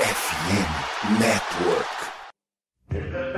FM 0.00 1.20
Network. 1.20 3.29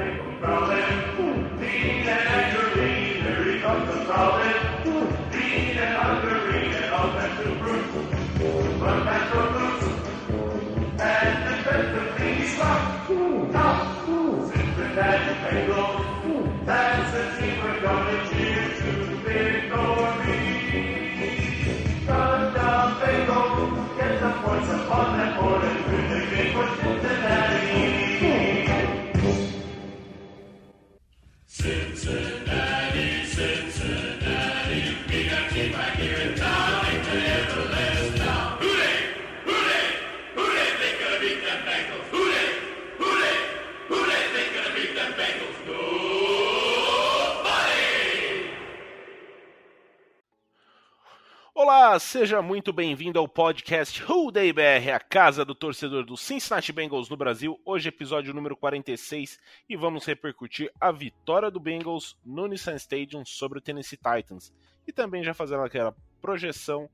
Olá, 51.92 51.98
seja 52.00 52.40
muito 52.40 52.72
bem-vindo 52.72 53.18
ao 53.18 53.28
podcast 53.28 54.02
Who 54.02 54.32
Day 54.32 54.50
BR, 54.50 54.92
a 54.94 54.98
casa 54.98 55.44
do 55.44 55.54
torcedor 55.54 56.06
do 56.06 56.16
Cincinnati 56.16 56.72
Bengals 56.72 57.10
no 57.10 57.18
Brasil. 57.18 57.60
Hoje, 57.66 57.90
episódio 57.90 58.32
número 58.32 58.56
46, 58.56 59.38
e 59.68 59.76
vamos 59.76 60.06
repercutir 60.06 60.72
a 60.80 60.90
vitória 60.90 61.50
do 61.50 61.60
Bengals 61.60 62.16
no 62.24 62.46
Nissan 62.46 62.76
Stadium 62.76 63.26
sobre 63.26 63.58
o 63.58 63.60
Tennessee 63.60 63.98
Titans. 63.98 64.54
E 64.86 64.90
também 64.90 65.22
já 65.22 65.34
fazer 65.34 65.60
aquela 65.60 65.94
projeção 66.18 66.88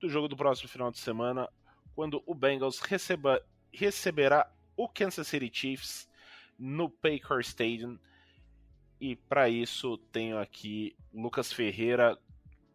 do 0.00 0.08
jogo 0.08 0.28
do 0.28 0.36
próximo 0.36 0.68
final 0.68 0.92
de 0.92 1.00
semana, 1.00 1.48
quando 1.96 2.22
o 2.24 2.32
Bengals 2.32 2.78
receba, 2.78 3.42
receberá 3.72 4.48
o 4.76 4.88
Kansas 4.88 5.26
City 5.26 5.50
Chiefs 5.52 6.08
no 6.56 6.88
Paycor 6.88 7.40
Stadium. 7.40 7.98
E 9.00 9.16
para 9.16 9.48
isso 9.48 9.98
tenho 10.12 10.38
aqui 10.38 10.94
Lucas 11.12 11.52
Ferreira 11.52 12.16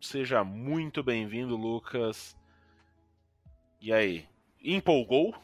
Seja 0.01 0.45
muito 0.45 1.03
bem-vindo, 1.03 1.57
Lucas. 1.57 2.33
E 3.81 3.91
aí, 3.91 4.25
empolgou? 4.63 5.35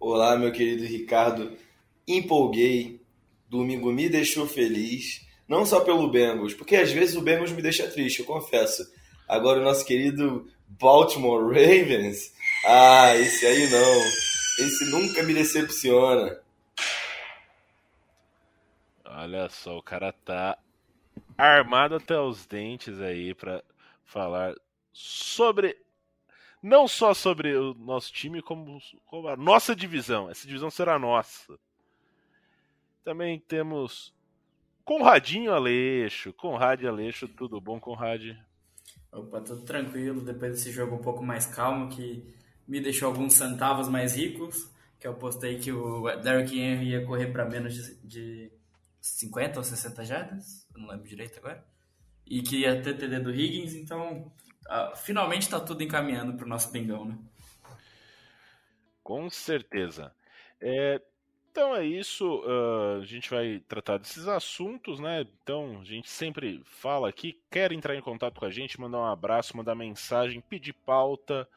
Olá, 0.00 0.34
meu 0.34 0.50
querido 0.50 0.82
Ricardo. 0.84 1.52
Empolguei. 2.08 3.02
Domingo 3.50 3.92
me 3.92 4.08
deixou 4.08 4.46
feliz. 4.46 5.26
Não 5.46 5.66
só 5.66 5.80
pelo 5.80 6.10
Bengals, 6.10 6.54
porque 6.54 6.74
às 6.74 6.90
vezes 6.90 7.16
o 7.16 7.20
Bengals 7.20 7.52
me 7.52 7.60
deixa 7.60 7.86
triste, 7.86 8.20
eu 8.20 8.24
confesso. 8.24 8.90
Agora 9.28 9.60
o 9.60 9.64
nosso 9.64 9.84
querido 9.84 10.50
Baltimore 10.66 11.46
Ravens. 11.46 12.32
Ah, 12.64 13.14
esse 13.14 13.44
aí 13.44 13.68
não. 13.68 14.66
Esse 14.66 14.86
nunca 14.86 15.22
me 15.22 15.34
decepciona. 15.34 16.40
Olha 19.04 19.50
só, 19.50 19.76
o 19.76 19.82
cara 19.82 20.12
tá 20.12 20.58
armado 21.36 21.96
até 21.96 22.18
os 22.18 22.46
dentes 22.46 23.00
aí 23.00 23.34
para 23.34 23.62
falar 24.04 24.54
sobre 24.92 25.76
não 26.62 26.88
só 26.88 27.14
sobre 27.14 27.54
o 27.56 27.74
nosso 27.74 28.12
time, 28.12 28.42
como, 28.42 28.80
como, 29.04 29.28
a 29.28 29.36
nossa 29.36 29.76
divisão. 29.76 30.28
Essa 30.28 30.46
divisão 30.46 30.70
será 30.70 30.98
nossa. 30.98 31.58
Também 33.04 33.38
temos 33.38 34.12
Conradinho 34.84 35.52
Aleixo. 35.52 36.32
Conrad 36.32 36.82
Aleixo, 36.84 37.28
tudo 37.28 37.60
bom, 37.60 37.78
Conrad? 37.78 38.36
Opa, 39.12 39.40
tudo 39.40 39.62
tranquilo. 39.62 40.20
Depois 40.22 40.52
desse 40.52 40.72
jogo 40.72 40.96
um 40.96 41.02
pouco 41.02 41.22
mais 41.22 41.46
calmo, 41.46 41.88
que 41.88 42.34
me 42.66 42.80
deixou 42.80 43.08
alguns 43.08 43.34
centavos 43.34 43.88
mais 43.88 44.16
ricos, 44.16 44.68
que 44.98 45.06
eu 45.06 45.14
postei 45.14 45.58
que 45.58 45.70
o 45.70 46.04
Derrick 46.16 46.58
Henry 46.58 46.90
ia 46.90 47.06
correr 47.06 47.26
para 47.28 47.44
menos 47.44 47.74
de, 47.74 47.94
de 48.02 48.52
50 49.06 49.58
ou 49.58 49.64
60 49.64 50.04
jardas, 50.04 50.66
não 50.76 50.88
lembro 50.88 51.08
direito 51.08 51.38
agora, 51.38 51.64
e 52.26 52.42
que 52.42 52.58
ia 52.58 52.80
ter 52.82 52.96
TD 52.96 53.20
do 53.20 53.30
Higgins, 53.30 53.74
então 53.74 54.32
uh, 54.66 54.96
finalmente 54.96 55.42
está 55.42 55.60
tudo 55.60 55.82
encaminhando 55.82 56.34
para 56.34 56.44
o 56.44 56.48
nosso 56.48 56.70
Bengão, 56.70 57.04
né? 57.04 57.18
Com 59.02 59.30
certeza. 59.30 60.12
É, 60.60 61.00
então 61.50 61.74
é 61.74 61.84
isso, 61.84 62.40
uh, 62.40 63.00
a 63.00 63.04
gente 63.04 63.30
vai 63.30 63.62
tratar 63.68 63.98
desses 63.98 64.26
assuntos, 64.26 64.98
né? 64.98 65.24
Então 65.42 65.80
a 65.80 65.84
gente 65.84 66.10
sempre 66.10 66.60
fala 66.64 67.08
aqui, 67.08 67.40
quer 67.50 67.72
entrar 67.72 67.94
em 67.94 68.02
contato 68.02 68.38
com 68.38 68.44
a 68.44 68.50
gente, 68.50 68.80
mandar 68.80 68.98
um 68.98 69.06
abraço, 69.06 69.56
mandar 69.56 69.74
mensagem, 69.74 70.40
pedir 70.40 70.72
pauta, 70.72 71.48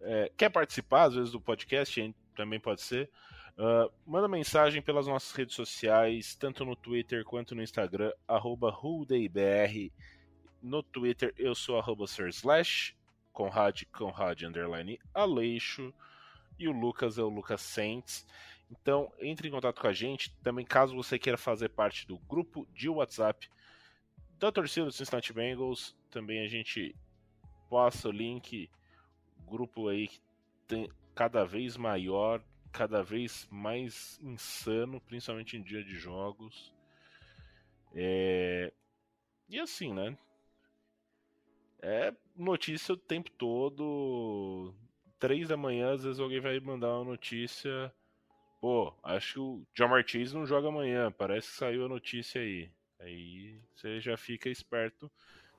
é, 0.00 0.30
quer 0.36 0.48
participar 0.48 1.04
às 1.04 1.14
vezes 1.14 1.32
do 1.32 1.40
podcast, 1.40 2.14
também 2.34 2.58
pode 2.58 2.80
ser. 2.80 3.10
Uh, 3.58 3.90
manda 4.06 4.28
mensagem 4.28 4.80
pelas 4.80 5.08
nossas 5.08 5.32
redes 5.32 5.56
sociais, 5.56 6.36
tanto 6.36 6.64
no 6.64 6.76
Twitter 6.76 7.24
quanto 7.24 7.56
no 7.56 7.62
Instagram, 7.62 8.12
arroba 8.28 8.72
No 10.62 10.80
Twitter 10.80 11.34
eu 11.36 11.56
sou 11.56 11.76
arroba 11.76 12.04
Slash, 12.04 12.96
Conrad, 13.32 13.82
Conrad 13.90 14.42
underline 14.42 15.00
Aleixo, 15.12 15.92
e 16.56 16.68
o 16.68 16.72
Lucas 16.72 17.18
é 17.18 17.22
o 17.22 17.28
Lucas 17.28 17.60
Saints. 17.60 18.24
Então 18.70 19.12
entre 19.18 19.48
em 19.48 19.50
contato 19.50 19.80
com 19.80 19.88
a 19.88 19.92
gente, 19.92 20.32
também 20.36 20.64
caso 20.64 20.94
você 20.94 21.18
queira 21.18 21.36
fazer 21.36 21.70
parte 21.70 22.06
do 22.06 22.16
grupo 22.16 22.64
de 22.72 22.88
WhatsApp 22.88 23.50
da 24.38 24.52
torcida 24.52 24.86
do 24.86 24.92
Cincinnati 24.92 25.32
Bengals, 25.32 25.96
também 26.12 26.44
a 26.44 26.48
gente 26.48 26.94
passa 27.68 28.08
o 28.08 28.12
link, 28.12 28.70
grupo 29.48 29.88
aí 29.88 30.06
que 30.06 30.20
tem 30.68 30.88
cada 31.12 31.44
vez 31.44 31.76
maior, 31.76 32.40
cada 32.78 33.02
vez 33.02 33.48
mais 33.50 34.20
insano, 34.22 35.00
principalmente 35.00 35.56
em 35.56 35.62
dia 35.62 35.82
de 35.82 35.96
jogos. 35.96 36.72
É... 37.92 38.72
E 39.48 39.58
assim, 39.58 39.92
né? 39.92 40.16
É 41.82 42.14
notícia 42.36 42.94
o 42.94 42.96
tempo 42.96 43.32
todo. 43.32 44.72
Três 45.18 45.48
da 45.48 45.56
manhã, 45.56 45.92
às 45.92 46.04
vezes 46.04 46.20
alguém 46.20 46.38
vai 46.38 46.60
mandar 46.60 46.94
uma 46.94 47.04
notícia. 47.04 47.92
Pô, 48.60 48.94
acho 49.02 49.32
que 49.32 49.40
o 49.40 49.66
John 49.74 50.00
Chase 50.06 50.36
não 50.36 50.46
joga 50.46 50.68
amanhã. 50.68 51.10
Parece 51.10 51.50
que 51.50 51.56
saiu 51.56 51.84
a 51.84 51.88
notícia 51.88 52.40
aí. 52.40 52.70
Aí 53.00 53.60
você 53.74 53.98
já 53.98 54.16
fica 54.16 54.48
esperto. 54.48 55.10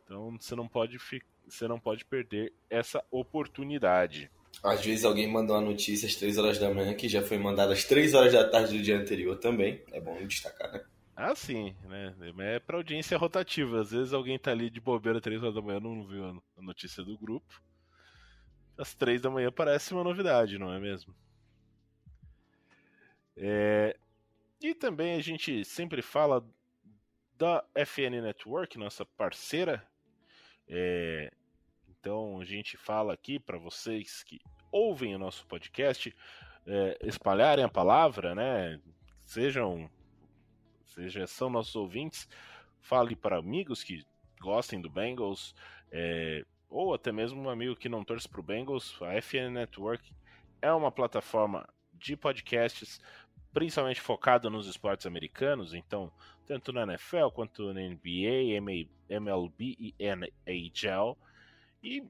Então 0.05 0.39
você 0.39 0.55
não 0.55 0.69
pode, 0.69 0.97
fi... 0.97 1.21
você 1.45 1.67
não 1.67 1.81
pode 1.81 2.05
perder 2.05 2.53
essa 2.69 3.03
oportunidade. 3.11 4.31
Às 4.63 4.83
vezes 4.83 5.05
alguém 5.05 5.27
manda 5.27 5.53
uma 5.53 5.61
notícia 5.61 6.07
às 6.07 6.15
3 6.15 6.37
horas 6.37 6.59
da 6.59 6.73
manhã 6.73 6.93
que 6.93 7.07
já 7.07 7.21
foi 7.21 7.37
mandada 7.37 7.73
às 7.73 7.85
3 7.85 8.13
horas 8.13 8.33
da 8.33 8.47
tarde 8.47 8.77
do 8.77 8.83
dia 8.83 8.97
anterior 8.97 9.37
também. 9.37 9.81
É 9.91 10.01
bom 10.01 10.15
destacar, 10.27 10.71
né? 10.71 10.83
Ah, 11.15 11.35
sim, 11.35 11.75
né? 11.85 12.15
É 12.39 12.59
pra 12.59 12.77
audiência 12.77 13.17
rotativa. 13.17 13.81
Às 13.81 13.91
vezes 13.91 14.13
alguém 14.13 14.37
tá 14.39 14.51
ali 14.51 14.69
de 14.69 14.79
bobeira 14.79 15.21
3 15.21 15.41
horas 15.41 15.55
da 15.55 15.61
manhã 15.61 15.79
não 15.79 16.05
viu 16.05 16.25
a 16.25 16.61
notícia 16.61 17.03
do 17.03 17.17
grupo. 17.17 17.61
Às 18.77 18.93
3 18.93 19.21
da 19.21 19.29
manhã 19.29 19.51
parece 19.51 19.93
uma 19.93 20.03
novidade, 20.03 20.57
não 20.57 20.73
é 20.73 20.79
mesmo? 20.79 21.13
É... 23.35 23.97
E 24.61 24.73
também 24.73 25.15
a 25.15 25.21
gente 25.21 25.63
sempre 25.63 26.01
fala 26.01 26.45
da 27.37 27.63
FN 27.75 28.21
Network, 28.21 28.77
nossa 28.77 29.05
parceira. 29.05 29.85
É... 30.67 31.31
Então 31.99 32.39
a 32.39 32.45
gente 32.45 32.77
fala 32.77 33.13
aqui 33.13 33.39
para 33.39 33.57
vocês 33.57 34.23
que 34.23 34.39
ouvem 34.71 35.15
o 35.15 35.19
nosso 35.19 35.45
podcast 35.47 36.15
é, 36.65 36.97
espalharem 37.03 37.65
a 37.65 37.69
palavra, 37.69 38.33
né? 38.33 38.79
Sejam, 39.25 39.89
seja, 40.85 41.27
são 41.27 41.49
nossos 41.49 41.75
ouvintes, 41.75 42.27
fale 42.79 43.15
para 43.15 43.37
amigos 43.37 43.83
que 43.83 44.05
gostem 44.39 44.79
do 44.79 44.89
Bengals, 44.89 45.53
é, 45.91 46.45
ou 46.69 46.93
até 46.93 47.11
mesmo 47.11 47.41
um 47.41 47.49
amigo 47.49 47.75
que 47.75 47.89
não 47.89 48.03
torce 48.03 48.29
para 48.29 48.39
o 48.39 48.43
Bengals. 48.43 48.97
A 49.01 49.21
FN 49.21 49.51
Network 49.51 50.11
é 50.61 50.71
uma 50.71 50.91
plataforma 50.91 51.67
de 51.93 52.15
podcasts 52.15 53.01
principalmente 53.51 53.99
focada 53.99 54.49
nos 54.49 54.67
esportes 54.67 55.05
americanos, 55.05 55.73
então 55.73 56.11
tanto 56.45 56.71
na 56.71 56.83
NFL 56.83 57.29
quanto 57.33 57.73
na 57.73 57.81
NBA, 57.81 58.57
MLB 59.09 59.75
e 59.79 59.95
NHL. 59.99 61.17
E, 61.83 62.03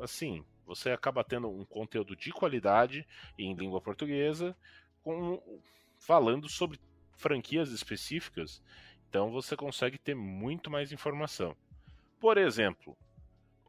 assim, 0.00 0.44
você 0.64 0.90
acaba 0.90 1.24
tendo 1.24 1.48
um 1.48 1.64
conteúdo 1.64 2.16
de 2.16 2.32
qualidade 2.32 3.06
em 3.38 3.54
língua 3.54 3.80
portuguesa, 3.80 4.56
com, 5.02 5.40
falando 5.98 6.48
sobre 6.48 6.80
franquias 7.16 7.70
específicas. 7.70 8.62
Então 9.08 9.30
você 9.30 9.56
consegue 9.56 9.98
ter 9.98 10.14
muito 10.14 10.70
mais 10.70 10.92
informação. 10.92 11.56
Por 12.20 12.36
exemplo, 12.36 12.96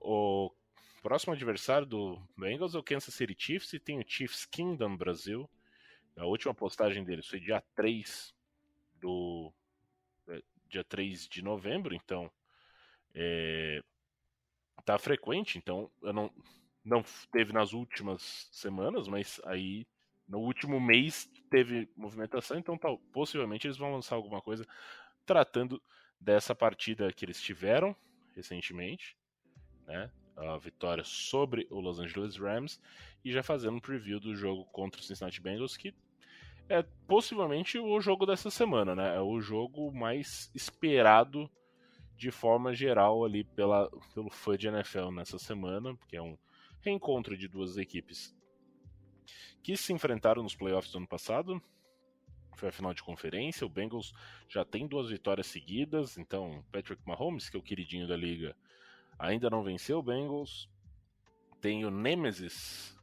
o 0.01 0.51
próximo 1.01 1.33
adversário 1.33 1.85
do 1.85 2.21
Bengals 2.35 2.75
é 2.75 2.77
o 2.77 2.83
Kansas 2.83 3.13
City 3.13 3.35
Chiefs 3.37 3.73
e 3.73 3.79
tem 3.79 3.99
o 3.99 4.05
Chiefs 4.05 4.45
Kingdom 4.45 4.97
Brasil. 4.97 5.49
A 6.17 6.25
última 6.25 6.53
postagem 6.53 7.03
dele 7.03 7.21
foi 7.21 7.39
dia 7.39 7.63
3 7.75 8.33
do. 8.99 9.53
É, 10.27 10.41
dia 10.67 10.83
3 10.83 11.27
de 11.27 11.43
novembro, 11.43 11.93
então. 11.93 12.29
É, 13.13 13.83
tá 14.85 14.97
frequente, 14.97 15.57
então 15.57 15.89
eu 16.01 16.13
não, 16.13 16.31
não 16.83 17.03
teve 17.31 17.51
nas 17.51 17.73
últimas 17.73 18.49
semanas, 18.51 19.07
mas 19.07 19.41
aí 19.45 19.85
no 20.27 20.39
último 20.39 20.79
mês 20.79 21.29
teve 21.49 21.89
movimentação, 21.95 22.57
então 22.57 22.77
possivelmente 23.11 23.67
eles 23.67 23.77
vão 23.77 23.93
lançar 23.93 24.15
alguma 24.15 24.41
coisa 24.41 24.67
tratando 25.25 25.81
dessa 26.19 26.55
partida 26.55 27.11
que 27.11 27.23
eles 27.25 27.41
tiveram 27.41 27.95
recentemente, 28.35 29.17
né? 29.85 30.11
A 30.35 30.57
vitória 30.57 31.03
sobre 31.03 31.67
o 31.71 31.79
Los 31.79 31.99
Angeles 31.99 32.37
Rams 32.37 32.79
e 33.25 33.31
já 33.31 33.41
fazendo 33.41 33.77
um 33.77 33.79
preview 33.79 34.19
do 34.19 34.35
jogo 34.35 34.65
contra 34.65 35.01
o 35.01 35.03
Cincinnati 35.03 35.41
Bengals 35.41 35.75
que 35.75 35.95
é 36.69 36.83
possivelmente 37.07 37.79
o 37.79 37.99
jogo 37.99 38.25
dessa 38.25 38.51
semana, 38.51 38.95
né? 38.95 39.15
É 39.15 39.21
o 39.21 39.39
jogo 39.39 39.91
mais 39.91 40.51
esperado 40.53 41.49
de 42.17 42.31
forma 42.31 42.73
geral 42.73 43.23
ali 43.23 43.43
pela, 43.43 43.89
pelo 44.13 44.29
fã 44.29 44.57
de 44.57 44.67
NFL 44.67 45.11
nessa 45.11 45.37
semana, 45.37 45.95
porque 45.95 46.17
é 46.17 46.21
um 46.21 46.37
reencontro 46.81 47.37
de 47.37 47.47
duas 47.47 47.77
equipes 47.77 48.35
que 49.61 49.75
se 49.77 49.93
enfrentaram 49.93 50.41
nos 50.41 50.55
playoffs 50.55 50.91
do 50.91 50.97
ano 50.97 51.07
passado. 51.07 51.61
Foi 52.55 52.69
a 52.69 52.71
final 52.71 52.93
de 52.93 53.03
conferência. 53.03 53.67
O 53.67 53.69
Bengals 53.69 54.13
já 54.49 54.65
tem 54.65 54.87
duas 54.87 55.09
vitórias 55.09 55.45
seguidas, 55.47 56.17
então 56.17 56.63
Patrick 56.71 57.01
Mahomes, 57.05 57.49
que 57.49 57.57
é 57.57 57.59
o 57.59 57.63
queridinho 57.63 58.07
da 58.07 58.17
liga, 58.17 58.55
ainda 59.19 59.49
não 59.49 59.63
venceu 59.63 59.99
o 59.99 60.03
Bengals. 60.03 60.69
Tem 61.61 61.85
o 61.85 61.91
Nemesis 61.91 62.97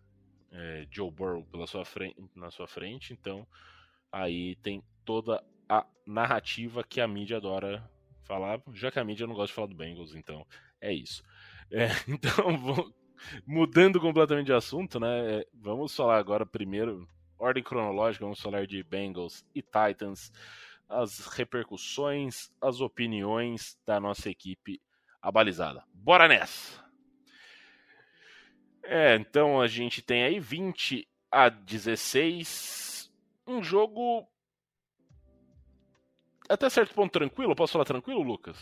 é, 0.50 0.86
Joe 0.90 1.10
Burrow 1.10 1.44
pela 1.44 1.66
sua 1.66 1.84
frente, 1.84 2.16
na 2.34 2.50
sua 2.50 2.66
frente, 2.66 3.12
então 3.12 3.46
aí 4.10 4.56
tem 4.56 4.82
toda 5.04 5.44
a 5.68 5.86
narrativa 6.06 6.82
que 6.82 7.00
a 7.00 7.08
mídia 7.08 7.36
adora 7.36 7.88
falar, 8.24 8.60
já 8.72 8.90
que 8.90 8.98
a 8.98 9.04
mídia 9.04 9.26
não 9.26 9.34
gosta 9.34 9.48
de 9.48 9.54
falar 9.54 9.68
do 9.68 9.74
Bengals, 9.74 10.14
então 10.14 10.46
é 10.80 10.92
isso. 10.92 11.22
É, 11.70 11.88
então, 12.08 12.56
vou, 12.58 12.94
mudando 13.46 14.00
completamente 14.00 14.46
de 14.46 14.52
assunto, 14.52 14.98
né? 14.98 15.40
É, 15.40 15.46
vamos 15.52 15.94
falar 15.94 16.18
agora 16.18 16.44
primeiro, 16.44 17.08
ordem 17.38 17.62
cronológica, 17.62 18.24
vamos 18.24 18.40
falar 18.40 18.66
de 18.66 18.82
Bengals 18.82 19.44
e 19.54 19.62
Titans, 19.62 20.32
as 20.88 21.26
repercussões, 21.26 22.50
as 22.60 22.80
opiniões 22.80 23.78
da 23.86 23.98
nossa 23.98 24.30
equipe 24.30 24.80
abalizada. 25.20 25.82
Bora 25.92 26.28
nessa! 26.28 26.84
É, 28.82 29.14
então 29.16 29.60
a 29.60 29.66
gente 29.66 30.02
tem 30.02 30.24
aí 30.24 30.38
20 30.38 31.08
a 31.30 31.48
16, 31.48 33.10
um 33.46 33.62
jogo 33.62 34.28
até 36.54 36.68
certo 36.70 36.94
ponto 36.94 37.12
tranquilo? 37.12 37.54
Posso 37.54 37.74
falar 37.74 37.84
tranquilo, 37.84 38.22
Lucas? 38.22 38.56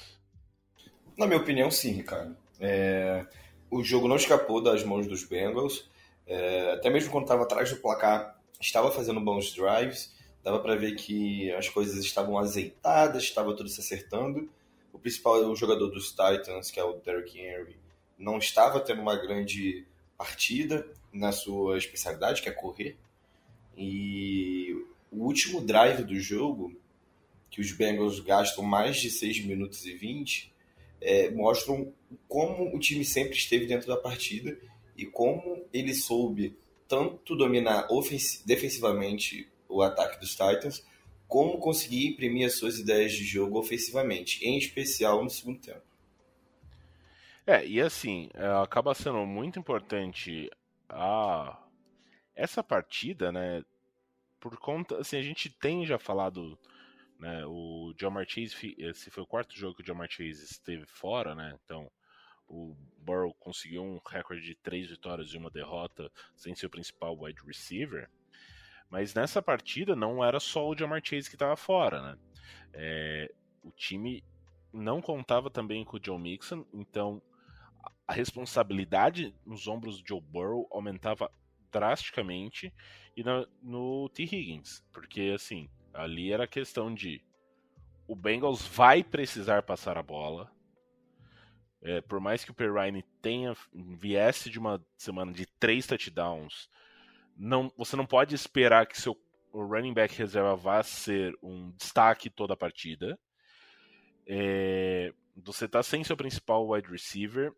Na 1.16 1.26
minha 1.26 1.38
opinião, 1.38 1.70
sim, 1.70 1.92
Ricardo. 1.92 2.36
É... 2.60 3.26
O 3.70 3.82
jogo 3.82 4.08
não 4.08 4.16
escapou 4.16 4.62
das 4.62 4.84
mãos 4.84 5.06
dos 5.06 5.24
Bengals. 5.24 5.90
É... 6.26 6.72
Até 6.72 6.90
mesmo 6.90 7.10
quando 7.10 7.24
estava 7.24 7.42
atrás 7.42 7.70
do 7.70 7.76
placar, 7.76 8.38
estava 8.60 8.90
fazendo 8.90 9.20
bons 9.20 9.52
drives. 9.54 10.14
Dava 10.42 10.58
para 10.58 10.74
ver 10.74 10.96
que 10.96 11.52
as 11.52 11.68
coisas 11.68 12.04
estavam 12.04 12.36
azeitadas, 12.36 13.22
estava 13.22 13.54
tudo 13.54 13.68
se 13.68 13.80
acertando. 13.80 14.50
O 14.92 14.98
principal 14.98 15.36
o 15.44 15.56
jogador 15.56 15.88
dos 15.88 16.10
Titans, 16.10 16.70
que 16.70 16.80
é 16.80 16.84
o 16.84 16.94
Derrick 16.94 17.38
Henry, 17.38 17.76
não 18.18 18.38
estava 18.38 18.80
tendo 18.80 19.00
uma 19.00 19.16
grande 19.16 19.86
partida 20.18 20.86
na 21.12 21.32
sua 21.32 21.78
especialidade, 21.78 22.42
que 22.42 22.48
é 22.48 22.52
correr. 22.52 22.96
E 23.76 24.74
o 25.10 25.24
último 25.24 25.60
drive 25.60 26.04
do 26.04 26.18
jogo 26.18 26.74
que 27.52 27.60
os 27.60 27.70
Bengals 27.70 28.18
gastam 28.18 28.64
mais 28.64 28.96
de 28.96 29.10
6 29.10 29.44
minutos 29.44 29.84
e 29.84 29.94
20, 29.94 30.50
é, 31.02 31.30
mostram 31.30 31.92
como 32.26 32.74
o 32.74 32.78
time 32.78 33.04
sempre 33.04 33.36
esteve 33.36 33.66
dentro 33.66 33.86
da 33.86 33.96
partida 33.96 34.58
e 34.96 35.04
como 35.04 35.62
ele 35.70 35.94
soube 35.94 36.56
tanto 36.88 37.36
dominar 37.36 37.86
defensivamente 38.46 39.48
o 39.68 39.82
ataque 39.82 40.18
dos 40.18 40.30
Titans, 40.30 40.82
como 41.28 41.58
conseguir 41.58 42.08
imprimir 42.08 42.46
as 42.46 42.54
suas 42.54 42.78
ideias 42.78 43.12
de 43.12 43.24
jogo 43.24 43.58
ofensivamente, 43.58 44.44
em 44.44 44.56
especial 44.56 45.22
no 45.22 45.30
segundo 45.30 45.60
tempo. 45.60 45.82
É, 47.46 47.66
e 47.66 47.80
assim, 47.80 48.30
é, 48.34 48.46
acaba 48.62 48.94
sendo 48.94 49.26
muito 49.26 49.58
importante 49.58 50.50
a 50.88 51.58
essa 52.34 52.62
partida, 52.62 53.30
né? 53.30 53.62
Por 54.40 54.56
conta, 54.58 54.98
assim, 54.98 55.16
a 55.16 55.22
gente 55.22 55.50
tem 55.50 55.84
já 55.84 55.98
falado 55.98 56.58
né? 57.22 57.46
O 57.46 57.94
Jamar 57.96 58.26
Chase, 58.28 58.74
esse 58.76 59.08
foi 59.08 59.22
o 59.22 59.26
quarto 59.26 59.56
jogo 59.56 59.76
que 59.76 59.82
o 59.82 59.86
Jamar 59.86 60.10
Chase 60.10 60.42
esteve 60.42 60.84
fora, 60.86 61.36
né? 61.36 61.56
Então 61.64 61.88
o 62.48 62.76
Burrow 62.98 63.32
conseguiu 63.34 63.84
um 63.84 64.00
recorde 64.04 64.42
de 64.42 64.56
três 64.56 64.90
vitórias 64.90 65.28
e 65.28 65.36
uma 65.36 65.48
derrota 65.48 66.10
sem 66.34 66.52
ser 66.52 66.66
o 66.66 66.70
principal 66.70 67.16
wide 67.16 67.40
receiver. 67.46 68.10
Mas 68.90 69.14
nessa 69.14 69.40
partida 69.40 69.94
não 69.94 70.22
era 70.22 70.40
só 70.40 70.68
o 70.68 70.76
Jamar 70.76 71.00
Chase 71.00 71.28
que 71.28 71.36
estava 71.36 71.54
fora, 71.54 72.02
né? 72.02 72.18
É, 72.72 73.32
o 73.62 73.70
time 73.70 74.24
não 74.72 75.00
contava 75.00 75.48
também 75.48 75.84
com 75.84 75.98
o 75.98 76.00
Joe 76.04 76.18
Mixon, 76.18 76.66
então 76.74 77.22
a 78.04 78.12
responsabilidade 78.12 79.32
nos 79.46 79.68
ombros 79.68 80.02
do 80.02 80.08
Joe 80.08 80.20
Burrow 80.20 80.66
aumentava 80.72 81.30
drasticamente 81.70 82.74
e 83.16 83.22
no, 83.22 83.46
no 83.62 84.08
T. 84.08 84.24
Higgins, 84.24 84.82
porque 84.92 85.32
assim, 85.36 85.70
Ali 85.92 86.32
era 86.32 86.46
questão 86.46 86.94
de 86.94 87.22
o 88.06 88.16
Bengals 88.16 88.66
vai 88.66 89.02
precisar 89.02 89.62
passar 89.62 89.96
a 89.96 90.02
bola. 90.02 90.50
É, 91.80 92.00
por 92.00 92.20
mais 92.20 92.44
que 92.44 92.50
o 92.50 92.54
Perrine 92.54 93.02
tenha 93.20 93.56
viesse 93.74 94.48
de 94.48 94.58
uma 94.58 94.84
semana 94.96 95.32
de 95.32 95.46
três 95.58 95.86
touchdowns, 95.86 96.68
não, 97.36 97.72
você 97.76 97.96
não 97.96 98.06
pode 98.06 98.34
esperar 98.34 98.86
que 98.86 99.00
seu 99.00 99.18
running 99.52 99.92
back 99.92 100.16
reserva 100.16 100.54
vá 100.54 100.82
ser 100.82 101.36
um 101.42 101.70
destaque 101.72 102.30
toda 102.30 102.54
a 102.54 102.56
partida. 102.56 103.18
É, 104.26 105.12
você 105.36 105.64
está 105.64 105.82
sem 105.82 106.04
seu 106.04 106.16
principal 106.16 106.68
wide 106.68 106.88
receiver, 106.88 107.52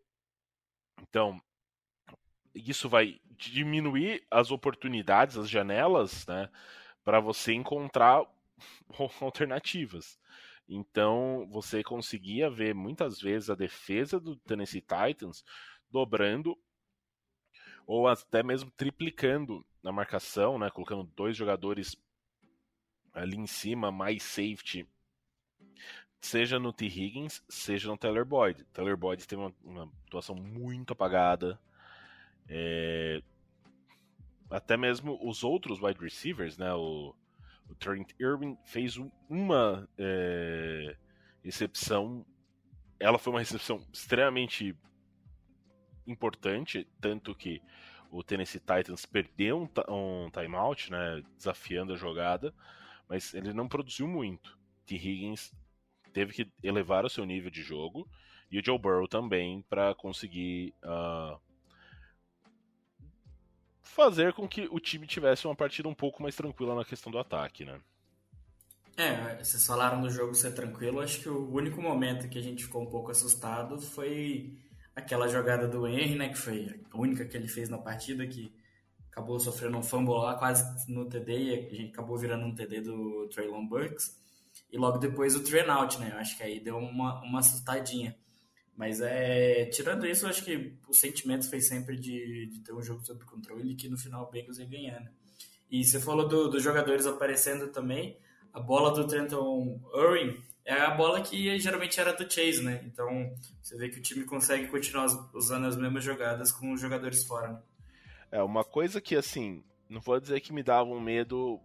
então 1.02 1.40
isso 2.54 2.88
vai 2.88 3.20
diminuir 3.36 4.24
as 4.30 4.50
oportunidades, 4.50 5.36
as 5.36 5.50
janelas, 5.50 6.26
né? 6.26 6.48
Para 7.04 7.20
você 7.20 7.52
encontrar 7.52 8.24
alternativas. 9.20 10.18
Então, 10.68 11.46
você 11.50 11.82
conseguia 11.82 12.48
ver 12.48 12.74
muitas 12.74 13.20
vezes 13.20 13.50
a 13.50 13.54
defesa 13.54 14.18
do 14.18 14.36
Tennessee 14.36 14.80
Titans 14.80 15.44
dobrando 15.90 16.58
ou 17.86 18.08
até 18.08 18.42
mesmo 18.42 18.70
triplicando 18.70 19.64
na 19.82 19.92
marcação, 19.92 20.58
né, 20.58 20.70
colocando 20.70 21.04
dois 21.14 21.36
jogadores 21.36 21.94
ali 23.12 23.36
em 23.36 23.46
cima, 23.46 23.92
mais 23.92 24.22
safety, 24.22 24.88
seja 26.20 26.58
no 26.58 26.72
T. 26.72 26.86
Higgins, 26.86 27.42
seja 27.48 27.88
no 27.88 27.98
Taylor 27.98 28.24
Boyd. 28.24 28.64
Taylor 28.72 28.96
Boyd 28.96 29.26
teve 29.26 29.42
uma, 29.42 29.54
uma 29.62 29.92
atuação 30.06 30.34
muito 30.34 30.94
apagada. 30.94 31.60
É, 32.48 33.22
até 34.50 34.76
mesmo 34.76 35.18
os 35.22 35.42
outros 35.42 35.80
wide 35.80 36.00
receivers, 36.00 36.56
né? 36.58 36.72
O, 36.74 37.14
o 37.68 37.74
Trent 37.74 38.10
Irwin 38.20 38.56
fez 38.64 38.96
uma 39.28 39.88
é, 39.98 40.96
recepção. 41.42 42.24
Ela 42.98 43.18
foi 43.18 43.32
uma 43.32 43.40
recepção 43.40 43.84
extremamente 43.92 44.76
importante, 46.06 46.86
tanto 47.00 47.34
que 47.34 47.62
o 48.10 48.22
Tennessee 48.22 48.60
Titans 48.60 49.06
perdeu 49.06 49.62
um, 49.62 49.92
um 49.92 50.30
timeout, 50.30 50.90
né? 50.90 51.22
Desafiando 51.36 51.92
a 51.92 51.96
jogada, 51.96 52.54
mas 53.08 53.34
ele 53.34 53.52
não 53.52 53.68
produziu 53.68 54.06
muito. 54.06 54.58
T. 54.86 54.96
Higgins 54.96 55.52
teve 56.12 56.32
que 56.32 56.52
elevar 56.62 57.04
o 57.04 57.10
seu 57.10 57.24
nível 57.24 57.50
de 57.50 57.62
jogo 57.62 58.08
e 58.50 58.58
o 58.58 58.64
Joe 58.64 58.78
Burrow 58.78 59.08
também 59.08 59.62
para 59.62 59.94
conseguir 59.94 60.72
uh, 60.84 61.40
fazer 63.84 64.32
com 64.32 64.48
que 64.48 64.68
o 64.70 64.80
time 64.80 65.06
tivesse 65.06 65.46
uma 65.46 65.54
partida 65.54 65.88
um 65.88 65.94
pouco 65.94 66.22
mais 66.22 66.34
tranquila 66.34 66.74
na 66.74 66.84
questão 66.84 67.12
do 67.12 67.18
ataque, 67.18 67.64
né? 67.64 67.78
É, 68.96 69.42
vocês 69.42 69.66
falaram 69.66 70.00
do 70.00 70.08
jogo 70.08 70.34
ser 70.34 70.52
tranquilo, 70.52 71.00
acho 71.00 71.20
que 71.20 71.28
o 71.28 71.52
único 71.52 71.82
momento 71.82 72.28
que 72.28 72.38
a 72.38 72.42
gente 72.42 72.64
ficou 72.64 72.82
um 72.82 72.86
pouco 72.86 73.10
assustado 73.10 73.80
foi 73.80 74.56
aquela 74.94 75.26
jogada 75.26 75.66
do 75.66 75.86
Henry, 75.86 76.14
né, 76.14 76.28
que 76.28 76.38
foi 76.38 76.80
a 76.92 76.96
única 76.96 77.24
que 77.24 77.36
ele 77.36 77.48
fez 77.48 77.68
na 77.68 77.76
partida, 77.76 78.24
que 78.26 78.54
acabou 79.10 79.38
sofrendo 79.40 79.78
um 79.78 79.82
fumble 79.82 80.14
lá 80.14 80.36
quase 80.36 80.88
no 80.88 81.06
TD, 81.06 81.32
e 81.32 81.54
a 81.54 81.74
gente 81.74 81.92
acabou 81.92 82.16
virando 82.16 82.44
um 82.46 82.54
TD 82.54 82.82
do 82.82 83.28
Traylon 83.28 83.66
Burks, 83.66 84.16
e 84.70 84.78
logo 84.78 84.98
depois 84.98 85.34
o 85.34 85.42
train 85.42 85.68
out, 85.68 85.98
né, 85.98 86.10
eu 86.12 86.18
acho 86.18 86.36
que 86.36 86.44
aí 86.44 86.60
deu 86.60 86.78
uma, 86.78 87.20
uma 87.22 87.40
assustadinha. 87.40 88.16
Mas 88.76 89.00
é, 89.00 89.66
tirando 89.66 90.06
isso, 90.06 90.26
eu 90.26 90.30
acho 90.30 90.44
que 90.44 90.74
o 90.88 90.92
sentimento 90.92 91.48
foi 91.48 91.60
sempre 91.60 91.96
de, 91.96 92.46
de 92.46 92.60
ter 92.60 92.72
um 92.72 92.82
jogo 92.82 93.04
sob 93.04 93.24
controle 93.24 93.76
que 93.76 93.88
no 93.88 93.96
final 93.96 94.24
o 94.24 94.30
Bengals 94.30 94.58
ia 94.58 94.66
ganhando. 94.66 95.08
E 95.70 95.84
você 95.84 96.00
falou 96.00 96.28
dos 96.28 96.50
do 96.50 96.60
jogadores 96.60 97.06
aparecendo 97.06 97.68
também. 97.68 98.18
A 98.52 98.60
bola 98.60 98.92
do 98.92 99.06
Trenton 99.06 99.80
Irwin 99.94 100.40
é 100.64 100.74
a 100.74 100.90
bola 100.90 101.20
que 101.20 101.58
geralmente 101.58 102.00
era 102.00 102.12
do 102.12 102.30
Chase, 102.30 102.62
né? 102.62 102.82
Então 102.86 103.32
você 103.60 103.76
vê 103.76 103.88
que 103.88 103.98
o 103.98 104.02
time 104.02 104.24
consegue 104.24 104.68
continuar 104.68 105.06
usando 105.34 105.66
as 105.66 105.76
mesmas 105.76 106.04
jogadas 106.04 106.50
com 106.50 106.72
os 106.72 106.80
jogadores 106.80 107.24
fora. 107.24 107.52
Né? 107.52 107.62
É, 108.32 108.42
uma 108.42 108.64
coisa 108.64 109.00
que 109.00 109.14
assim, 109.14 109.62
não 109.88 110.00
vou 110.00 110.18
dizer 110.18 110.40
que 110.40 110.52
me 110.52 110.62
dava 110.62 110.90
um 110.90 111.00
medo. 111.00 111.60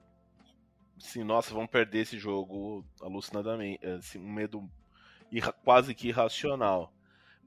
Assim, 0.98 1.24
nossa, 1.24 1.54
vamos 1.54 1.72
perder 1.72 2.00
esse 2.00 2.18
jogo 2.20 2.86
alucinadamente. 3.02 3.86
Assim, 3.86 4.20
um 4.20 4.32
medo 4.32 4.70
quase 5.64 5.96
que 5.96 6.10
irracional. 6.10 6.94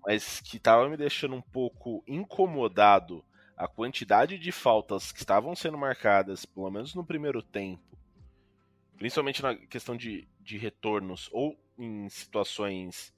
Mas 0.05 0.41
que 0.41 0.59
tava 0.59 0.89
me 0.89 0.97
deixando 0.97 1.35
um 1.35 1.43
pouco 1.43 2.03
incomodado 2.07 3.25
a 3.57 3.69
quantidade 3.69 4.39
de 4.39 4.51
faltas 4.51 5.13
que 5.13 5.19
estavam 5.19 5.55
sendo 5.55 5.79
marcadas, 5.79 6.45
pelo 6.45 6.71
menos 6.71 6.95
no 6.95 7.05
primeiro 7.05 7.43
tempo, 7.43 7.83
principalmente 8.97 9.43
na 9.43 9.55
questão 9.55 9.97
de, 9.97 10.27
de 10.41 10.59
retornos 10.59 11.29
ou 11.33 11.57
em 11.79 12.09
situações 12.09 13.15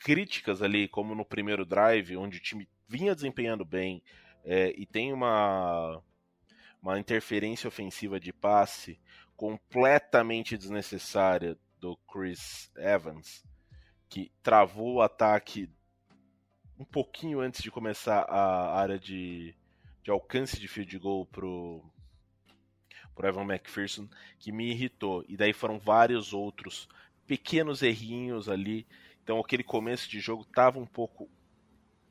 críticas 0.00 0.62
ali, 0.62 0.88
como 0.88 1.14
no 1.14 1.24
primeiro 1.24 1.64
drive, 1.64 2.16
onde 2.16 2.38
o 2.38 2.40
time 2.40 2.68
vinha 2.88 3.14
desempenhando 3.14 3.64
bem 3.64 4.02
é, 4.44 4.74
e 4.76 4.84
tem 4.84 5.12
uma, 5.12 6.02
uma 6.82 6.98
interferência 6.98 7.68
ofensiva 7.68 8.20
de 8.20 8.32
passe 8.32 9.00
completamente 9.36 10.56
desnecessária 10.56 11.56
do 11.80 11.96
Chris 12.12 12.70
Evans, 12.76 13.44
que 14.08 14.30
travou 14.42 14.94
o 14.94 15.02
ataque 15.02 15.70
um 16.78 16.84
pouquinho 16.84 17.40
antes 17.40 17.62
de 17.62 17.70
começar 17.70 18.20
a 18.22 18.78
área 18.78 18.98
de, 18.98 19.54
de 20.02 20.10
alcance 20.10 20.58
de 20.58 20.68
field 20.68 20.98
goal 20.98 21.26
pro, 21.26 21.84
pro 23.14 23.28
Evan 23.28 23.44
McPherson, 23.44 24.08
que 24.38 24.50
me 24.50 24.70
irritou. 24.70 25.24
E 25.28 25.36
daí 25.36 25.52
foram 25.52 25.78
vários 25.78 26.32
outros 26.32 26.88
pequenos 27.26 27.82
errinhos 27.82 28.48
ali. 28.48 28.86
Então 29.22 29.38
aquele 29.38 29.62
começo 29.62 30.08
de 30.08 30.20
jogo 30.20 30.44
tava 30.44 30.78
um 30.78 30.86
pouco 30.86 31.28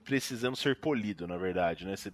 precisando 0.03 0.55
ser 0.55 0.79
polido, 0.79 1.27
na 1.27 1.37
verdade, 1.37 1.85
né? 1.85 1.95
Você 1.95 2.13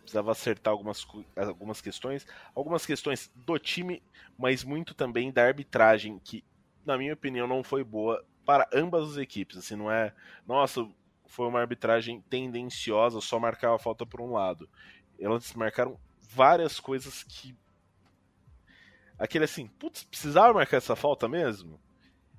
precisava 0.00 0.32
acertar 0.32 0.72
algumas, 0.72 1.06
algumas 1.36 1.80
questões, 1.80 2.26
algumas 2.54 2.86
questões 2.86 3.30
do 3.34 3.58
time, 3.58 4.02
mas 4.38 4.64
muito 4.64 4.94
também 4.94 5.30
da 5.30 5.44
arbitragem, 5.44 6.18
que 6.18 6.42
na 6.84 6.96
minha 6.96 7.12
opinião 7.12 7.46
não 7.46 7.62
foi 7.62 7.84
boa 7.84 8.24
para 8.44 8.68
ambas 8.72 9.10
as 9.10 9.16
equipes. 9.18 9.58
Assim, 9.58 9.76
não 9.76 9.90
é, 9.90 10.12
nossa, 10.46 10.88
foi 11.30 11.46
uma 11.46 11.60
arbitragem 11.60 12.20
tendenciosa, 12.28 13.20
só 13.20 13.38
marcava 13.38 13.76
a 13.76 13.78
falta 13.78 14.04
por 14.04 14.20
um 14.20 14.32
lado 14.32 14.68
elas 15.20 15.52
marcaram 15.52 15.98
várias 16.18 16.80
coisas 16.80 17.22
que. 17.22 17.54
Aquele 19.18 19.44
assim, 19.44 19.66
putz, 19.66 20.02
precisava 20.04 20.54
marcar 20.54 20.78
essa 20.78 20.96
falta 20.96 21.28
mesmo? 21.28 21.78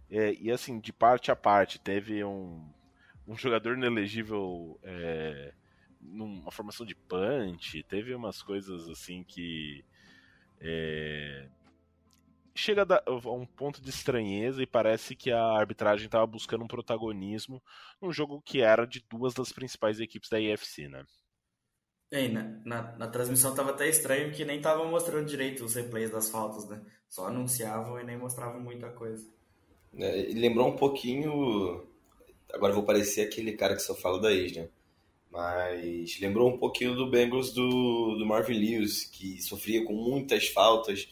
É, 0.10 0.34
e 0.34 0.52
assim, 0.52 0.80
de 0.80 0.92
parte 0.92 1.32
a 1.32 1.36
parte, 1.36 1.80
teve 1.80 2.24
um, 2.24 2.68
um 3.28 3.38
jogador 3.38 3.78
inelegível 3.78 4.80
é, 4.84 5.54
numa 6.02 6.52
formação 6.52 6.86
de 6.86 6.96
punch, 6.96 7.84
teve 7.84 8.14
umas 8.16 8.42
coisas 8.42 8.90
assim 8.90 9.24
que. 9.24 9.86
É, 10.60 11.48
chega 12.54 12.86
a 13.06 13.12
um 13.12 13.46
ponto 13.46 13.82
de 13.82 13.90
estranheza 13.90 14.62
e 14.62 14.68
parece 14.68 15.16
que 15.16 15.32
a 15.32 15.42
arbitragem 15.42 16.06
estava 16.06 16.26
buscando 16.26 16.64
um 16.64 16.68
protagonismo 16.68 17.62
num 18.02 18.12
jogo 18.12 18.42
que 18.42 18.62
era 18.62 18.86
de 18.86 19.04
duas 19.10 19.34
das 19.34 19.52
principais 19.52 20.00
equipes 20.00 20.30
da 20.30 20.40
IFC, 20.40 20.88
né? 20.88 21.06
É, 22.12 22.28
na, 22.28 22.44
na, 22.66 22.98
na, 22.98 23.08
transmissão 23.08 23.56
tava 23.56 23.70
até 23.70 23.88
estranho 23.88 24.34
que 24.34 24.44
nem 24.44 24.60
tava 24.60 24.84
mostrando 24.84 25.26
direito 25.26 25.64
os 25.64 25.76
replays 25.76 26.12
das 26.12 26.30
faltas, 26.30 26.68
né? 26.68 26.82
Só 27.08 27.28
anunciavam 27.28 27.98
e 28.00 28.04
nem 28.04 28.18
mostravam 28.18 28.60
muita 28.60 28.90
coisa. 28.90 29.26
É, 29.98 30.30
lembrou 30.34 30.68
um 30.68 30.76
pouquinho. 30.76 31.88
Agora 32.54 32.74
vou 32.74 32.84
parecer 32.84 33.22
aquele 33.22 33.54
cara 33.54 33.76
que 33.76 33.82
só 33.82 33.96
fala 33.96 34.20
da 34.20 34.34
ex, 34.34 34.52
né? 34.54 34.68
Mas 35.32 36.20
lembrou 36.20 36.50
um 36.50 36.58
pouquinho 36.58 36.94
do 36.96 37.10
Bengals 37.10 37.54
do, 37.54 38.18
do 38.18 38.26
Marvin 38.26 38.60
Lewis, 38.60 39.06
que 39.06 39.42
sofria 39.42 39.86
com 39.86 39.94
muitas 39.94 40.50
faltas, 40.50 41.08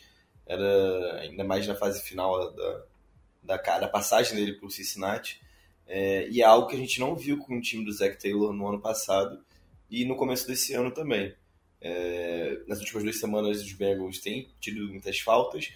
era 0.50 1.22
ainda 1.22 1.44
mais 1.44 1.68
na 1.68 1.76
fase 1.76 2.02
final 2.02 2.52
da, 2.54 2.84
da, 3.44 3.80
da 3.80 3.88
passagem 3.88 4.36
dele 4.36 4.54
por 4.54 4.72
Cincinnati. 4.72 5.40
É, 5.88 6.28
e 6.30 6.42
é 6.42 6.46
algo 6.46 6.68
que 6.68 6.76
a 6.76 6.80
gente 6.80 7.00
não 7.00 7.16
viu 7.16 7.38
com 7.38 7.58
o 7.58 7.62
time 7.62 7.86
do 7.86 7.94
Zach 7.94 8.18
Taylor 8.18 8.52
no 8.52 8.68
ano 8.68 8.82
passado 8.82 9.40
e 9.90 10.04
no 10.06 10.16
começo 10.16 10.48
desse 10.48 10.74
ano 10.74 10.92
também. 10.92 11.34
É, 11.80 12.62
nas 12.68 12.80
últimas 12.80 13.04
duas 13.04 13.20
semanas, 13.20 13.62
os 13.62 13.72
Bengals 13.74 14.20
têm 14.20 14.50
tido 14.60 14.88
muitas 14.90 15.20
faltas, 15.20 15.72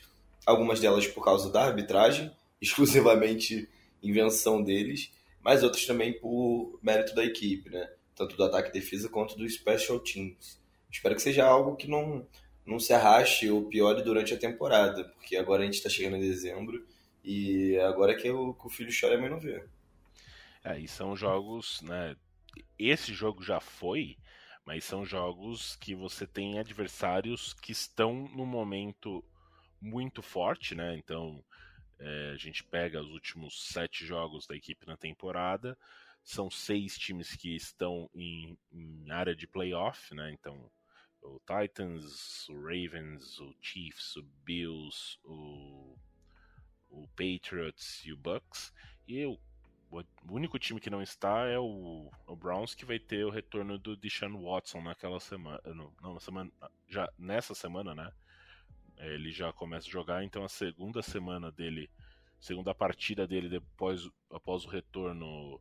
algumas 0.46 0.80
delas 0.80 1.08
por 1.08 1.24
causa 1.24 1.52
da 1.52 1.64
arbitragem, 1.64 2.32
exclusivamente 2.60 3.70
invenção 4.02 4.62
deles, 4.62 5.12
mas 5.42 5.64
outras 5.64 5.86
também 5.86 6.14
por 6.20 6.80
mérito 6.82 7.16
da 7.16 7.24
equipe, 7.24 7.70
né? 7.70 7.90
tanto 8.16 8.36
do 8.36 8.44
ataque 8.44 8.70
e 8.70 8.74
defesa 8.74 9.10
quanto 9.10 9.38
do 9.38 9.48
special 9.50 10.00
teams. 10.00 10.60
Espero 10.92 11.16
que 11.16 11.22
seja 11.22 11.46
algo 11.46 11.76
que 11.76 11.88
não, 11.88 12.26
não 12.66 12.80
se 12.80 12.94
arraste 12.94 13.50
ou 13.50 13.68
piore 13.68 14.04
durante 14.04 14.34
a 14.34 14.38
temporada, 14.38 15.04
porque 15.06 15.36
agora 15.36 15.64
a 15.64 15.66
gente 15.66 15.76
está 15.76 15.90
chegando 15.90 16.18
em 16.18 16.22
dezembro 16.22 16.86
e 17.24 17.78
agora 17.80 18.14
é 18.14 18.16
que 18.16 18.30
o, 18.30 18.54
que 18.54 18.68
o 18.68 18.70
filho 18.70 18.92
chora 18.98 19.16
e 19.16 19.18
a 19.18 19.22
mãe 19.22 19.30
não 19.30 19.40
vê. 19.40 19.64
É, 20.64 20.80
e 20.80 20.88
são 20.88 21.16
jogos, 21.16 21.82
né? 21.82 22.16
esse 22.78 23.14
jogo 23.14 23.44
já 23.44 23.60
foi, 23.60 24.18
mas 24.66 24.86
são 24.86 25.06
jogos 25.06 25.76
que 25.76 25.94
você 25.94 26.26
tem 26.26 26.60
adversários 26.60 27.54
que 27.54 27.72
estão 27.72 28.30
no 28.34 28.46
momento 28.46 29.24
muito 29.82 30.22
forte, 30.22 30.76
né? 30.76 30.96
Então 30.96 31.44
é, 32.00 32.32
a 32.34 32.38
gente 32.38 32.64
pega 32.64 33.02
os 33.02 33.12
últimos 33.12 33.68
sete 33.68 34.06
jogos 34.06 34.48
da 34.48 34.56
equipe 34.56 34.88
na 34.88 34.96
temporada, 34.96 35.78
são 36.24 36.50
seis 36.50 36.98
times 36.98 37.36
que 37.36 37.56
estão 37.56 38.10
em, 38.16 38.58
em 38.72 39.12
área 39.12 39.36
de 39.36 39.48
playoff, 39.48 40.14
né? 40.16 40.32
Então 40.32 40.72
o 41.24 41.40
Titans, 41.40 42.48
o 42.50 42.62
Ravens, 42.62 43.40
o 43.40 43.56
Chiefs, 43.62 44.16
o 44.16 44.24
Bills, 44.44 45.18
o, 45.24 45.98
o 46.90 47.08
Patriots 47.10 48.04
e 48.06 48.14
o 48.14 48.18
Bucks. 48.18 48.74
E 49.08 49.26
o 49.26 49.40
o 50.28 50.34
único 50.34 50.58
time 50.58 50.80
que 50.80 50.90
não 50.90 51.02
está 51.02 51.46
é 51.46 51.60
o, 51.60 52.10
o 52.26 52.36
Browns, 52.36 52.74
que 52.74 52.86
vai 52.86 52.98
ter 52.98 53.24
o 53.26 53.30
retorno 53.30 53.78
do 53.78 53.96
Deshaun 53.96 54.42
Watson 54.42 54.82
naquela 54.82 55.20
semana. 55.20 55.62
Não, 55.66 55.94
não 56.02 56.20
semana. 56.20 56.52
Já 56.88 57.12
nessa 57.18 57.54
semana, 57.54 57.94
né? 57.94 58.12
Ele 58.98 59.32
já 59.32 59.52
começa 59.54 59.88
a 59.88 59.92
jogar, 59.92 60.24
então 60.24 60.44
a 60.44 60.50
segunda 60.50 61.02
semana 61.02 61.52
dele, 61.52 61.90
segunda 62.40 62.74
partida 62.74 63.28
dele 63.28 63.50
depois, 63.50 64.10
após 64.32 64.66
o 64.66 64.70
retorno 64.70 65.60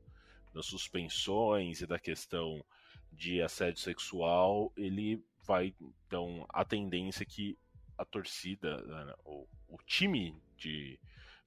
das 0.55 0.67
suspensões 0.67 1.81
e 1.81 1.87
da 1.87 1.99
questão 1.99 2.65
de 3.11 3.43
assédio 3.43 3.81
sexual, 3.81 4.73
ele 4.77 5.23
vai. 5.47 5.75
Então, 6.07 6.47
a 6.49 6.65
tendência 6.65 7.25
que 7.25 7.59
a 7.97 8.05
torcida, 8.05 8.77
né, 8.83 9.15
o, 9.25 9.47
o 9.69 9.79
time 9.87 10.37
de 10.57 10.99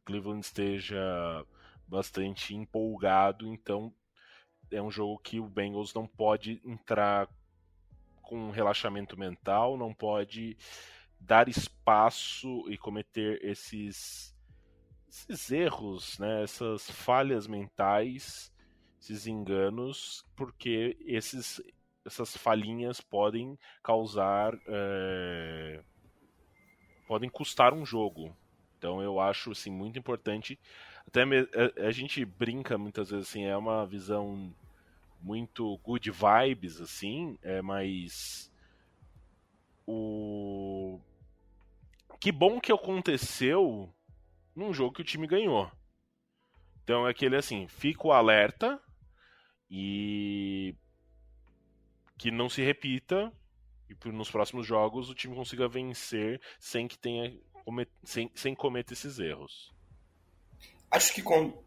Cleveland 0.06 0.46
esteja 0.46 1.46
bastante 1.88 2.56
empolgado, 2.56 3.54
então 3.54 3.94
é 4.72 4.82
um 4.82 4.92
jogo 4.92 5.20
que 5.20 5.40
o 5.40 5.48
Bengals 5.48 5.94
não 5.94 6.08
pode 6.08 6.62
entrar 6.66 7.28
com 8.22 8.50
relaxamento 8.50 9.18
mental, 9.18 9.78
não 9.78 9.94
pode 9.94 10.58
dar 11.20 11.48
espaço 11.48 12.70
e 12.70 12.78
cometer 12.78 13.44
esses, 13.44 14.36
esses 15.08 15.52
erros, 15.52 16.18
né, 16.20 16.44
essas 16.44 16.90
falhas 16.90 17.48
mentais, 17.48 18.52
esses 19.00 19.28
enganos, 19.28 20.26
porque 20.36 20.98
esses, 21.02 21.62
essas 22.06 22.36
falhinhas 22.38 23.02
podem 23.02 23.58
causar. 23.84 24.58
É, 24.68 25.82
podem 27.08 27.30
custar 27.30 27.74
um 27.74 27.86
jogo. 27.86 28.36
Então 28.78 29.02
eu 29.02 29.20
acho 29.20 29.52
assim, 29.52 29.72
muito 29.72 29.98
importante 29.98 30.60
até 31.08 31.24
a, 31.24 31.26
a, 31.26 31.88
a, 31.88 31.92
gente 31.92 32.26
brinca 32.26 32.78
muitas 32.78 33.10
vezes 33.10 33.30
assim, 33.30 33.46
é 33.46 33.56
uma 33.56 33.86
visão 33.86 34.54
muito 35.22 35.78
good 35.80 36.12
vibes, 36.12 36.82
assim, 36.82 37.38
é, 37.42 37.62
mas 37.62 38.52
o 39.88 41.00
que 42.20 42.32
bom 42.32 42.60
que 42.60 42.72
aconteceu 42.72 43.94
num 44.56 44.74
jogo 44.74 44.96
que 44.96 45.02
o 45.02 45.06
time 45.06 45.28
ganhou. 45.28 45.72
Então 46.84 47.08
é 47.08 47.12
aquele 47.12 47.36
assim, 47.36 47.68
fica 47.68 48.08
o 48.08 48.12
alerta 48.12 48.80
e 49.70 50.76
que 52.18 52.32
não 52.32 52.50
se 52.50 52.62
repita 52.62 53.32
e 53.90 54.10
nos 54.10 54.32
próximos 54.32 54.66
jogos 54.66 55.10
o 55.10 55.16
time 55.16 55.36
consiga 55.36 55.68
vencer 55.68 56.42
sem 56.60 56.88
que 56.88 56.98
tenha 56.98 57.34
sem, 58.04 58.32
sem 58.36 58.54
cometer 58.54 58.94
esses 58.94 59.20
erros. 59.20 59.74
Acho 60.90 61.14
que, 61.14 61.22
com, 61.22 61.64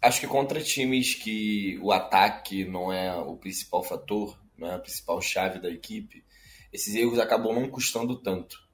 acho 0.00 0.20
que 0.20 0.26
contra 0.26 0.62
times 0.62 1.14
que 1.14 1.78
o 1.82 1.92
ataque 1.92 2.64
não 2.64 2.92
é 2.92 3.14
o 3.16 3.36
principal 3.36 3.82
fator, 3.82 4.38
não 4.56 4.68
é 4.68 4.74
a 4.74 4.78
principal 4.78 5.20
chave 5.20 5.58
da 5.58 5.68
equipe, 5.68 6.24
esses 6.72 6.94
erros 6.94 7.18
acabam 7.18 7.54
não 7.54 7.68
custando 7.68 8.16
tanto. 8.16 8.68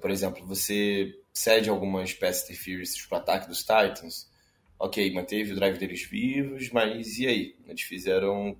Por 0.00 0.10
exemplo, 0.10 0.44
você 0.44 1.18
cede 1.32 1.70
algumas 1.70 2.12
pass 2.12 2.44
interferences 2.44 3.06
para 3.06 3.18
o 3.18 3.20
ataque 3.20 3.48
dos 3.48 3.60
Titans, 3.60 4.28
ok, 4.78 5.12
manteve 5.12 5.52
o 5.52 5.56
drive 5.56 5.78
deles 5.78 6.02
vivos, 6.02 6.70
mas 6.70 7.18
e 7.18 7.26
aí? 7.26 7.56
Eles 7.66 7.82
fizeram 7.82 8.56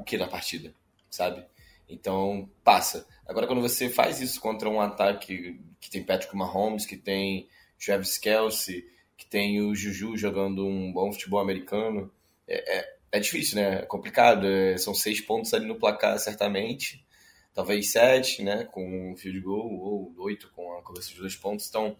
o 0.00 0.04
que 0.04 0.16
na 0.16 0.26
partida, 0.26 0.74
sabe? 1.10 1.44
Então, 1.88 2.48
passa. 2.64 3.06
Agora, 3.26 3.46
quando 3.46 3.60
você 3.60 3.88
faz 3.88 4.20
isso 4.20 4.40
contra 4.40 4.68
um 4.68 4.80
ataque 4.80 5.60
que 5.80 5.90
tem 5.90 6.04
Patrick 6.04 6.34
Mahomes, 6.36 6.86
que 6.86 6.96
tem 6.96 7.48
Travis 7.84 8.16
Kelsey, 8.18 8.84
que 9.16 9.26
tem 9.26 9.60
o 9.60 9.74
Juju 9.74 10.16
jogando 10.16 10.66
um 10.66 10.92
bom 10.92 11.12
futebol 11.12 11.40
americano, 11.40 12.10
é, 12.48 12.78
é, 12.78 12.96
é 13.12 13.20
difícil, 13.20 13.56
né? 13.56 13.80
É 13.80 13.86
complicado. 13.86 14.46
É, 14.46 14.76
são 14.78 14.94
seis 14.94 15.20
pontos 15.20 15.52
ali 15.52 15.66
no 15.66 15.78
placar, 15.78 16.18
certamente. 16.18 17.04
Talvez 17.52 17.90
sete, 17.90 18.42
né? 18.42 18.64
Com 18.64 19.12
um 19.12 19.16
field 19.16 19.40
goal, 19.40 19.70
ou 19.70 20.14
oito 20.18 20.50
com 20.54 20.78
a 20.78 20.82
conversão 20.82 21.14
de 21.14 21.20
dois 21.20 21.36
pontos. 21.36 21.68
Então, 21.68 21.96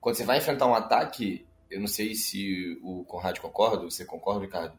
quando 0.00 0.16
você 0.16 0.24
vai 0.24 0.38
enfrentar 0.38 0.66
um 0.66 0.74
ataque, 0.74 1.46
eu 1.70 1.80
não 1.80 1.88
sei 1.88 2.14
se 2.14 2.78
o 2.82 3.04
Conrad 3.04 3.38
concorda, 3.38 3.84
você 3.84 4.04
concorda, 4.04 4.44
Ricardo? 4.44 4.78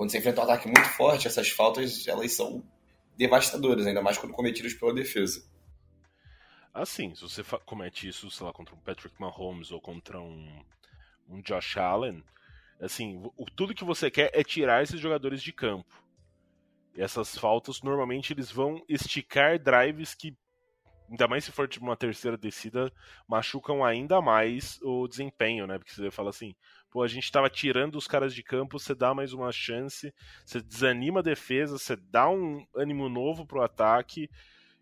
Quando 0.00 0.12
você 0.12 0.16
enfrenta 0.16 0.40
um 0.40 0.44
ataque 0.44 0.66
muito 0.66 0.88
forte, 0.96 1.26
essas 1.26 1.50
faltas, 1.50 2.08
elas 2.08 2.32
são 2.32 2.64
devastadoras, 3.18 3.86
ainda 3.86 4.00
mais 4.00 4.16
quando 4.16 4.32
cometidas 4.32 4.72
pela 4.72 4.94
defesa. 4.94 5.46
Assim, 6.72 7.14
se 7.14 7.20
você 7.20 7.44
comete 7.66 8.08
isso, 8.08 8.30
sei 8.30 8.46
lá, 8.46 8.50
contra 8.50 8.74
um 8.74 8.78
Patrick 8.78 9.14
Mahomes 9.20 9.70
ou 9.70 9.78
contra 9.78 10.18
um, 10.18 10.64
um 11.28 11.42
Josh 11.42 11.76
Allen, 11.76 12.24
assim, 12.80 13.20
o, 13.36 13.44
tudo 13.54 13.74
que 13.74 13.84
você 13.84 14.10
quer 14.10 14.30
é 14.32 14.42
tirar 14.42 14.82
esses 14.82 14.98
jogadores 14.98 15.42
de 15.42 15.52
campo. 15.52 16.02
E 16.96 17.02
essas 17.02 17.36
faltas, 17.36 17.82
normalmente, 17.82 18.32
eles 18.32 18.50
vão 18.50 18.82
esticar 18.88 19.58
drives 19.58 20.14
que, 20.14 20.34
ainda 21.10 21.28
mais 21.28 21.44
se 21.44 21.52
for 21.52 21.68
tipo 21.68 21.84
uma 21.84 21.94
terceira 21.94 22.38
descida, 22.38 22.90
machucam 23.28 23.84
ainda 23.84 24.22
mais 24.22 24.80
o 24.80 25.06
desempenho, 25.06 25.66
né? 25.66 25.76
Porque 25.76 25.92
você 25.92 26.10
fala 26.10 26.30
assim, 26.30 26.54
pô, 26.90 27.02
a 27.02 27.08
gente 27.08 27.30
tava 27.30 27.48
tirando 27.48 27.96
os 27.96 28.06
caras 28.06 28.34
de 28.34 28.42
campo, 28.42 28.78
você 28.78 28.94
dá 28.94 29.14
mais 29.14 29.32
uma 29.32 29.52
chance, 29.52 30.12
você 30.44 30.60
desanima 30.60 31.20
a 31.20 31.22
defesa, 31.22 31.78
você 31.78 31.96
dá 31.96 32.28
um 32.28 32.66
ânimo 32.74 33.08
novo 33.08 33.46
pro 33.46 33.62
ataque, 33.62 34.28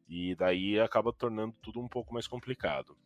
e 0.09 0.35
daí 0.35 0.81
acaba 0.81 1.13
tornando 1.13 1.55
tudo 1.63 1.81
um 1.81 1.89
pouco 1.89 2.15
mais 2.15 2.27
complicado. 2.27 2.97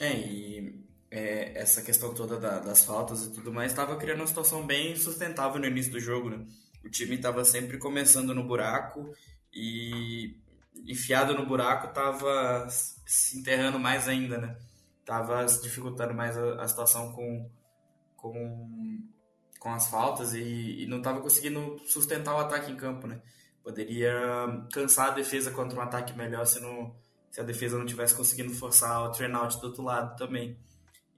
É, 0.00 0.12
e 0.12 0.82
é, 1.10 1.58
essa 1.58 1.82
questão 1.82 2.14
toda 2.14 2.40
da, 2.40 2.58
das 2.58 2.84
faltas 2.84 3.24
e 3.24 3.32
tudo 3.32 3.52
mais 3.52 3.70
estava 3.70 3.96
criando 3.96 4.20
uma 4.20 4.26
situação 4.26 4.66
bem 4.66 4.96
sustentável 4.96 5.60
no 5.60 5.66
início 5.66 5.92
do 5.92 6.00
jogo, 6.00 6.30
né? 6.30 6.44
O 6.82 6.88
time 6.88 7.14
estava 7.14 7.44
sempre 7.44 7.78
começando 7.78 8.34
no 8.34 8.44
buraco 8.44 9.12
e 9.52 10.36
enfiado 10.86 11.34
no 11.34 11.46
buraco 11.46 11.88
estava 11.88 12.66
se 12.68 13.38
enterrando 13.38 13.78
mais 13.78 14.08
ainda, 14.08 14.38
né? 14.38 14.56
Tava 15.04 15.44
dificultando 15.44 16.14
mais 16.14 16.36
a, 16.36 16.62
a 16.62 16.66
situação 16.66 17.12
com, 17.12 17.48
com, 18.24 19.06
com 19.58 19.70
as 19.70 19.88
faltas 19.88 20.32
e, 20.32 20.82
e 20.82 20.86
não 20.86 20.98
estava 20.98 21.20
conseguindo 21.20 21.78
sustentar 21.86 22.34
o 22.34 22.38
ataque 22.38 22.72
em 22.72 22.76
campo, 22.76 23.06
né? 23.06 23.20
Poderia 23.62 24.12
cansar 24.72 25.08
a 25.08 25.14
defesa 25.14 25.50
contra 25.50 25.78
um 25.78 25.82
ataque 25.82 26.16
melhor 26.16 26.46
se, 26.46 26.60
não, 26.60 26.94
se 27.30 27.40
a 27.40 27.44
defesa 27.44 27.78
não 27.78 27.84
tivesse 27.84 28.14
conseguindo 28.14 28.52
forçar 28.54 29.02
o 29.02 29.10
train 29.10 29.32
out 29.32 29.60
do 29.60 29.66
outro 29.66 29.82
lado 29.82 30.16
também. 30.16 30.58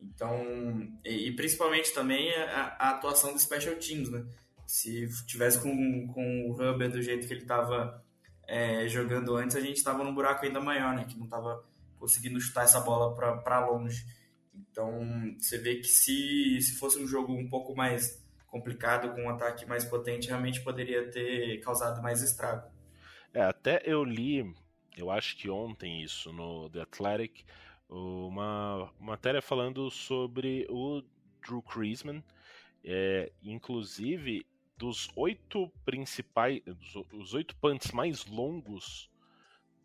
Então, 0.02 0.88
e, 1.04 1.28
e 1.28 1.36
principalmente 1.36 1.92
também 1.94 2.32
a, 2.34 2.76
a, 2.78 2.90
atuação 2.90 3.32
do 3.32 3.38
special 3.38 3.76
teams, 3.76 4.10
né? 4.10 4.24
Se 4.66 5.08
tivesse 5.26 5.60
com, 5.60 6.08
com 6.12 6.50
o 6.50 6.52
Hubbard 6.52 6.88
do 6.88 7.02
jeito 7.02 7.26
que 7.26 7.32
ele 7.32 7.42
estava 7.42 8.04
é, 8.48 8.88
jogando 8.88 9.36
antes, 9.36 9.56
a 9.56 9.60
gente 9.60 9.76
estava 9.76 10.02
num 10.02 10.14
buraco 10.14 10.44
ainda 10.44 10.60
maior, 10.60 10.94
né? 10.94 11.04
Que 11.04 11.16
não 11.16 11.26
estava 11.26 11.64
conseguindo 11.98 12.40
chutar 12.40 12.64
essa 12.64 12.80
bola 12.80 13.14
para 13.42 13.66
longe. 13.66 14.04
Então, 14.76 15.34
você 15.38 15.56
vê 15.56 15.76
que 15.76 15.88
se, 15.88 16.60
se 16.60 16.78
fosse 16.78 16.98
um 16.98 17.06
jogo 17.06 17.32
um 17.32 17.48
pouco 17.48 17.74
mais 17.74 18.22
complicado, 18.46 19.14
com 19.14 19.22
um 19.22 19.30
ataque 19.30 19.64
mais 19.64 19.86
potente, 19.86 20.28
realmente 20.28 20.60
poderia 20.60 21.10
ter 21.10 21.60
causado 21.60 22.02
mais 22.02 22.20
estrago. 22.20 22.70
É, 23.32 23.40
até 23.40 23.80
eu 23.86 24.04
li, 24.04 24.54
eu 24.94 25.10
acho 25.10 25.34
que 25.38 25.48
ontem 25.48 26.02
isso, 26.02 26.30
no 26.30 26.68
The 26.68 26.82
Athletic, 26.82 27.46
uma 27.88 28.92
matéria 29.00 29.40
falando 29.40 29.90
sobre 29.90 30.66
o 30.68 31.02
Drew 31.42 31.62
Creasman, 31.62 32.22
é, 32.84 33.32
inclusive 33.42 34.46
dos 34.76 35.08
oito 35.16 35.72
principais, 35.86 36.60
os 37.14 37.32
oito 37.32 37.56
punts 37.56 37.92
mais 37.92 38.26
longos 38.26 39.10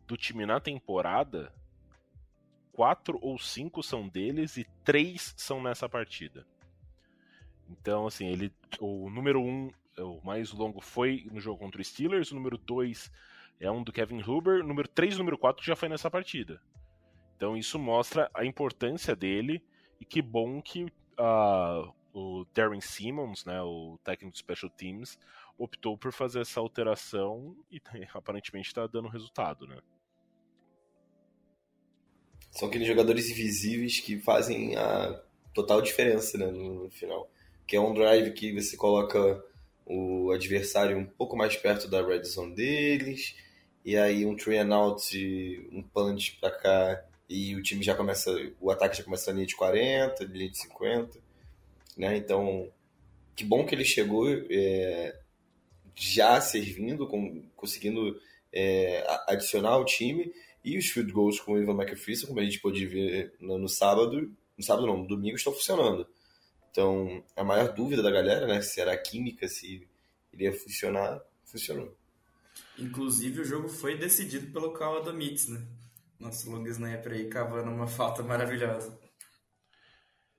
do 0.06 0.18
time 0.18 0.44
na 0.44 0.60
temporada, 0.60 1.50
quatro 2.72 3.18
ou 3.22 3.38
cinco 3.38 3.82
são 3.82 4.08
deles 4.08 4.56
e 4.56 4.66
três 4.84 5.34
são 5.36 5.62
nessa 5.62 5.88
partida. 5.88 6.46
Então, 7.68 8.06
assim, 8.06 8.26
ele. 8.26 8.52
O 8.80 9.08
número 9.10 9.40
um, 9.40 9.70
o 9.98 10.20
mais 10.24 10.50
longo, 10.52 10.80
foi 10.80 11.26
no 11.30 11.40
jogo 11.40 11.58
contra 11.58 11.80
o 11.80 11.84
Steelers. 11.84 12.32
O 12.32 12.34
número 12.34 12.58
dois 12.58 13.10
é 13.60 13.70
um 13.70 13.82
do 13.82 13.92
Kevin 13.92 14.22
Huber. 14.22 14.64
O 14.64 14.66
número 14.66 14.88
três 14.88 15.14
e 15.14 15.16
o 15.16 15.18
número 15.18 15.38
quatro 15.38 15.64
já 15.64 15.76
foi 15.76 15.88
nessa 15.88 16.10
partida. 16.10 16.60
Então 17.36 17.56
isso 17.56 17.78
mostra 17.78 18.30
a 18.34 18.44
importância 18.44 19.14
dele. 19.14 19.62
E 20.00 20.04
que 20.04 20.20
bom 20.20 20.60
que 20.60 20.84
uh, 20.84 21.92
o 22.12 22.44
Darren 22.52 22.80
Simmons, 22.80 23.44
né, 23.44 23.62
o 23.62 23.98
técnico 24.02 24.32
de 24.32 24.38
Special 24.38 24.70
Teams, 24.70 25.18
optou 25.56 25.96
por 25.96 26.12
fazer 26.12 26.40
essa 26.40 26.60
alteração 26.60 27.56
e 27.70 27.80
aparentemente 28.12 28.68
está 28.68 28.86
dando 28.86 29.08
resultado, 29.08 29.66
né? 29.66 29.78
São 32.52 32.68
aqueles 32.68 32.86
jogadores 32.86 33.28
invisíveis 33.28 33.98
que 33.98 34.20
fazem 34.20 34.76
a 34.76 35.20
total 35.52 35.82
diferença 35.82 36.38
né, 36.38 36.46
no, 36.46 36.88
final 36.90 37.28
que 37.72 37.76
é 37.76 37.80
um 37.80 37.94
drive 37.94 38.32
que 38.32 38.52
você 38.52 38.76
coloca 38.76 39.42
o 39.86 40.30
adversário 40.30 40.98
um 40.98 41.06
pouco 41.06 41.34
mais 41.34 41.56
perto 41.56 41.88
da 41.88 42.06
red 42.06 42.22
zone 42.24 42.54
deles, 42.54 43.34
e 43.82 43.96
aí 43.96 44.26
um 44.26 44.36
three 44.36 44.58
and 44.58 44.74
out, 44.74 45.68
um 45.72 45.82
punch 45.82 46.36
para 46.38 46.50
cá, 46.50 47.04
e 47.28 47.54
o 47.56 47.62
time 47.62 47.82
já 47.82 47.94
começa, 47.94 48.30
o 48.60 48.70
ataque 48.70 48.98
já 48.98 49.04
começa 49.04 49.30
na 49.30 49.36
linha 49.36 49.46
de 49.46 49.56
40, 49.56 50.24
linha 50.24 50.50
de 50.50 50.58
50, 50.58 51.18
né? 51.96 52.14
Então, 52.16 52.70
que 53.34 53.42
bom 53.42 53.64
que 53.64 53.74
ele 53.74 53.86
chegou 53.86 54.28
é, 54.28 55.16
já 55.94 56.40
servindo, 56.42 57.06
com, 57.06 57.42
conseguindo 57.56 58.20
é, 58.52 59.02
adicionar 59.26 59.78
o 59.78 59.84
time, 59.86 60.30
e 60.64 60.78
os 60.78 60.86
field 60.86 61.12
goals 61.12 61.40
com 61.40 61.52
o 61.52 61.58
Ivan 61.58 61.74
McPherson, 61.74 62.26
como 62.26 62.40
a 62.40 62.44
gente 62.44 62.60
pôde 62.60 62.86
ver 62.86 63.34
no, 63.40 63.58
no 63.58 63.68
sábado, 63.68 64.32
no 64.56 64.64
sábado 64.64 64.86
não, 64.86 64.98
no 64.98 65.06
domingo 65.08 65.36
estão 65.36 65.52
funcionando. 65.52 66.06
Então, 66.70 67.22
a 67.36 67.44
maior 67.44 67.72
dúvida 67.74 68.02
da 68.02 68.10
galera, 68.10 68.46
né, 68.46 68.62
se 68.62 68.80
era 68.80 68.96
química, 68.96 69.46
se 69.48 69.86
iria 70.32 70.52
funcionar, 70.52 71.20
funcionou. 71.44 71.96
Inclusive, 72.78 73.40
o 73.40 73.44
jogo 73.44 73.68
foi 73.68 73.96
decidido 73.96 74.50
pelo 74.52 74.72
Carl 74.72 74.98
Adomitz, 74.98 75.48
né? 75.48 75.66
Nosso 76.18 76.50
long 76.50 76.66
sniper 76.66 77.12
aí 77.12 77.28
cavando 77.28 77.70
uma 77.70 77.86
falta 77.86 78.22
maravilhosa. 78.22 78.98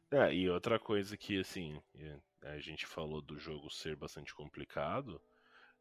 É, 0.09 0.33
e 0.33 0.49
outra 0.49 0.79
coisa 0.79 1.17
que, 1.17 1.39
assim, 1.39 1.79
é, 1.95 2.17
a 2.43 2.59
gente 2.59 2.85
falou 2.85 3.21
do 3.21 3.37
jogo 3.37 3.69
ser 3.69 3.95
bastante 3.95 4.33
complicado, 4.33 5.21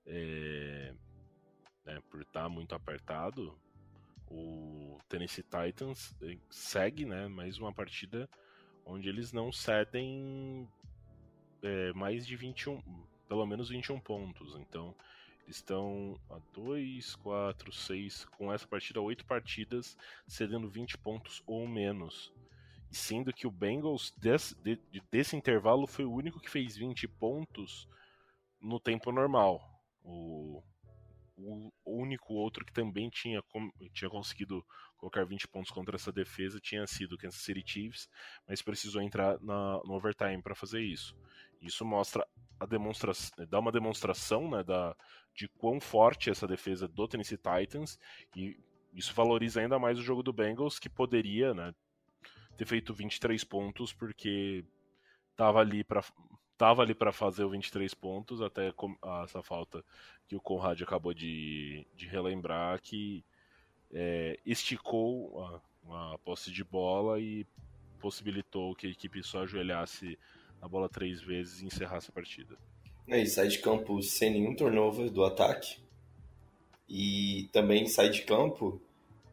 é, 0.07 0.95
né, 1.85 2.03
por 2.11 2.23
estar 2.23 2.49
muito 2.49 2.75
apertado, 2.75 3.59
o 4.33 4.99
Tennessee 5.09 5.45
Titans 5.45 6.14
é, 6.23 6.37
segue, 6.51 7.05
né, 7.05 7.29
mais 7.29 7.59
uma 7.59 7.73
partida 7.73 8.29
onde 8.85 9.09
eles 9.09 9.33
não 9.33 9.53
cedem 9.53 10.68
é, 11.62 11.92
mais 11.92 12.27
de 12.27 12.35
21, 12.37 12.81
pelo 13.29 13.47
menos 13.47 13.68
21 13.68 14.01
pontos. 14.01 14.57
Então, 14.57 14.95
eles 15.45 15.57
estão 15.57 16.18
a 16.31 16.38
2, 16.53 17.16
4, 17.16 17.73
6, 17.73 18.25
com 18.37 18.53
essa 18.53 18.66
partida, 18.66 19.01
8 19.01 19.25
partidas, 19.25 19.97
cedendo 20.27 20.68
20 20.68 20.99
pontos 20.99 21.42
ou 21.47 21.66
menos. 21.66 22.33
Sendo 22.90 23.33
que 23.33 23.47
o 23.47 23.51
Bengals, 23.51 24.12
desse, 24.18 24.55
de, 24.62 24.79
desse 25.11 25.37
intervalo, 25.37 25.87
foi 25.87 26.05
o 26.05 26.12
único 26.12 26.40
que 26.40 26.51
fez 26.51 26.77
20 26.77 27.09
pontos 27.09 27.88
no 28.61 28.79
tempo 28.79 29.11
normal. 29.11 29.61
O, 30.05 30.62
o 31.37 31.73
único 31.85 32.35
outro 32.35 32.64
que 32.64 32.73
também 32.73 33.09
tinha, 33.11 33.42
tinha 33.92 34.11
conseguido 34.11 34.64
colocar 34.97 35.25
20 35.25 35.49
pontos 35.49 35.71
contra 35.71 35.97
essa 35.97 36.12
defesa 36.12 36.61
tinha 36.61 36.87
sido 36.87 37.14
o 37.14 37.18
Kansas 37.18 37.40
City 37.40 37.62
Chiefs, 37.66 38.09
mas 38.47 38.62
precisou 38.62 39.03
entrar 39.03 39.40
na, 39.40 39.81
no 39.85 39.95
overtime 39.95 40.40
para 40.42 40.55
fazer 40.55 40.81
isso. 40.81 41.16
Isso 41.61 41.85
mostra 41.85 42.27
a 42.61 42.66
demonstração, 42.66 43.47
dá 43.47 43.59
uma 43.59 43.73
demonstração 43.73 44.49
né, 44.51 44.62
da, 44.62 44.97
de 45.35 45.49
quão 45.49 45.81
forte 45.81 46.29
é 46.29 46.33
essa 46.33 46.47
defesa 46.47 46.87
do 46.87 47.09
Tennessee 47.09 47.38
Titans 47.38 47.99
e 48.37 48.57
isso 48.92 49.14
valoriza 49.14 49.61
ainda 49.61 49.79
mais 49.79 49.99
o 49.99 50.03
jogo 50.03 50.23
do 50.23 50.33
Bengals 50.33 50.79
que 50.79 50.88
poderia 50.88 51.55
né, 51.55 51.75
ter 52.57 52.66
feito 52.66 52.95
23 52.95 53.42
pontos 53.45 53.92
porque 53.92 54.64
estava 55.31 55.61
ali 55.61 55.83
para 55.83 56.05
tava 56.62 56.83
ali 56.83 56.94
para 56.94 57.11
fazer 57.11 57.42
o 57.42 57.51
23 57.51 57.92
pontos 57.92 58.40
até 58.40 58.72
essa 59.25 59.42
falta 59.42 59.85
que 60.29 60.37
o 60.37 60.40
Conrad 60.40 60.81
acabou 60.81 61.12
de, 61.12 61.85
de 61.96 62.07
relembrar 62.07 62.81
que 62.81 63.25
é, 63.92 64.38
esticou 64.46 65.61
a, 65.90 66.12
a 66.14 66.18
posse 66.18 66.53
de 66.53 66.62
bola 66.62 67.18
e 67.18 67.44
possibilitou 67.98 68.77
que 68.77 68.87
a 68.87 68.90
equipe 68.90 69.25
só 69.25 69.42
ajoelhasse 69.42 70.16
a 70.61 70.68
bola 70.68 70.88
três 70.88 71.20
vezes 71.20 71.61
e 71.61 71.66
encerrasse 71.66 72.11
a 72.11 72.12
partida. 72.12 72.57
É, 73.09 73.20
e 73.20 73.27
sai 73.27 73.48
de 73.48 73.59
campo 73.59 74.01
sem 74.01 74.31
nenhum 74.31 74.55
turnover 74.55 75.11
do 75.11 75.25
ataque. 75.25 75.79
E 76.88 77.48
também 77.53 77.88
sai 77.88 78.09
de 78.09 78.22
campo, 78.22 78.81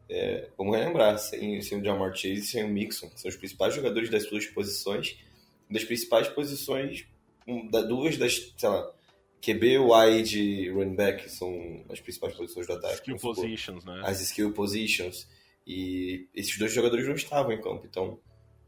é, 0.08 0.48
vamos 0.58 0.76
relembrar, 0.76 1.16
sem, 1.16 1.62
sem 1.62 1.80
o 1.80 1.84
Jamar 1.84 2.12
Chase 2.12 2.40
e 2.40 2.42
sem 2.42 2.64
o 2.64 2.68
Mixon, 2.68 3.08
que 3.08 3.20
são 3.20 3.28
os 3.28 3.36
principais 3.36 3.72
jogadores 3.72 4.10
das 4.10 4.24
suas 4.24 4.46
posições, 4.46 5.16
das 5.70 5.84
principais 5.84 6.28
posições, 6.28 7.06
duas 7.88 8.16
das, 8.16 8.52
sei 8.56 8.68
lá, 8.68 8.90
QB, 9.40 9.78
wide 9.78 10.38
e 10.38 10.70
running 10.70 10.94
back 10.94 11.28
são 11.30 11.84
as 11.88 12.00
principais 12.00 12.34
posições 12.34 12.66
do 12.66 12.74
ataque. 12.74 12.96
Skill 12.96 13.16
positions, 13.16 13.84
né? 13.84 14.02
As 14.04 14.20
skill 14.20 14.52
positions. 14.52 15.28
E 15.66 16.28
esses 16.34 16.58
dois 16.58 16.72
jogadores 16.72 17.06
não 17.06 17.14
estavam 17.14 17.52
em 17.52 17.60
campo. 17.60 17.86
Então, 17.86 18.18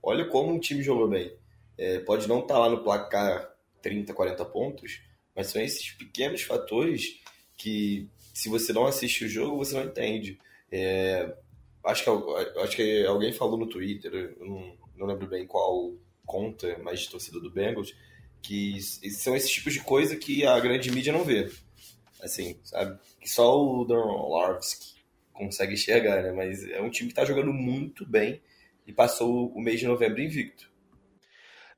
olha 0.03 0.27
como 0.27 0.55
o 0.55 0.61
time 0.61 0.83
jogou 0.83 1.09
bem. 1.09 1.33
É, 1.77 1.99
pode 2.01 2.29
não 2.29 2.41
estar 2.41 2.55
tá 2.55 2.61
lá 2.61 2.71
no 2.71 2.83
placar 2.83 3.53
30, 3.83 4.15
40 4.15 4.45
pontos, 4.47 5.03
mas 5.35 5.49
são 5.49 5.61
esses 5.61 5.91
pequenos 5.91 6.43
fatores 6.43 7.21
que, 7.57 8.09
se 8.33 8.49
você 8.49 8.73
não 8.73 8.87
assiste 8.87 9.25
o 9.25 9.29
jogo, 9.29 9.57
você 9.57 9.75
não 9.75 9.85
entende. 9.85 10.39
É, 10.71 11.35
acho, 11.85 12.05
que, 12.05 12.61
acho 12.61 12.77
que 12.77 13.07
alguém 13.07 13.33
falou 13.33 13.59
no 13.59 13.67
Twitter, 13.67 14.37
não, 14.41 14.77
não 14.97 15.07
lembro 15.07 15.27
bem 15.27 15.47
qual 15.47 15.93
conta 16.25 16.79
mais 16.79 17.01
de 17.01 17.11
torcida 17.11 17.41
do 17.41 17.51
Bengals, 17.51 17.95
que 18.43 18.81
são 18.83 19.37
esses 19.37 19.51
tipos 19.51 19.73
de 19.73 19.81
coisa 19.81 20.17
que 20.17 20.45
a 20.45 20.59
grande 20.59 20.91
mídia 20.91 21.13
não 21.13 21.25
vê. 21.25 21.51
Assim, 22.21 22.59
sabe? 22.65 22.99
Que 23.21 23.29
só 23.29 23.57
o 23.57 23.85
Don 23.85 24.29
Larvsky 24.29 25.03
consegue 25.33 25.75
enxergar, 25.75 26.23
né? 26.23 26.33
Mas 26.33 26.65
é 26.69 26.81
um 26.81 26.91
time 26.91 27.09
que 27.09 27.13
está 27.13 27.25
jogando 27.25 27.53
muito 27.53 28.05
bem 28.07 28.41
e 28.87 28.93
passou 28.93 29.49
o 29.53 29.61
mês 29.61 29.81
de 29.81 29.87
novembro 29.87 30.21
invicto. 30.21 30.71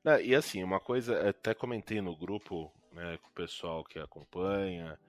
Não, 0.03 0.19
e 0.19 0.35
assim, 0.35 0.63
uma 0.63 0.79
coisa, 0.79 1.29
até 1.29 1.53
comentei 1.53 2.01
no 2.01 2.15
grupo 2.15 2.71
né, 2.91 3.17
com 3.21 3.29
o 3.29 3.33
pessoal 3.33 3.83
que 3.83 3.97
acompanha, 3.97 4.99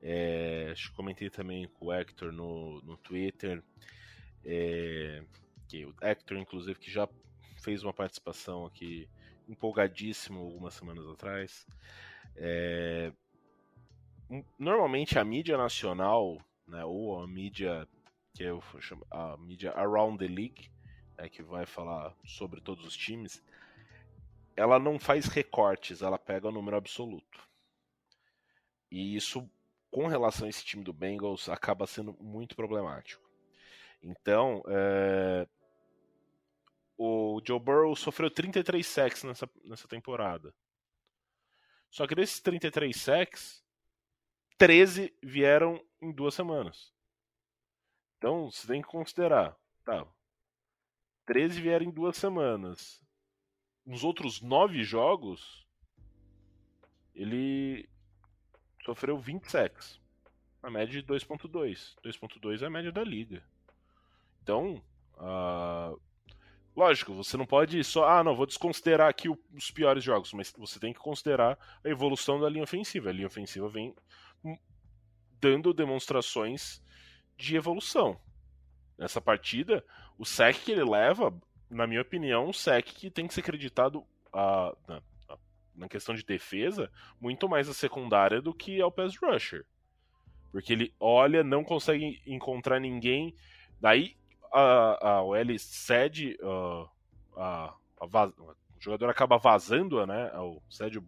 é, 0.00 0.72
comentei 0.96 1.28
também 1.28 1.68
com 1.68 1.86
o 1.86 1.92
Hector 1.92 2.32
no, 2.32 2.80
no 2.82 2.96
Twitter, 2.96 3.62
é, 4.44 5.22
que 5.68 5.84
o 5.84 5.94
Hector, 6.00 6.38
inclusive, 6.38 6.78
que 6.78 6.90
já 6.90 7.08
fez 7.62 7.82
uma 7.82 7.92
participação 7.92 8.64
aqui 8.64 9.08
empolgadíssimo 9.48 10.40
algumas 10.40 10.74
semanas 10.74 11.06
atrás. 11.06 11.66
É, 12.36 13.12
normalmente 14.58 15.18
a 15.18 15.24
mídia 15.24 15.56
nacional, 15.56 16.38
né, 16.66 16.84
ou 16.84 17.20
a 17.20 17.26
mídia 17.26 17.88
que 18.34 18.44
eu 18.44 18.62
chamo 18.80 19.04
a 19.10 19.36
mídia 19.36 19.72
around 19.72 20.18
the 20.18 20.32
league, 20.32 20.70
né, 21.16 21.28
que 21.28 21.42
vai 21.42 21.66
falar 21.66 22.14
sobre 22.24 22.60
todos 22.60 22.84
os 22.84 22.96
times, 22.96 23.42
ela 24.54 24.78
não 24.78 24.98
faz 24.98 25.26
recortes, 25.26 26.02
ela 26.02 26.18
pega 26.18 26.48
o 26.48 26.52
número 26.52 26.76
absoluto. 26.76 27.40
E 28.90 29.16
isso, 29.16 29.48
com 29.90 30.06
relação 30.06 30.46
a 30.46 30.50
esse 30.50 30.64
time 30.64 30.84
do 30.84 30.92
Bengals, 30.92 31.48
acaba 31.48 31.86
sendo 31.86 32.16
muito 32.20 32.54
problemático. 32.56 33.28
Então, 34.02 34.62
é... 34.68 35.46
o 36.98 37.40
Joe 37.46 37.60
Burrow 37.60 37.94
sofreu 37.96 38.30
33 38.30 38.86
sacks 38.86 39.22
nessa, 39.22 39.48
nessa 39.64 39.88
temporada. 39.88 40.52
Só 41.88 42.06
que 42.06 42.14
desses 42.14 42.40
33 42.40 42.94
sacks, 42.94 43.64
13 44.58 45.16
vieram 45.22 45.82
em 46.02 46.12
duas 46.12 46.34
semanas. 46.34 46.92
Então, 48.18 48.50
você 48.50 48.66
tem 48.66 48.82
que 48.82 48.88
considerar, 48.88 49.56
tá, 49.84 50.06
13 51.24 51.60
vieram 51.62 51.86
em 51.86 51.90
duas 51.90 52.16
semanas 52.16 53.00
nos 53.88 54.04
outros 54.04 54.42
nove 54.42 54.84
jogos, 54.84 55.66
ele 57.14 57.88
sofreu 58.84 59.18
20 59.18 59.50
sacks. 59.50 59.98
A 60.62 60.70
média 60.70 61.00
de 61.00 61.06
2.2. 61.06 61.96
2.2 62.04 62.62
é 62.62 62.66
a 62.66 62.70
média 62.70 62.92
da 62.92 63.02
liga. 63.02 63.42
Então, 64.42 64.82
uh, 65.14 65.98
lógico, 66.78 67.12
você 67.12 67.36
não 67.36 67.44
pode 67.44 67.82
só, 67.82 68.08
ah, 68.08 68.22
não, 68.22 68.36
vou 68.36 68.46
desconsiderar 68.46 69.08
aqui 69.08 69.28
os 69.28 69.70
piores 69.70 70.04
jogos, 70.04 70.32
mas 70.32 70.52
você 70.56 70.78
tem 70.78 70.92
que 70.92 71.00
considerar 71.00 71.58
a 71.84 71.88
evolução 71.88 72.40
da 72.40 72.48
linha 72.48 72.62
ofensiva. 72.62 73.10
A 73.10 73.12
linha 73.12 73.26
ofensiva 73.26 73.68
vem 73.68 73.94
dando 75.40 75.74
demonstrações 75.74 76.80
de 77.36 77.56
evolução. 77.56 78.18
Nessa 78.96 79.20
partida, 79.20 79.84
o 80.16 80.24
sec 80.24 80.64
que 80.64 80.72
ele 80.72 80.84
leva 80.84 81.32
na 81.70 81.86
minha 81.86 82.00
opinião, 82.00 82.48
um 82.48 82.52
sec 82.52 82.86
que 82.86 83.10
tem 83.10 83.26
que 83.26 83.34
ser 83.34 83.40
acreditado 83.40 84.04
a, 84.32 84.74
na, 84.86 85.02
na, 85.74 85.88
questão 85.88 86.14
de 86.14 86.24
defesa 86.24 86.90
muito 87.20 87.48
mais 87.48 87.68
a 87.68 87.74
secundária 87.74 88.40
do 88.40 88.54
que 88.54 88.80
ao 88.80 88.90
pass 88.90 89.16
rusher. 89.16 89.64
Porque 90.50 90.72
ele 90.72 90.94
olha, 90.98 91.44
não 91.44 91.62
consegue 91.62 92.22
encontrar 92.26 92.80
ninguém, 92.80 93.34
daí 93.80 94.16
a, 94.52 95.08
a 95.08 95.22
OL 95.22 95.58
cede, 95.58 96.38
uh, 96.42 96.88
a, 97.36 97.74
a 98.00 98.06
vaz, 98.06 98.32
o 98.38 98.54
jogador 98.80 99.10
acaba 99.10 99.38
vazando, 99.38 100.04
né? 100.06 100.30
O, 100.38 100.62
cede 100.68 100.98
o 100.98 101.06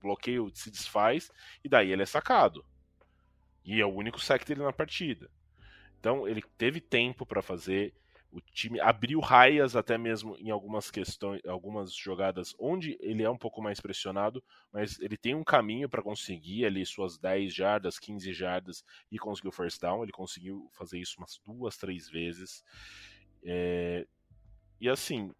bloqueio 0.00 0.50
se 0.54 0.70
desfaz 0.70 1.30
e 1.64 1.68
daí 1.68 1.92
ele 1.92 2.02
é 2.02 2.06
sacado. 2.06 2.64
E 3.64 3.80
é 3.80 3.84
o 3.84 3.94
único 3.94 4.20
sec 4.20 4.44
dele 4.44 4.62
na 4.62 4.72
partida. 4.72 5.30
Então 5.98 6.26
ele 6.26 6.42
teve 6.56 6.80
tempo 6.80 7.26
para 7.26 7.42
fazer 7.42 7.94
o 8.36 8.40
time 8.52 8.78
abriu 8.80 9.18
raias 9.18 9.74
até 9.74 9.96
mesmo 9.96 10.36
em 10.36 10.50
algumas 10.50 10.90
questões, 10.90 11.40
algumas 11.46 11.94
jogadas 11.94 12.54
onde 12.58 12.98
ele 13.00 13.22
é 13.22 13.30
um 13.30 13.38
pouco 13.38 13.62
mais 13.62 13.80
pressionado, 13.80 14.44
mas 14.70 15.00
ele 15.00 15.16
tem 15.16 15.34
um 15.34 15.42
caminho 15.42 15.88
para 15.88 16.02
conseguir 16.02 16.66
ali 16.66 16.84
suas 16.84 17.16
10 17.16 17.54
jardas, 17.54 17.98
15 17.98 18.34
jardas 18.34 18.84
e 19.10 19.18
conseguiu 19.18 19.50
first 19.50 19.80
down. 19.80 20.02
Ele 20.02 20.12
conseguiu 20.12 20.68
fazer 20.74 20.98
isso 20.98 21.14
umas 21.16 21.40
duas, 21.46 21.78
três 21.78 22.10
vezes. 22.10 22.62
É... 23.42 24.06
E 24.78 24.86
assim, 24.86 25.32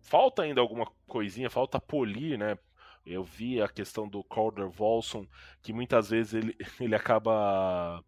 falta 0.00 0.42
ainda 0.42 0.60
alguma 0.60 0.86
coisinha, 1.06 1.48
falta 1.48 1.80
polir, 1.80 2.36
né? 2.36 2.58
Eu 3.06 3.22
vi 3.22 3.62
a 3.62 3.68
questão 3.68 4.08
do 4.08 4.24
Calder 4.24 4.68
Volson, 4.68 5.28
que 5.62 5.72
muitas 5.72 6.10
vezes 6.10 6.34
ele, 6.34 6.56
ele 6.80 6.96
acaba 6.96 8.04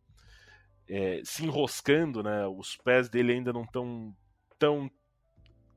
é, 0.88 1.20
se 1.24 1.44
enroscando, 1.44 2.22
né? 2.22 2.46
Os 2.46 2.76
pés 2.76 3.08
dele 3.08 3.32
ainda 3.32 3.52
não 3.52 3.62
estão 3.62 4.14
tão 4.58 4.90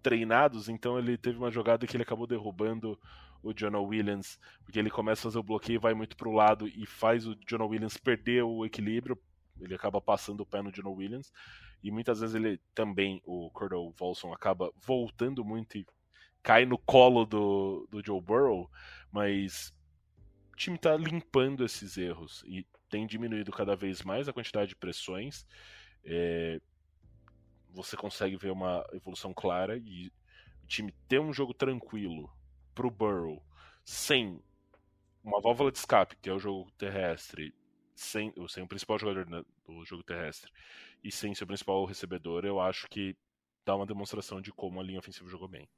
treinados, 0.02 0.70
então 0.70 0.98
ele 0.98 1.18
teve 1.18 1.38
uma 1.38 1.52
jogada 1.52 1.86
que 1.86 1.96
ele 1.96 2.04
acabou 2.04 2.26
derrubando 2.26 2.98
o 3.42 3.54
Jonah 3.54 3.80
Williams, 3.80 4.40
porque 4.64 4.80
ele 4.80 4.90
começa 4.90 5.22
a 5.22 5.24
fazer 5.24 5.40
o 5.40 5.44
bloqueio, 5.44 5.80
vai 5.80 5.94
muito 5.94 6.16
para 6.16 6.28
o 6.28 6.34
lado 6.34 6.68
e 6.68 6.86
faz 6.86 7.26
o 7.26 7.36
Jonah 7.48 7.66
Williams 7.66 7.98
perder 7.98 8.44
o 8.44 8.66
equilíbrio, 8.66 9.18
ele 9.60 9.74
acaba 9.74 10.02
passando 10.02 10.42
o 10.42 10.46
pé 10.46 10.62
no 10.62 10.72
Jonah 10.72 10.90
Williams, 10.90 11.32
e 11.82 11.92
muitas 11.92 12.20
vezes 12.20 12.36
ele 12.36 12.60
também, 12.74 13.22
o 13.26 13.50
Cordell 13.52 13.94
Volson, 13.98 14.34
acaba 14.34 14.72
voltando 14.76 15.44
muito 15.44 15.78
e 15.78 15.86
cai 16.44 16.66
no 16.66 16.78
colo 16.78 17.26
do, 17.26 17.88
do 17.90 18.06
Joe 18.06 18.22
Burrow, 18.22 18.70
mas 19.12 19.74
o 20.54 20.56
time 20.56 20.76
está 20.76 20.96
limpando 20.96 21.64
esses 21.64 21.98
erros, 21.98 22.44
e 22.46 22.66
tem 22.90 23.06
diminuído 23.08 23.52
cada 23.52 23.76
vez 23.76 24.02
mais 24.02 24.28
a 24.28 24.34
quantidade 24.34 24.70
de 24.70 24.76
pressões. 24.76 25.46
É, 26.04 26.60
você 27.72 27.96
consegue 27.96 28.36
ver 28.36 28.52
uma 28.52 28.86
evolução 28.94 29.34
clara 29.34 29.78
e 29.78 30.12
o 30.64 30.68
time 30.68 30.92
ter 31.08 31.20
um 31.20 31.32
jogo 31.32 31.54
tranquilo 31.54 32.32
para 32.74 32.88
o 32.88 32.92
Burrow 32.92 33.44
sem 33.84 34.42
uma 35.24 35.42
válvula 35.42 35.72
de 35.72 35.78
escape, 35.78 36.16
que 36.18 36.30
é 36.30 36.34
o 36.34 36.40
jogo 36.40 36.72
terrestre, 36.78 37.54
sem, 37.96 38.34
sem 38.48 38.64
o 38.64 38.68
principal 38.68 38.98
jogador 38.98 39.46
do 39.66 39.86
jogo 39.86 40.04
terrestre 40.04 40.52
e 41.04 41.12
sem 41.12 41.36
seu 41.36 41.46
principal 41.46 41.86
recebedor, 41.86 42.46
eu 42.46 42.60
acho 42.60 42.88
que 42.88 43.16
dá 43.66 43.76
uma 43.76 43.86
demonstração 43.86 44.42
de 44.42 44.52
como 44.52 44.80
a 44.80 44.84
linha 44.84 45.00
ofensiva 45.00 45.30
jogou 45.30 45.48
bem. 45.48 45.70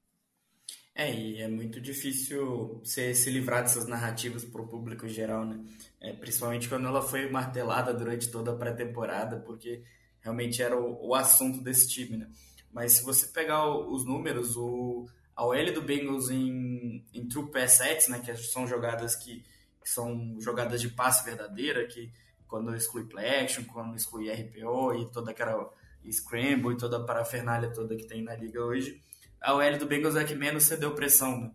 É, 0.93 1.11
e 1.11 1.41
é 1.41 1.47
muito 1.47 1.79
difícil 1.79 2.81
você 2.83 3.13
se 3.15 3.29
livrar 3.29 3.61
dessas 3.61 3.87
narrativas 3.87 4.43
para 4.43 4.61
o 4.61 4.67
público 4.67 5.05
em 5.05 5.09
geral, 5.09 5.45
né? 5.45 5.63
É, 6.01 6.11
principalmente 6.13 6.67
quando 6.67 6.87
ela 6.87 7.01
foi 7.01 7.29
martelada 7.29 7.93
durante 7.93 8.29
toda 8.29 8.51
a 8.51 8.55
pré-temporada, 8.55 9.39
porque 9.39 9.83
realmente 10.19 10.61
era 10.61 10.77
o, 10.77 11.07
o, 11.07 11.15
assunto 11.15 11.61
desse 11.61 11.87
time, 11.89 12.17
né? 12.17 12.29
Mas 12.73 12.93
se 12.93 13.03
você 13.03 13.27
pegar 13.27 13.65
o, 13.67 13.93
os 13.93 14.05
números, 14.05 14.57
o, 14.57 15.07
a 15.35 15.45
OL 15.45 15.73
do 15.73 15.81
Bengals 15.81 16.29
em, 16.29 17.05
em 17.13 17.27
true 17.27 17.49
pass 17.49 17.73
sets, 17.73 18.09
né? 18.09 18.19
Que 18.19 18.35
são 18.35 18.67
jogadas 18.67 19.15
que, 19.15 19.43
que 19.81 19.89
são 19.89 20.35
jogadas 20.41 20.81
de 20.81 20.89
passe 20.89 21.23
verdadeira, 21.23 21.87
que 21.87 22.11
quando 22.47 22.75
exclui 22.75 23.05
play 23.05 23.43
action, 23.43 23.63
quando 23.63 23.95
exclui 23.95 24.29
RPO 24.29 24.93
e 24.95 25.09
toda 25.09 25.31
aquela 25.31 25.71
scramble 26.11 26.73
e 26.73 26.77
toda 26.77 26.97
a 26.97 27.03
parafernália 27.03 27.71
toda 27.71 27.95
que 27.95 28.05
tem 28.05 28.21
na 28.21 28.35
liga 28.35 28.61
hoje, 28.61 29.01
a 29.41 29.53
OL 29.53 29.77
do 29.77 29.87
Bengals 29.87 30.15
é 30.15 30.23
que 30.23 30.35
menos 30.35 30.63
cedeu 30.63 30.93
pressão, 30.93 31.41
né? 31.41 31.51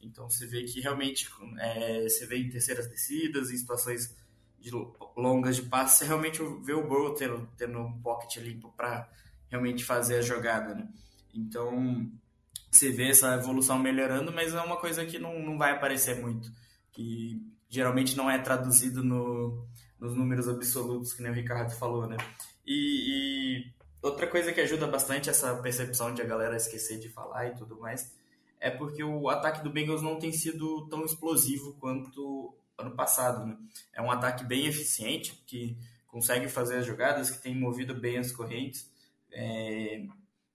Então 0.00 0.28
você 0.28 0.46
vê 0.46 0.62
que 0.64 0.80
realmente 0.80 1.28
é, 1.58 2.02
você 2.08 2.26
vê 2.26 2.38
em 2.38 2.50
terceiras 2.50 2.86
descidas, 2.86 3.50
em 3.50 3.56
situações 3.56 4.14
de 4.58 4.70
longas 5.16 5.56
de 5.56 5.62
passe, 5.62 5.98
você 5.98 6.04
realmente 6.04 6.38
vê 6.62 6.74
o 6.74 6.86
Burrow 6.86 7.14
tendo, 7.14 7.48
tendo 7.56 7.78
um 7.78 8.00
pocket 8.02 8.36
limpo 8.36 8.72
para 8.76 9.08
realmente 9.48 9.84
fazer 9.84 10.16
a 10.16 10.22
jogada, 10.22 10.74
né? 10.74 10.88
Então, 11.32 12.10
você 12.70 12.90
vê 12.90 13.08
essa 13.08 13.34
evolução 13.34 13.78
melhorando, 13.78 14.32
mas 14.32 14.54
é 14.54 14.60
uma 14.60 14.76
coisa 14.76 15.04
que 15.04 15.18
não, 15.18 15.40
não 15.40 15.56
vai 15.56 15.72
aparecer 15.72 16.20
muito, 16.20 16.50
que 16.92 17.42
geralmente 17.68 18.16
não 18.16 18.30
é 18.30 18.38
traduzido 18.38 19.02
no, 19.02 19.66
nos 19.98 20.14
números 20.14 20.48
absolutos, 20.48 21.12
que 21.12 21.22
nem 21.22 21.32
o 21.32 21.34
Ricardo 21.34 21.70
falou, 21.72 22.06
né? 22.06 22.16
E, 22.66 23.64
e, 23.64 23.72
outra 24.02 24.26
coisa 24.26 24.52
que 24.52 24.60
ajuda 24.60 24.86
bastante 24.86 25.30
essa 25.30 25.54
percepção 25.56 26.14
de 26.14 26.22
a 26.22 26.26
galera 26.26 26.56
esquecer 26.56 26.98
de 26.98 27.08
falar 27.08 27.48
e 27.48 27.54
tudo 27.54 27.78
mais, 27.78 28.14
é 28.58 28.70
porque 28.70 29.02
o 29.02 29.28
ataque 29.28 29.62
do 29.62 29.70
Bengals 29.70 30.02
não 30.02 30.18
tem 30.18 30.32
sido 30.32 30.86
tão 30.88 31.04
explosivo 31.04 31.74
quanto 31.80 32.54
ano 32.76 32.94
passado, 32.94 33.46
né? 33.46 33.56
É 33.92 34.02
um 34.02 34.10
ataque 34.10 34.44
bem 34.44 34.66
eficiente, 34.66 35.34
que 35.46 35.76
consegue 36.06 36.48
fazer 36.48 36.78
as 36.78 36.86
jogadas, 36.86 37.30
que 37.30 37.40
tem 37.40 37.54
movido 37.54 37.94
bem 37.94 38.18
as 38.18 38.32
correntes, 38.32 38.90
é, 39.32 40.04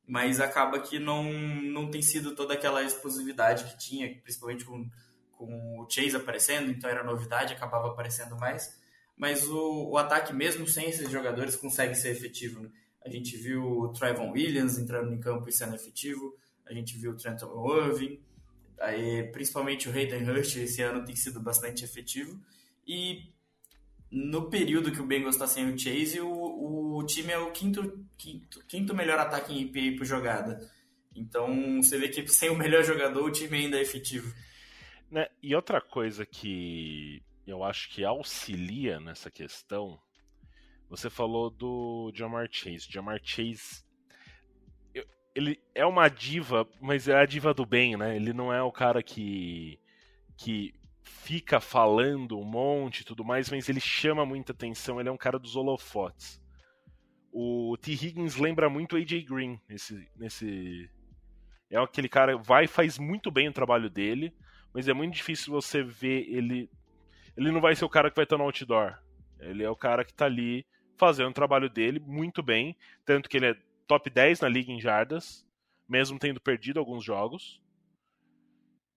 mas 0.07 0.39
acaba 0.39 0.79
que 0.79 0.99
não, 0.99 1.23
não 1.23 1.89
tem 1.89 2.01
sido 2.01 2.35
toda 2.35 2.53
aquela 2.53 2.83
explosividade 2.83 3.63
que 3.65 3.77
tinha, 3.77 4.21
principalmente 4.21 4.65
com, 4.65 4.87
com 5.31 5.79
o 5.79 5.89
Chase 5.89 6.15
aparecendo, 6.15 6.69
então 6.71 6.89
era 6.89 7.03
novidade, 7.03 7.53
acabava 7.53 7.87
aparecendo 7.87 8.35
mais. 8.37 8.79
Mas 9.17 9.47
o, 9.47 9.91
o 9.91 9.97
ataque, 9.97 10.33
mesmo 10.33 10.67
sem 10.67 10.89
esses 10.89 11.09
jogadores, 11.09 11.55
consegue 11.55 11.95
ser 11.95 12.09
efetivo. 12.09 12.59
Né? 12.59 12.69
A 13.05 13.09
gente 13.09 13.37
viu 13.37 13.63
o 13.63 13.93
Trayvon 13.93 14.31
Williams 14.31 14.79
entrando 14.79 15.13
em 15.13 15.19
campo 15.19 15.47
e 15.47 15.51
sendo 15.51 15.75
efetivo, 15.75 16.35
a 16.65 16.73
gente 16.73 16.97
viu 16.97 17.11
o 17.11 17.15
Trenton 17.15 17.77
Irving, 17.77 18.19
aí, 18.79 19.23
principalmente 19.31 19.87
o 19.87 19.91
Hayden 19.91 20.27
Hurst 20.27 20.55
esse 20.55 20.81
ano 20.81 21.05
tem 21.05 21.15
sido 21.15 21.39
bastante 21.39 21.85
efetivo. 21.85 22.41
E 22.87 23.31
no 24.09 24.49
período 24.49 24.91
que 24.91 25.01
o 25.01 25.05
Bengals 25.05 25.35
está 25.35 25.45
sem 25.45 25.71
o 25.71 25.77
Chase, 25.77 26.19
o, 26.19 26.95
o 26.97 27.05
time 27.05 27.31
é 27.31 27.37
o 27.37 27.51
quinto, 27.51 28.05
quinto, 28.17 28.65
quinto 28.65 28.95
melhor 28.95 29.19
ataque 29.19 29.53
em 29.53 29.61
EPA 29.61 29.97
por 29.97 30.05
jogada. 30.05 30.59
Então 31.15 31.81
você 31.81 31.97
vê 31.97 32.09
que 32.09 32.27
sem 32.27 32.49
o 32.49 32.55
melhor 32.55 32.83
jogador 32.83 33.23
o 33.23 33.31
time 33.31 33.57
ainda 33.57 33.77
é 33.77 33.81
efetivo. 33.81 34.33
Né? 35.11 35.27
E 35.41 35.55
outra 35.55 35.79
coisa 35.79 36.25
que 36.25 37.21
eu 37.45 37.63
acho 37.63 37.89
que 37.89 38.03
auxilia 38.03 38.99
nessa 38.99 39.29
questão, 39.29 39.99
você 40.95 41.09
falou 41.09 41.49
do 41.49 42.11
Jamar 42.13 42.47
Chase. 42.51 42.87
Jamar 42.89 43.19
Chase 43.23 43.85
ele 45.35 45.59
é 45.75 45.85
uma 45.85 46.07
diva, 46.07 46.67
mas 46.79 47.09
é 47.09 47.15
a 47.15 47.25
diva 47.25 47.53
do 47.53 47.65
bem, 47.65 47.97
né? 47.97 48.15
Ele 48.15 48.31
não 48.31 48.53
é 48.53 48.63
o 48.63 48.71
cara 48.71 49.03
que 49.03 49.77
que 50.37 50.73
fica 51.03 51.59
falando 51.59 52.39
um 52.39 52.43
monte 52.43 53.01
e 53.01 53.03
tudo 53.05 53.23
mais, 53.23 53.49
mas 53.49 53.69
ele 53.69 53.79
chama 53.79 54.25
muita 54.25 54.53
atenção, 54.53 54.99
ele 54.99 55.09
é 55.09 55.11
um 55.11 55.17
cara 55.17 55.37
dos 55.37 55.55
holofotes. 55.55 56.41
O 57.31 57.77
T. 57.77 57.91
Higgins 57.91 58.37
lembra 58.37 58.69
muito 58.69 58.95
AJ 58.95 59.25
Green 59.25 59.59
nesse, 59.67 60.09
nesse. 60.15 60.89
É 61.69 61.77
aquele 61.77 62.07
cara 62.07 62.37
vai 62.37 62.63
e 62.63 62.67
faz 62.67 62.97
muito 62.97 63.29
bem 63.29 63.49
o 63.49 63.53
trabalho 63.53 63.89
dele, 63.89 64.33
mas 64.73 64.87
é 64.87 64.93
muito 64.93 65.13
difícil 65.13 65.51
você 65.51 65.83
ver 65.83 66.29
ele. 66.29 66.69
Ele 67.35 67.51
não 67.51 67.59
vai 67.59 67.75
ser 67.75 67.83
o 67.83 67.89
cara 67.89 68.09
que 68.09 68.15
vai 68.15 68.23
estar 68.23 68.37
no 68.37 68.45
outdoor. 68.45 68.97
Ele 69.39 69.63
é 69.63 69.69
o 69.69 69.75
cara 69.75 70.05
que 70.05 70.11
está 70.11 70.25
ali 70.25 70.65
fazendo 70.97 71.29
o 71.29 71.33
trabalho 71.33 71.69
dele 71.69 71.99
muito 71.99 72.41
bem, 72.41 72.75
tanto 73.05 73.29
que 73.29 73.37
ele 73.37 73.47
é 73.47 73.57
top 73.87 74.09
10 74.09 74.41
na 74.41 74.49
liga 74.49 74.71
em 74.71 74.79
jardas, 74.79 75.45
mesmo 75.87 76.19
tendo 76.19 76.39
perdido 76.39 76.79
alguns 76.79 77.03
jogos. 77.03 77.61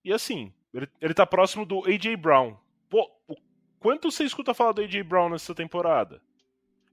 E 0.03 0.11
assim, 0.13 0.53
ele, 0.73 0.87
ele 1.01 1.13
tá 1.13 1.25
próximo 1.25 1.65
do 1.65 1.85
A.J. 1.85 2.15
Brown. 2.15 2.57
Pô, 2.89 3.09
o 3.27 3.35
quanto 3.79 4.11
você 4.11 4.23
escuta 4.23 4.53
falar 4.53 4.71
do 4.71 4.81
A.J. 4.81 5.03
Brown 5.03 5.29
nessa 5.29 5.53
temporada? 5.53 6.21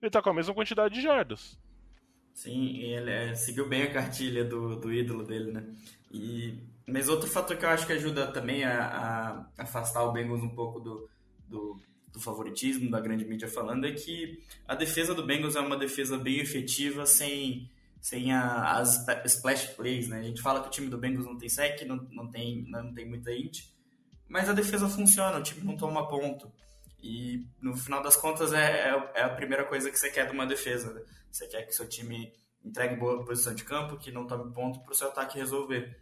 Ele 0.00 0.10
tá 0.10 0.20
com 0.20 0.30
a 0.30 0.34
mesma 0.34 0.54
quantidade 0.54 0.94
de 0.94 1.00
jardas. 1.00 1.58
Sim, 2.34 2.80
ele 2.80 3.10
é, 3.10 3.34
seguiu 3.34 3.66
bem 3.66 3.82
a 3.82 3.92
cartilha 3.92 4.44
do, 4.44 4.76
do 4.76 4.92
ídolo 4.92 5.24
dele, 5.24 5.52
né? 5.52 5.64
E, 6.12 6.58
mas 6.86 7.08
outro 7.08 7.28
fator 7.28 7.56
que 7.56 7.64
eu 7.64 7.70
acho 7.70 7.86
que 7.86 7.94
ajuda 7.94 8.30
também 8.30 8.62
a, 8.62 9.46
a 9.56 9.62
afastar 9.62 10.04
o 10.04 10.12
Bengals 10.12 10.42
um 10.42 10.54
pouco 10.54 10.78
do, 10.78 11.08
do, 11.48 11.80
do, 12.16 12.20
favoritismo 12.20 12.90
da 12.90 13.00
grande 13.00 13.24
mídia 13.24 13.48
falando 13.48 13.86
é 13.86 13.92
que 13.92 14.42
a 14.66 14.74
defesa 14.74 15.14
do 15.14 15.24
Bengals 15.24 15.56
é 15.56 15.60
uma 15.60 15.76
defesa 15.76 16.16
bem 16.18 16.38
efetiva 16.38 17.06
sem, 17.06 17.70
sem 18.00 18.32
a, 18.32 18.78
as 18.78 19.06
splash 19.26 19.66
plays, 19.76 20.08
né? 20.08 20.20
A 20.20 20.22
gente 20.22 20.40
fala 20.40 20.60
que 20.60 20.68
o 20.68 20.70
time 20.70 20.88
do 20.88 20.98
Bengals 20.98 21.26
não 21.26 21.38
tem 21.38 21.48
sec, 21.48 21.82
não, 21.82 21.96
não, 22.10 22.28
tem, 22.28 22.64
não 22.68 22.92
tem 22.92 23.08
muita 23.08 23.32
int, 23.32 23.64
mas 24.28 24.48
a 24.48 24.52
defesa 24.52 24.88
funciona, 24.88 25.38
o 25.38 25.42
time 25.42 25.64
não 25.64 25.76
toma 25.76 26.08
ponto. 26.08 26.52
E 27.02 27.46
no 27.60 27.76
final 27.76 28.02
das 28.02 28.16
contas 28.16 28.52
é, 28.52 28.88
é, 28.88 29.12
é 29.14 29.22
a 29.22 29.28
primeira 29.28 29.64
coisa 29.64 29.90
que 29.90 29.98
você 29.98 30.10
quer 30.10 30.26
de 30.26 30.32
uma 30.32 30.46
defesa. 30.46 30.92
Né? 30.92 31.02
Você 31.30 31.46
quer 31.46 31.62
que 31.62 31.72
seu 31.72 31.88
time 31.88 32.32
entregue 32.64 32.96
boa 32.96 33.24
posição 33.24 33.54
de 33.54 33.62
campo, 33.62 33.96
que 33.96 34.10
não 34.10 34.26
tome 34.26 34.52
ponto 34.52 34.80
para 34.80 34.92
o 34.92 34.94
seu 34.94 35.08
ataque 35.08 35.38
resolver. 35.38 35.96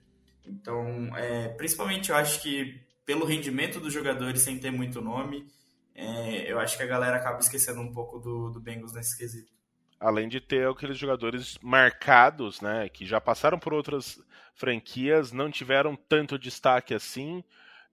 Então, 0.46 1.14
é, 1.16 1.48
principalmente 1.48 2.10
eu 2.10 2.16
acho 2.16 2.40
que 2.40 2.80
pelo 3.04 3.26
rendimento 3.26 3.80
dos 3.80 3.92
jogadores 3.92 4.40
sem 4.40 4.58
ter 4.58 4.70
muito 4.70 5.00
nome, 5.00 5.46
é, 5.94 6.50
eu 6.50 6.58
acho 6.58 6.76
que 6.76 6.82
a 6.82 6.86
galera 6.86 7.16
acaba 7.16 7.38
esquecendo 7.38 7.80
um 7.80 7.92
pouco 7.92 8.18
do, 8.18 8.50
do 8.50 8.60
Bengals 8.60 8.92
nesse 8.92 9.16
quesito. 9.16 9.52
Além 10.00 10.28
de 10.28 10.40
ter 10.40 10.68
aqueles 10.68 10.98
jogadores 10.98 11.56
marcados, 11.62 12.60
né, 12.60 12.88
que 12.88 13.06
já 13.06 13.20
passaram 13.20 13.58
por 13.58 13.72
outras 13.72 14.20
franquias, 14.54 15.32
não 15.32 15.50
tiveram 15.50 15.96
tanto 15.96 16.38
destaque 16.38 16.92
assim. 16.92 17.44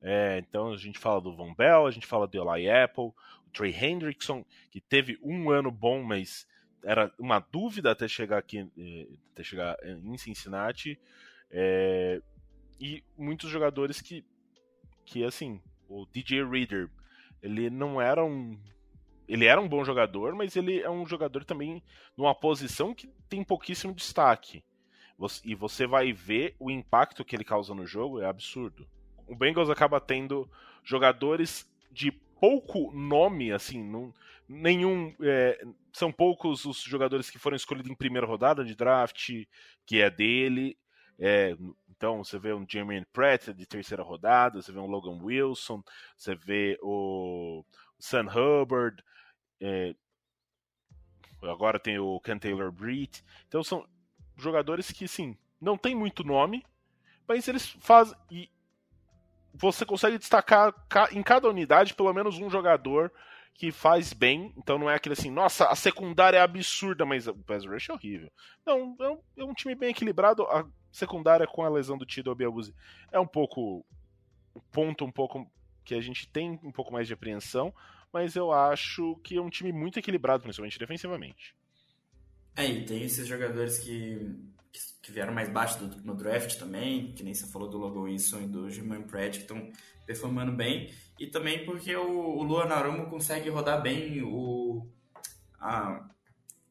É, 0.01 0.39
então 0.39 0.73
a 0.73 0.77
gente 0.77 0.97
fala 0.97 1.21
do 1.21 1.35
Von 1.35 1.53
Bell, 1.53 1.85
a 1.85 1.91
gente 1.91 2.07
fala 2.07 2.27
do 2.27 2.37
Eli 2.37 2.69
Apple, 2.69 3.05
o 3.05 3.49
Trey 3.53 3.71
Hendrickson, 3.71 4.43
que 4.71 4.81
teve 4.81 5.19
um 5.21 5.51
ano 5.51 5.69
bom, 5.69 6.01
mas 6.01 6.47
era 6.83 7.13
uma 7.19 7.39
dúvida 7.39 7.91
até 7.91 8.07
chegar 8.07 8.39
aqui, 8.39 8.67
é, 8.77 9.07
até 9.31 9.43
chegar 9.43 9.77
em 9.85 10.17
Cincinnati. 10.17 10.99
É, 11.51 12.19
e 12.79 13.03
muitos 13.15 13.49
jogadores 13.49 14.01
que, 14.01 14.25
que 15.05 15.23
assim, 15.23 15.61
o 15.87 16.07
DJ 16.07 16.43
Reader, 16.43 16.89
ele 17.41 17.69
não 17.69 18.01
era 18.01 18.23
um 18.23 18.58
ele 19.27 19.45
era 19.45 19.62
um 19.62 19.67
bom 19.67 19.84
jogador, 19.86 20.36
mas 20.36 20.58
ele 20.58 20.82
é 20.82 20.89
um 20.89 21.06
jogador 21.06 21.45
também 21.45 21.82
numa 22.17 22.36
posição 22.36 22.93
que 22.93 23.08
tem 23.30 23.43
pouquíssimo 23.45 23.93
destaque. 23.93 24.62
E 25.45 25.56
você 25.56 25.88
vai 25.88 26.12
ver 26.12 26.54
o 26.60 26.69
impacto 26.69 27.23
que 27.23 27.34
ele 27.34 27.45
causa 27.45 27.73
no 27.73 27.86
jogo, 27.86 28.19
é 28.19 28.25
absurdo. 28.25 28.86
O 29.25 29.36
Bengals 29.36 29.69
acaba 29.69 30.01
tendo 30.01 30.49
jogadores 30.84 31.65
de 31.89 32.12
pouco 32.12 32.91
nome, 32.91 33.54
assim, 33.54 33.82
não, 33.82 34.13
nenhum. 34.49 35.15
É, 35.21 35.63
são 35.93 36.12
poucos 36.12 36.65
os 36.65 36.82
jogadores 36.82 37.30
que 37.30 37.39
foram 37.39 37.56
escolhidos 37.56 37.89
em 37.89 37.95
primeira 37.95 38.27
rodada 38.27 38.65
de 38.65 38.75
draft, 38.75 39.30
que 39.86 40.01
é 40.01 40.10
dele. 40.10 40.77
É, 41.17 41.56
então 42.01 42.23
você 42.23 42.39
vê 42.39 42.51
um 42.51 42.65
Jermaine 42.67 43.05
Pratt 43.13 43.49
de 43.49 43.63
terceira 43.63 44.01
rodada, 44.01 44.59
você 44.59 44.71
vê 44.71 44.79
um 44.79 44.87
Logan 44.87 45.23
Wilson, 45.23 45.83
você 46.17 46.33
vê 46.33 46.75
o 46.81 47.63
Sam 47.99 48.25
Hubbard, 48.25 49.03
é, 49.61 49.93
agora 51.43 51.79
tem 51.79 51.99
o 51.99 52.19
Ken 52.19 52.39
Taylor 52.39 52.71
Britt. 52.71 53.23
Então 53.47 53.63
são 53.63 53.87
jogadores 54.35 54.91
que, 54.91 55.07
sim, 55.07 55.37
não 55.61 55.77
tem 55.77 55.93
muito 55.93 56.23
nome, 56.23 56.65
mas 57.27 57.47
eles 57.47 57.67
fazem. 57.67 58.17
E 58.31 58.49
você 59.53 59.85
consegue 59.85 60.17
destacar 60.17 60.73
em 61.11 61.21
cada 61.21 61.47
unidade 61.47 61.93
pelo 61.93 62.11
menos 62.11 62.39
um 62.39 62.49
jogador 62.49 63.13
que 63.53 63.71
faz 63.71 64.11
bem. 64.11 64.51
Então 64.57 64.79
não 64.79 64.89
é 64.89 64.95
aquele 64.95 65.13
assim, 65.13 65.29
nossa, 65.29 65.67
a 65.67 65.75
secundária 65.75 66.37
é 66.39 66.41
absurda, 66.41 67.05
mas 67.05 67.27
o 67.27 67.35
pass 67.35 67.63
rush 67.63 67.89
é 67.89 67.93
horrível. 67.93 68.31
Não, 68.65 68.95
é 68.99 69.07
um, 69.07 69.21
é 69.37 69.43
um 69.43 69.53
time 69.53 69.75
bem 69.75 69.91
equilibrado. 69.91 70.41
A 70.47 70.65
secundária 70.91 71.47
com 71.47 71.63
a 71.63 71.69
lesão 71.69 71.97
do 71.97 72.06
Tido 72.06 72.32
Abiabuzi 72.32 72.73
é 73.12 73.19
um 73.19 73.27
pouco. 73.27 73.86
O 74.54 74.60
ponto 74.69 75.06
um 75.06 75.12
pouco 75.12 75.49
que 75.86 75.95
a 75.95 76.01
gente 76.01 76.27
tem 76.27 76.60
um 76.62 76.71
pouco 76.71 76.91
mais 76.91 77.08
de 77.08 77.13
apreensão, 77.13 77.73
mas 78.12 78.36
eu 78.36 78.51
acho 78.51 79.15
que 79.23 79.38
é 79.38 79.41
um 79.41 79.49
time 79.49 79.71
muito 79.71 79.97
equilibrado, 79.97 80.43
principalmente 80.43 80.77
defensivamente. 80.77 81.56
É, 82.56 82.65
e 82.65 82.86
tem 82.86 83.04
esses 83.04 83.25
jogadores 83.25 83.80
que, 83.80 84.36
que 85.01 85.12
vieram 85.12 85.34
mais 85.34 85.49
baixo 85.49 85.80
do, 85.80 86.01
no 86.04 86.15
draft 86.15 86.58
também, 86.58 87.13
que 87.13 87.23
nem 87.23 87.34
você 87.34 87.47
falou 87.47 87.69
do 87.69 87.77
Logan 87.77 88.01
Wilson 88.01 88.41
e 88.41 88.47
do 88.47 88.69
Jimmy 88.69 89.04
Pratt, 89.04 89.38
que 89.38 89.43
estão 89.43 89.71
performando 90.06 90.51
bem, 90.51 90.93
e 91.19 91.27
também 91.27 91.65
porque 91.65 91.95
o, 91.95 92.10
o 92.10 92.43
Luan 92.43 92.65
Narumo 92.65 93.10
consegue 93.10 93.49
rodar 93.49 93.82
bem 93.82 94.21
o, 94.21 94.86
a, 95.60 96.10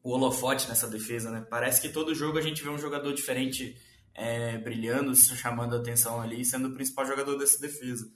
o 0.03 0.11
holofote 0.11 0.67
nessa 0.67 0.87
defesa, 0.87 1.31
né? 1.31 1.45
Parece 1.49 1.81
que 1.81 1.89
todo 1.89 2.13
jogo 2.13 2.37
a 2.37 2.41
gente 2.41 2.61
vê 2.61 2.69
um 2.69 2.77
jogador 2.77 3.13
diferente 3.13 3.75
é, 4.13 4.57
brilhando, 4.57 5.15
chamando 5.15 5.75
atenção 5.75 6.21
ali, 6.21 6.43
sendo 6.43 6.69
o 6.69 6.73
principal 6.73 7.05
jogador 7.05 7.37
dessa 7.37 7.59
defesa. 7.59 8.11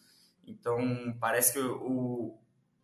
Então, 0.48 1.16
parece 1.20 1.54
que 1.54 1.60
o, 1.60 2.38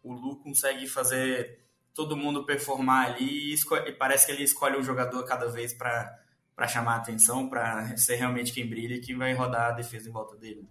o 0.04 0.14
Lu 0.14 0.38
consegue 0.38 0.88
fazer 0.88 1.60
todo 1.94 2.18
mundo 2.18 2.46
performar 2.46 3.14
ali 3.14 3.54
e, 3.54 3.56
e 3.88 3.92
parece 3.94 4.26
que 4.26 4.32
ele 4.32 4.44
escolhe 4.44 4.78
um 4.78 4.84
jogador 4.84 5.24
cada 5.26 5.48
vez 5.48 5.74
para 5.74 6.68
chamar 6.68 6.96
atenção, 6.96 7.50
para 7.50 7.96
ser 7.98 8.16
realmente 8.16 8.54
quem 8.54 8.68
brilha 8.68 8.96
e 8.96 9.02
quem 9.02 9.18
vai 9.18 9.34
rodar 9.34 9.70
a 9.70 9.74
defesa 9.74 10.10
em 10.10 10.12
volta 10.12 10.36
dele. 10.38 10.66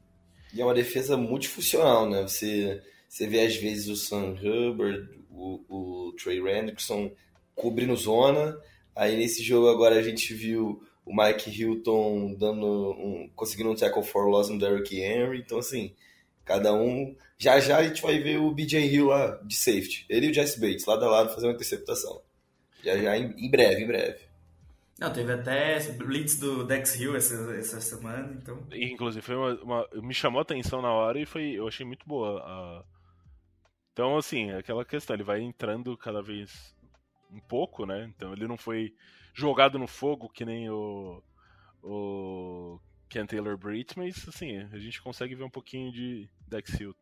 E 0.53 0.61
é 0.61 0.65
uma 0.65 0.75
defesa 0.75 1.17
multifuncional, 1.17 2.09
né? 2.09 2.23
Você, 2.23 2.83
Você 3.09 3.27
vê 3.27 3.45
às 3.45 3.55
vezes 3.57 3.89
o 3.89 3.97
Sam 3.97 4.35
Hubbard, 4.35 5.09
o, 5.31 5.61
o 5.69 6.13
Trey 6.13 6.39
Hendrickson 6.39 7.13
cobrindo 7.55 7.95
zona. 7.95 8.59
Aí 8.97 9.17
nesse 9.17 9.43
jogo 9.43 9.69
agora 9.69 9.97
a 9.97 10.03
gente 10.03 10.35
viu 10.35 10.83
o 11.05 11.15
Mike 11.15 11.51
Hilton 11.51 12.35
dando 12.35 12.67
um, 12.67 13.31
conseguindo 13.35 13.71
um 13.71 13.75
tackle 13.75 14.03
for 14.03 14.29
loss 14.29 14.49
no 14.49 14.59
Derrick 14.59 15.01
Henry. 15.01 15.41
Então, 15.41 15.59
assim, 15.59 15.95
cada 16.45 16.73
um. 16.73 17.17
Já 17.39 17.59
já 17.59 17.79
a 17.79 17.83
gente 17.85 18.03
vai 18.03 18.19
ver 18.19 18.39
o 18.39 18.53
BJ 18.53 18.87
Hill 18.87 19.07
lá 19.07 19.41
de 19.45 19.57
safety. 19.57 20.05
Ele 20.09 20.27
e 20.27 20.31
o 20.31 20.35
Jesse 20.35 20.61
Bates, 20.61 20.85
lado 20.85 21.05
a 21.05 21.11
lado, 21.11 21.35
fazer 21.35 21.47
uma 21.47 21.55
interceptação. 21.55 22.21
Já 22.85 22.97
já 22.97 23.17
em, 23.17 23.35
em 23.39 23.51
breve, 23.51 23.83
em 23.83 23.87
breve. 23.87 24.31
Não, 25.01 25.11
teve 25.11 25.33
até 25.33 25.81
blitz 25.93 26.39
do 26.39 26.63
Dex 26.63 26.95
Hill 27.01 27.17
essa, 27.17 27.35
essa 27.55 27.81
semana, 27.81 28.37
então. 28.39 28.63
Inclusive, 28.71 29.25
foi 29.25 29.35
uma, 29.35 29.55
uma, 29.63 29.89
me 29.95 30.13
chamou 30.13 30.41
a 30.41 30.43
atenção 30.43 30.83
na 30.83 30.93
hora 30.93 31.19
e 31.19 31.25
foi, 31.25 31.53
eu 31.53 31.67
achei 31.67 31.87
muito 31.87 32.07
boa. 32.07 32.39
A... 32.43 32.85
Então, 33.95 34.19
assim, 34.19 34.51
aquela 34.51 34.85
questão, 34.85 35.17
ele 35.17 35.23
vai 35.23 35.41
entrando 35.41 35.97
cada 35.97 36.21
vez 36.21 36.75
um 37.33 37.41
pouco, 37.41 37.87
né? 37.87 38.11
Então 38.15 38.33
ele 38.33 38.47
não 38.47 38.57
foi 38.57 38.95
jogado 39.35 39.79
no 39.79 39.87
fogo 39.87 40.29
que 40.29 40.45
nem 40.45 40.69
o, 40.71 41.23
o 41.83 42.81
Ken 43.09 43.27
Taylor 43.27 43.57
Britt, 43.57 43.99
mas 43.99 44.29
assim, 44.29 44.59
a 44.73 44.79
gente 44.79 45.03
consegue 45.03 45.35
ver 45.35 45.45
um 45.45 45.51
pouquinho 45.51 45.93
de 45.93 46.29
Dex 46.47 46.79
Hill. 46.79 46.95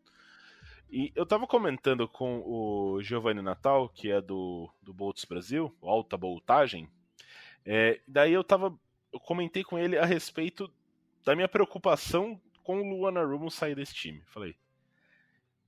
E 0.90 1.12
eu 1.14 1.26
tava 1.26 1.46
comentando 1.46 2.08
com 2.08 2.42
o 2.46 3.02
Giovanni 3.02 3.42
Natal, 3.42 3.88
que 3.90 4.10
é 4.10 4.20
do, 4.20 4.70
do 4.82 4.94
Bolts 4.94 5.24
Brasil, 5.24 5.74
Alta 5.82 6.16
Boltagem, 6.16 6.88
é, 7.70 8.00
daí 8.08 8.32
eu 8.32 8.42
tava. 8.42 8.74
Eu 9.12 9.20
comentei 9.20 9.62
com 9.62 9.78
ele 9.78 9.98
a 9.98 10.06
respeito 10.06 10.72
da 11.22 11.34
minha 11.34 11.48
preocupação 11.48 12.40
com 12.62 12.80
o 12.80 12.88
Luana 12.88 13.22
Rumo 13.22 13.50
sair 13.50 13.74
desse 13.74 13.94
time. 13.94 14.22
Falei, 14.26 14.56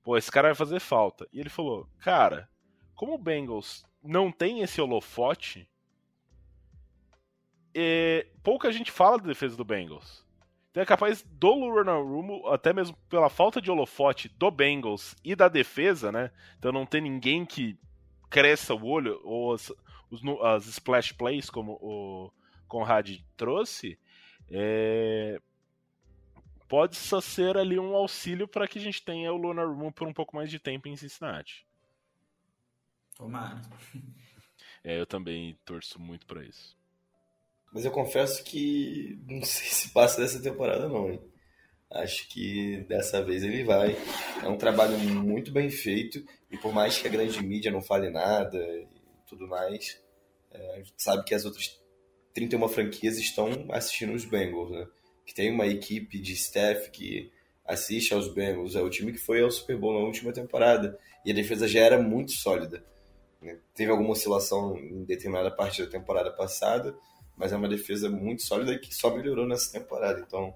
pô, 0.03 0.17
esse 0.17 0.31
cara 0.31 0.47
vai 0.47 0.55
fazer 0.55 0.79
falta. 0.79 1.27
E 1.31 1.39
ele 1.39 1.49
falou, 1.49 1.87
cara, 1.99 2.49
como 2.95 3.13
o 3.13 3.19
Bengals 3.19 3.85
não 4.03 4.31
tem 4.31 4.61
esse 4.61 4.81
holofote, 4.81 5.67
é, 7.73 8.27
pouca 8.43 8.71
gente 8.71 8.91
fala 8.91 9.17
da 9.17 9.27
defesa 9.27 9.55
do 9.55 9.63
Bengals. 9.63 10.25
Então 10.71 10.83
é 10.83 10.85
capaz 10.85 11.21
do 11.21 11.53
Luana 11.53 11.93
Rumo, 11.95 12.47
até 12.47 12.71
mesmo 12.71 12.95
pela 13.09 13.29
falta 13.29 13.61
de 13.61 13.69
holofote 13.69 14.29
do 14.29 14.49
Bengals 14.49 15.15
e 15.23 15.35
da 15.35 15.49
defesa, 15.49 16.11
né? 16.11 16.31
Então 16.57 16.71
não 16.71 16.85
tem 16.85 17.01
ninguém 17.01 17.45
que 17.45 17.77
cresça 18.29 18.73
o 18.73 18.85
olho, 18.85 19.19
ou 19.23 19.53
as, 19.53 19.71
os, 20.09 20.21
as 20.43 20.67
splash 20.67 21.11
plays, 21.11 21.49
como 21.49 21.73
o 21.81 22.31
Conrad 22.69 23.17
trouxe, 23.35 23.99
é, 24.49 25.41
pode 26.69 26.95
só 26.95 27.19
ser 27.19 27.57
ali 27.57 27.77
um 27.77 27.93
auxílio 27.93 28.47
para 28.47 28.65
que 28.65 28.79
a 28.79 28.81
gente 28.81 29.03
tenha 29.03 29.33
o 29.33 29.37
Lunar 29.37 29.67
Room 29.67 29.91
por 29.91 30.07
um 30.07 30.13
pouco 30.13 30.37
mais 30.37 30.49
de 30.49 30.57
tempo 30.57 30.87
em 30.87 30.95
Cincinnati. 30.95 31.65
Tomara. 33.21 33.61
É, 34.83 34.99
eu 34.99 35.05
também 35.05 35.55
torço 35.63 36.01
muito 36.01 36.25
para 36.25 36.43
isso. 36.43 36.75
Mas 37.71 37.85
eu 37.85 37.91
confesso 37.91 38.43
que 38.43 39.15
não 39.27 39.43
sei 39.45 39.67
se 39.67 39.89
passa 39.89 40.19
dessa 40.19 40.41
temporada 40.41 40.89
não, 40.89 41.11
hein? 41.11 41.21
Acho 41.91 42.27
que 42.29 42.83
dessa 42.89 43.23
vez 43.23 43.43
ele 43.43 43.63
vai. 43.63 43.95
É 44.41 44.47
um 44.47 44.57
trabalho 44.57 44.97
muito 44.97 45.51
bem 45.51 45.69
feito 45.69 46.25
e 46.49 46.57
por 46.57 46.73
mais 46.73 46.97
que 46.97 47.07
a 47.07 47.11
grande 47.11 47.43
mídia 47.43 47.69
não 47.69 47.79
fale 47.79 48.09
nada 48.09 48.57
e 48.57 48.87
tudo 49.27 49.47
mais, 49.47 50.01
é, 50.49 50.73
a 50.73 50.77
gente 50.77 50.93
sabe 50.97 51.23
que 51.23 51.35
as 51.35 51.45
outras 51.45 51.79
31 52.33 52.67
franquias 52.69 53.19
estão 53.19 53.67
assistindo 53.69 54.13
os 54.13 54.25
Bengals, 54.25 54.71
né? 54.71 54.87
Que 55.27 55.35
tem 55.35 55.51
uma 55.51 55.67
equipe 55.67 56.19
de 56.19 56.33
staff 56.33 56.89
que 56.89 57.31
assiste 57.63 58.15
aos 58.15 58.33
Bengals. 58.33 58.75
É 58.75 58.81
o 58.81 58.89
time 58.89 59.11
que 59.11 59.19
foi 59.19 59.43
ao 59.43 59.51
Super 59.51 59.77
Bowl 59.77 59.93
na 59.93 60.07
última 60.07 60.33
temporada 60.33 60.97
e 61.23 61.29
a 61.29 61.35
defesa 61.35 61.67
já 61.67 61.81
era 61.81 62.01
muito 62.01 62.31
sólida. 62.31 62.83
Né? 63.41 63.57
Teve 63.73 63.91
alguma 63.91 64.11
oscilação 64.11 64.77
em 64.77 65.03
determinada 65.03 65.51
parte 65.51 65.83
da 65.83 65.89
temporada 65.89 66.31
passada, 66.31 66.95
mas 67.35 67.51
é 67.51 67.55
uma 67.55 67.67
defesa 67.67 68.09
muito 68.09 68.43
sólida 68.43 68.77
que 68.77 68.93
só 68.93 69.15
melhorou 69.15 69.47
nessa 69.47 69.71
temporada. 69.71 70.19
Então, 70.19 70.55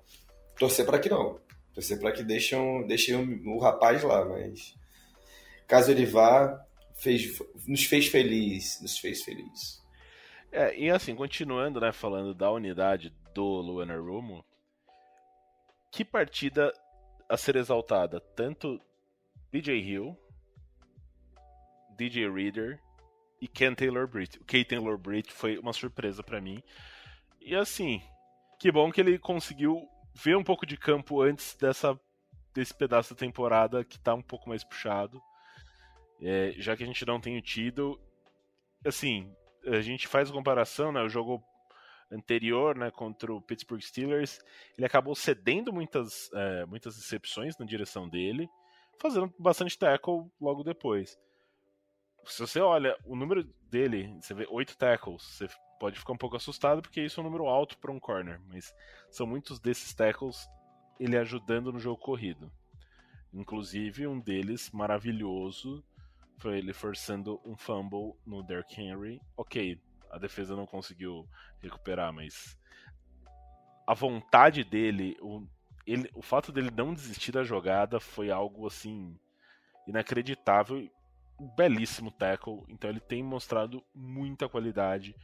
torcer 0.57 0.85
para 0.85 0.99
que 0.99 1.09
não. 1.09 1.39
Torcer 1.73 1.99
para 1.99 2.11
que 2.11 2.23
deixem, 2.23 2.85
deixem 2.87 3.15
o, 3.45 3.59
rapaz 3.59 4.03
lá, 4.03 4.23
mas 4.23 4.75
caso 5.67 5.91
ele 5.91 6.05
vá, 6.05 6.63
fez, 6.95 7.37
nos 7.67 7.83
fez 7.83 8.07
feliz, 8.07 8.79
nos 8.81 8.97
fez 8.97 9.23
feliz. 9.23 9.83
É, 10.51 10.77
e 10.77 10.89
assim, 10.89 11.15
continuando, 11.15 11.81
né, 11.81 11.91
falando 11.91 12.33
da 12.33 12.49
unidade 12.49 13.13
do 13.33 13.43
Luana 13.43 13.97
Rumo, 13.97 14.45
que 15.91 16.05
partida 16.05 16.71
a 17.27 17.35
ser 17.35 17.57
exaltada? 17.57 18.21
Tanto 18.21 18.79
DJ 19.51 19.79
Hill, 19.79 20.17
DJ 21.95 22.29
Reader 22.29 22.79
e 23.41 23.47
Ken 23.47 23.73
Taylor 23.73 24.08
Britt. 24.08 24.39
O 24.39 24.45
Ken 24.45 24.63
Taylor 24.63 24.97
Britt 24.97 25.31
foi 25.31 25.58
uma 25.58 25.73
surpresa 25.73 26.23
para 26.23 26.41
mim. 26.41 26.62
E 27.41 27.55
assim, 27.55 28.01
que 28.60 28.71
bom 28.71 28.91
que 28.91 29.01
ele 29.01 29.19
conseguiu 29.19 29.88
ver 30.13 30.36
um 30.38 30.43
pouco 30.43 30.65
de 30.65 30.77
campo 30.77 31.21
antes 31.21 31.55
dessa 31.55 31.99
desse 32.53 32.73
pedaço 32.73 33.13
da 33.13 33.19
temporada 33.19 33.84
que 33.84 33.99
tá 33.99 34.13
um 34.13 34.21
pouco 34.21 34.47
mais 34.47 34.63
puxado. 34.63 35.21
É, 36.21 36.53
já 36.58 36.75
que 36.75 36.84
a 36.84 36.86
gente 36.86 37.05
não 37.05 37.19
tem 37.19 37.39
tido, 37.41 37.99
assim, 38.86 39.29
a 39.65 39.81
gente 39.81 40.08
faz 40.08 40.29
a 40.29 40.34
comparação, 40.34 40.91
né? 40.91 41.01
O 41.01 41.10
jogo 41.10 41.43
anterior, 42.10 42.77
né, 42.77 42.91
contra 42.91 43.34
o 43.34 43.41
Pittsburgh 43.41 43.81
Steelers, 43.81 44.39
ele 44.77 44.86
acabou 44.86 45.15
cedendo 45.15 45.73
muitas, 45.73 46.31
é, 46.34 46.65
muitas 46.65 46.95
recepções 46.95 47.58
na 47.58 47.65
direção 47.65 48.08
dele, 48.08 48.47
fazendo 48.99 49.34
bastante 49.38 49.77
tackle 49.77 50.25
logo 50.39 50.63
depois. 50.63 51.17
Se 52.25 52.39
você 52.39 52.59
olha 52.59 52.97
o 53.05 53.15
número 53.15 53.43
dele, 53.69 54.17
você 54.19 54.33
vê 54.33 54.47
oito 54.49 54.77
tackles, 54.77 55.23
você 55.23 55.47
pode 55.79 55.99
ficar 55.99 56.13
um 56.13 56.17
pouco 56.17 56.35
assustado 56.35 56.81
porque 56.81 57.01
isso 57.01 57.19
é 57.19 57.23
um 57.23 57.25
número 57.25 57.45
alto 57.47 57.77
para 57.77 57.91
um 57.91 57.99
corner, 57.99 58.41
mas 58.47 58.73
são 59.11 59.27
muitos 59.27 59.59
desses 59.59 59.93
tackles 59.93 60.47
ele 60.99 61.17
ajudando 61.17 61.71
no 61.71 61.79
jogo 61.79 62.01
corrido. 62.01 62.51
Inclusive 63.33 64.07
um 64.07 64.19
deles 64.19 64.71
maravilhoso 64.71 65.83
foi 66.38 66.57
ele 66.57 66.73
forçando 66.73 67.39
um 67.45 67.55
fumble 67.55 68.13
no 68.25 68.43
Derrick 68.43 68.79
Henry. 68.79 69.21
Ok, 69.38 69.79
a 70.09 70.17
defesa 70.17 70.55
não 70.55 70.65
conseguiu 70.65 71.27
recuperar, 71.61 72.13
mas 72.13 72.57
a 73.88 73.93
vontade 73.93 74.63
dele, 74.63 75.17
o, 75.21 75.45
ele, 75.85 76.09
o 76.13 76.21
fato 76.21 76.51
dele 76.51 76.71
não 76.71 76.93
desistir 76.93 77.31
da 77.31 77.43
jogada 77.43 77.99
foi 77.99 78.31
algo 78.31 78.65
assim 78.67 79.17
inacreditável. 79.88 80.89
Belíssimo 81.55 82.11
tackle, 82.11 82.63
então 82.69 82.89
ele 82.89 82.99
tem 82.99 83.21
mostrado 83.21 83.83
muita 83.93 84.47
qualidade. 84.47 85.15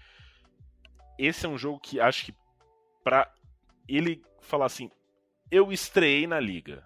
Esse 1.18 1.46
é 1.46 1.50
um 1.50 1.58
jogo 1.58 1.80
que 1.80 2.00
acho 2.00 2.26
que 2.26 2.36
para 3.04 3.32
ele 3.88 4.24
falar 4.42 4.66
assim, 4.66 4.90
eu 5.50 5.72
estreiei 5.72 6.28
na 6.28 6.40
liga. 6.40 6.84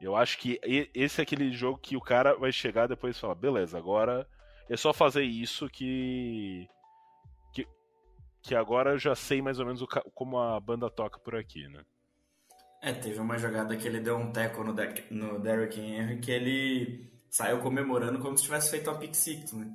Eu 0.00 0.14
acho 0.14 0.38
que 0.38 0.60
esse 0.94 1.20
é 1.20 1.22
aquele 1.22 1.52
jogo 1.52 1.78
que 1.78 1.96
o 1.96 2.00
cara 2.00 2.34
vai 2.36 2.52
chegar 2.52 2.86
depois 2.86 3.16
e 3.16 3.20
falar, 3.20 3.34
beleza, 3.34 3.78
agora 3.78 4.28
é 4.68 4.76
só 4.76 4.92
fazer 4.92 5.22
isso 5.22 5.68
que 5.68 6.68
que, 7.52 7.66
que 8.42 8.54
agora 8.54 8.92
eu 8.92 8.98
já 8.98 9.14
sei 9.14 9.40
mais 9.40 9.58
ou 9.58 9.66
menos 9.66 9.80
o, 9.80 9.86
como 10.14 10.38
a 10.38 10.60
banda 10.60 10.90
toca 10.90 11.18
por 11.18 11.34
aqui, 11.34 11.66
né? 11.68 11.82
É, 12.82 12.92
teve 12.92 13.18
uma 13.18 13.38
jogada 13.38 13.76
que 13.76 13.88
ele 13.88 14.00
deu 14.00 14.16
um 14.16 14.30
teco 14.30 14.62
no, 14.62 14.74
no 15.10 15.40
Derrick 15.40 15.80
Henry 15.80 16.20
que 16.20 16.30
ele 16.30 17.10
saiu 17.30 17.60
comemorando 17.60 18.18
como 18.18 18.36
se 18.36 18.44
tivesse 18.44 18.70
feito 18.70 18.90
a 18.90 18.94
pick 18.94 19.14
six, 19.14 19.52
né? 19.52 19.70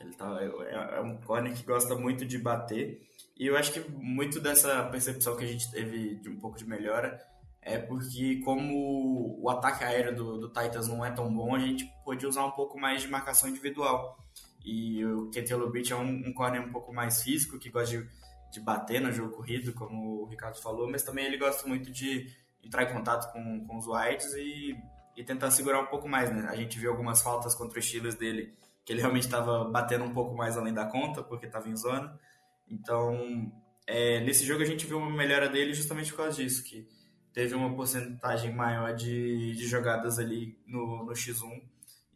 Ele 0.00 0.12
tá, 0.14 0.38
é, 0.40 0.96
é 0.98 1.00
um 1.00 1.16
corner 1.18 1.54
que 1.54 1.62
gosta 1.62 1.94
muito 1.94 2.26
de 2.26 2.38
bater 2.38 3.00
e 3.36 3.46
eu 3.46 3.56
acho 3.56 3.72
que 3.72 3.80
muito 3.90 4.40
dessa 4.40 4.84
percepção 4.84 5.36
que 5.36 5.44
a 5.44 5.46
gente 5.46 5.70
teve 5.70 6.16
de 6.16 6.28
um 6.28 6.38
pouco 6.38 6.58
de 6.58 6.66
melhora 6.66 7.20
é 7.64 7.78
porque 7.78 8.40
como 8.44 9.38
o 9.40 9.48
ataque 9.48 9.82
aéreo 9.82 10.14
do, 10.14 10.38
do 10.38 10.48
Titans 10.48 10.86
não 10.86 11.04
é 11.04 11.10
tão 11.10 11.32
bom, 11.32 11.54
a 11.54 11.58
gente 11.58 11.90
pode 12.04 12.26
usar 12.26 12.44
um 12.44 12.50
pouco 12.50 12.78
mais 12.78 13.00
de 13.00 13.08
marcação 13.08 13.48
individual. 13.48 14.18
E 14.62 15.04
o 15.04 15.30
Ketelo 15.30 15.70
Beach 15.70 15.92
é 15.92 15.96
um, 15.96 16.28
um 16.28 16.32
corner 16.32 16.60
um 16.62 16.70
pouco 16.70 16.92
mais 16.92 17.22
físico, 17.22 17.58
que 17.58 17.70
gosta 17.70 17.98
de, 17.98 18.08
de 18.52 18.60
bater 18.60 19.00
no 19.00 19.10
jogo 19.10 19.34
corrido, 19.34 19.72
como 19.72 20.22
o 20.22 20.26
Ricardo 20.26 20.60
falou, 20.60 20.90
mas 20.90 21.02
também 21.02 21.24
ele 21.24 21.38
gosta 21.38 21.66
muito 21.66 21.90
de 21.90 22.26
entrar 22.62 22.84
em 22.84 22.92
contato 22.92 23.32
com, 23.32 23.66
com 23.66 23.78
os 23.78 23.86
Whites 23.86 24.32
e, 24.34 24.76
e 25.16 25.24
tentar 25.24 25.50
segurar 25.50 25.80
um 25.80 25.86
pouco 25.86 26.08
mais, 26.08 26.30
né? 26.34 26.46
A 26.48 26.56
gente 26.56 26.78
viu 26.78 26.90
algumas 26.90 27.22
faltas 27.22 27.54
contra 27.54 27.78
os 27.78 27.84
Steelers 27.84 28.14
dele, 28.14 28.54
que 28.84 28.92
ele 28.92 29.00
realmente 29.00 29.24
estava 29.24 29.64
batendo 29.64 30.04
um 30.04 30.12
pouco 30.12 30.36
mais 30.36 30.56
além 30.56 30.74
da 30.74 30.86
conta, 30.86 31.22
porque 31.22 31.46
estava 31.46 31.68
em 31.68 31.76
zona. 31.76 32.18
Então, 32.68 33.52
é, 33.86 34.20
nesse 34.20 34.44
jogo 34.44 34.62
a 34.62 34.66
gente 34.66 34.86
viu 34.86 34.98
uma 34.98 35.10
melhora 35.10 35.48
dele 35.48 35.74
justamente 35.74 36.10
por 36.10 36.18
causa 36.18 36.42
disso, 36.42 36.64
que 36.64 36.88
teve 37.32 37.54
uma 37.54 37.74
porcentagem 37.74 38.54
maior 38.54 38.94
de, 38.94 39.54
de 39.54 39.66
jogadas 39.66 40.18
ali 40.18 40.58
no, 40.66 41.04
no 41.04 41.12
X1. 41.12 41.62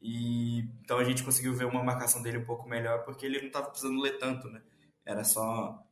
E 0.00 0.60
então 0.80 0.98
a 0.98 1.04
gente 1.04 1.24
conseguiu 1.24 1.54
ver 1.54 1.64
uma 1.64 1.82
marcação 1.82 2.22
dele 2.22 2.38
um 2.38 2.44
pouco 2.44 2.68
melhor, 2.68 3.04
porque 3.04 3.26
ele 3.26 3.40
não 3.40 3.48
estava 3.48 3.68
precisando 3.68 4.00
ler 4.00 4.18
tanto, 4.18 4.48
né? 4.48 4.62
Era 5.04 5.24
só 5.24 5.84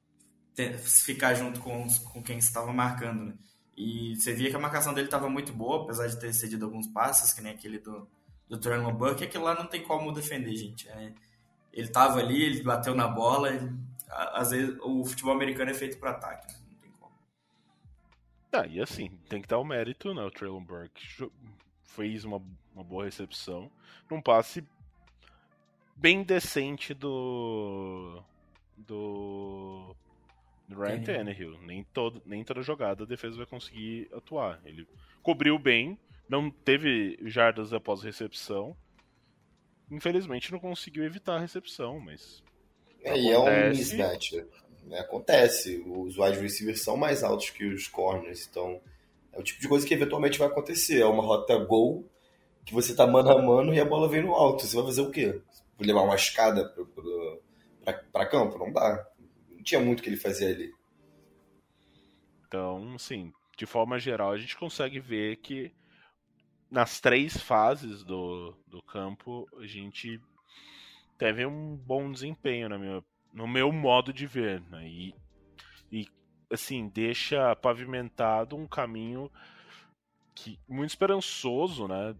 ter, 0.55 0.79
ficar 0.79 1.35
junto 1.35 1.61
com, 1.61 1.87
com 2.13 2.23
quem 2.23 2.39
estava 2.39 2.73
marcando, 2.73 3.25
né? 3.25 3.35
E 3.77 4.17
você 4.17 4.33
via 4.33 4.51
que 4.51 4.57
a 4.57 4.61
marcação 4.61 4.95
dele 4.95 5.07
estava 5.07 5.29
muito 5.29 5.53
boa, 5.53 5.83
apesar 5.83 6.07
de 6.07 6.19
ter 6.19 6.33
cedido 6.33 6.65
alguns 6.65 6.87
passes, 6.87 7.33
que 7.33 7.43
nem 7.43 7.53
aquele 7.53 7.79
do, 7.79 8.09
do 8.49 8.59
Traylon 8.59 8.93
Burke 8.93 9.25
é 9.25 9.27
que 9.27 9.37
lá 9.37 9.55
não 9.55 9.67
tem 9.67 9.83
como 9.83 10.13
defender, 10.13 10.57
gente. 10.57 10.89
É, 10.89 11.13
ele 11.73 11.89
tava 11.89 12.19
ali, 12.19 12.43
ele 12.43 12.63
bateu 12.63 12.95
na 12.95 13.07
bola. 13.07 13.51
Ele, 13.51 13.71
às 14.09 14.51
vezes 14.51 14.77
o 14.81 15.05
futebol 15.05 15.35
americano 15.35 15.71
é 15.71 15.75
feito 15.75 15.99
para 15.99 16.13
ataque, 16.13 16.53
né? 16.53 16.59
não 16.71 16.79
tem 16.79 16.91
como. 16.99 17.13
Ah, 18.53 18.67
e 18.67 18.81
assim, 18.81 19.11
tem 19.29 19.43
que 19.43 19.49
dar 19.49 19.59
o 19.59 19.65
mérito, 19.65 20.15
né? 20.15 20.23
O 20.23 20.31
Traylon 20.31 20.65
Burke 20.65 21.31
fez 21.83 22.25
uma, 22.25 22.43
uma 22.75 22.85
boa 22.85 23.05
recepção 23.05 23.71
num 24.11 24.23
passe 24.23 24.65
bem 25.97 26.23
decente 26.23 26.95
do. 26.95 28.23
do. 28.77 29.97
Ryan 30.69 31.03
Tannehill. 31.03 31.59
Nem, 31.63 31.85
todo, 31.85 32.23
nem 32.25 32.45
toda 32.45 32.63
jogada 32.63 33.05
a 33.05 33.07
defesa 33.07 33.37
vai 33.37 33.47
conseguir 33.47 34.09
atuar. 34.13 34.61
Ele 34.65 34.87
cobriu 35.23 35.59
bem, 35.59 35.99
não 36.29 36.51
teve 36.51 37.19
jardas 37.23 37.73
após 37.73 38.03
recepção. 38.03 38.77
Infelizmente 39.91 40.51
não 40.51 40.59
conseguiu 40.59 41.05
evitar 41.05 41.37
a 41.37 41.41
recepção, 41.41 42.01
mas. 42.01 42.43
É, 43.03 43.17
e 43.17 43.31
é 43.31 43.39
um 43.39 43.69
mismatch. 43.69 44.33
Né? 44.85 44.99
Acontece. 44.99 45.83
Os 45.87 46.19
wide 46.19 46.39
receivers 46.39 46.83
são 46.83 46.97
mais 46.97 47.23
altos 47.23 47.51
que 47.51 47.65
os 47.65 47.87
corners, 47.87 48.49
então 48.51 48.81
é 49.33 49.39
o 49.39 49.43
tipo 49.43 49.61
de 49.61 49.69
coisa 49.69 49.87
que 49.87 49.95
eventualmente 49.95 50.39
vai 50.39 50.49
acontecer. 50.49 51.01
É 51.01 51.07
uma 51.07 51.23
rota 51.23 51.57
gol 51.59 52.05
que 52.65 52.75
você 52.75 52.95
tá 52.95 53.07
mano 53.07 53.31
a 53.31 53.41
mano 53.41 53.73
e 53.73 53.81
a 53.81 53.85
bola 53.85 54.09
vem 54.09 54.23
no 54.23 54.35
alto. 54.35 54.67
Você 54.67 54.75
vai 54.75 54.87
fazer 54.87 55.03
o 55.03 55.11
quê? 55.11 55.41
Levar 55.79 56.03
uma 56.03 56.17
escada 56.17 56.75
para 58.13 58.27
campo? 58.27 58.59
Não 58.59 58.73
dá. 58.73 59.07
Tinha 59.67 59.81
muito 59.81 60.03
que 60.03 60.09
ele 60.09 60.17
fazia 60.17 60.49
ali. 60.49 60.73
Então, 62.47 62.97
sim, 62.99 63.33
de 63.59 63.67
forma 63.67 63.99
geral, 63.99 64.31
a 64.31 64.39
gente 64.39 64.57
consegue 64.57 65.01
ver 65.01 65.37
que 65.39 65.75
nas 66.71 67.01
três 67.01 67.37
fases 67.37 68.05
do, 68.05 68.57
do 68.67 68.81
campo, 68.81 69.49
a 69.59 69.67
gente 69.67 70.21
teve 71.19 71.45
um 71.45 71.77
bom 71.77 72.13
desempenho 72.13 72.69
na 72.69 72.79
minha, 72.79 73.05
no 73.33 73.49
meu 73.49 73.73
modo 73.73 74.13
de 74.13 74.25
ver. 74.25 74.61
Né? 74.71 74.87
E, 74.87 75.15
e, 75.91 76.09
assim, 76.49 76.89
deixa 76.89 77.57
pavimentado 77.57 78.57
um 78.57 78.69
caminho 78.69 79.29
que, 80.33 80.61
muito 80.69 80.91
esperançoso 80.91 81.89
né, 81.89 82.15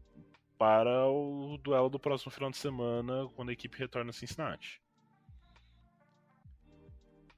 para 0.59 1.07
o 1.09 1.57
duelo 1.63 1.89
do 1.89 2.01
próximo 2.01 2.33
final 2.33 2.51
de 2.51 2.57
semana, 2.57 3.29
quando 3.37 3.51
a 3.51 3.53
equipe 3.53 3.79
retorna 3.79 4.11
a 4.11 4.13
Cincinnati. 4.13 4.81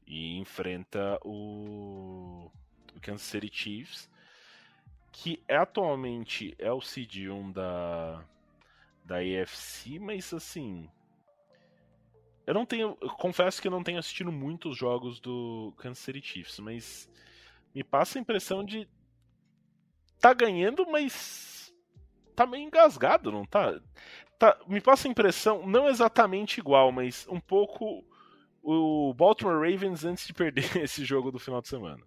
E 0.08 0.38
enfrenta 0.38 1.20
o, 1.24 2.50
o 2.96 3.00
Kansas 3.00 3.26
City 3.26 3.50
Chiefs 3.52 4.08
que 5.20 5.42
é, 5.48 5.56
atualmente 5.56 6.54
é 6.58 6.70
o 6.72 6.80
cd 6.80 7.28
1 7.28 7.50
da, 7.50 8.24
da 9.04 9.16
AFC, 9.16 9.98
mas 9.98 10.32
assim. 10.32 10.88
Eu 12.46 12.54
não 12.54 12.64
tenho. 12.64 12.96
Eu 13.00 13.10
confesso 13.10 13.60
que 13.60 13.66
eu 13.66 13.72
não 13.72 13.82
tenho 13.82 13.98
assistido 13.98 14.30
muitos 14.30 14.76
jogos 14.76 15.18
do 15.20 15.74
Kansas 15.76 15.98
City 15.98 16.22
Chiefs, 16.22 16.60
mas 16.60 17.10
me 17.74 17.82
passa 17.82 18.18
a 18.18 18.22
impressão 18.22 18.64
de. 18.64 18.88
Tá 20.20 20.32
ganhando, 20.32 20.86
mas. 20.88 21.74
Tá 22.36 22.46
meio 22.46 22.62
engasgado, 22.62 23.32
não 23.32 23.44
tá? 23.44 23.80
tá 24.38 24.56
me 24.68 24.80
passa 24.80 25.08
a 25.08 25.10
impressão, 25.10 25.66
não 25.66 25.88
exatamente 25.88 26.60
igual, 26.60 26.92
mas 26.92 27.26
um 27.28 27.40
pouco 27.40 28.04
o 28.70 29.14
Baltimore 29.14 29.58
Ravens 29.58 30.04
antes 30.04 30.26
de 30.26 30.34
perder 30.34 30.76
esse 30.84 31.02
jogo 31.04 31.30
do 31.30 31.38
final 31.38 31.62
de 31.62 31.68
semana. 31.68 32.02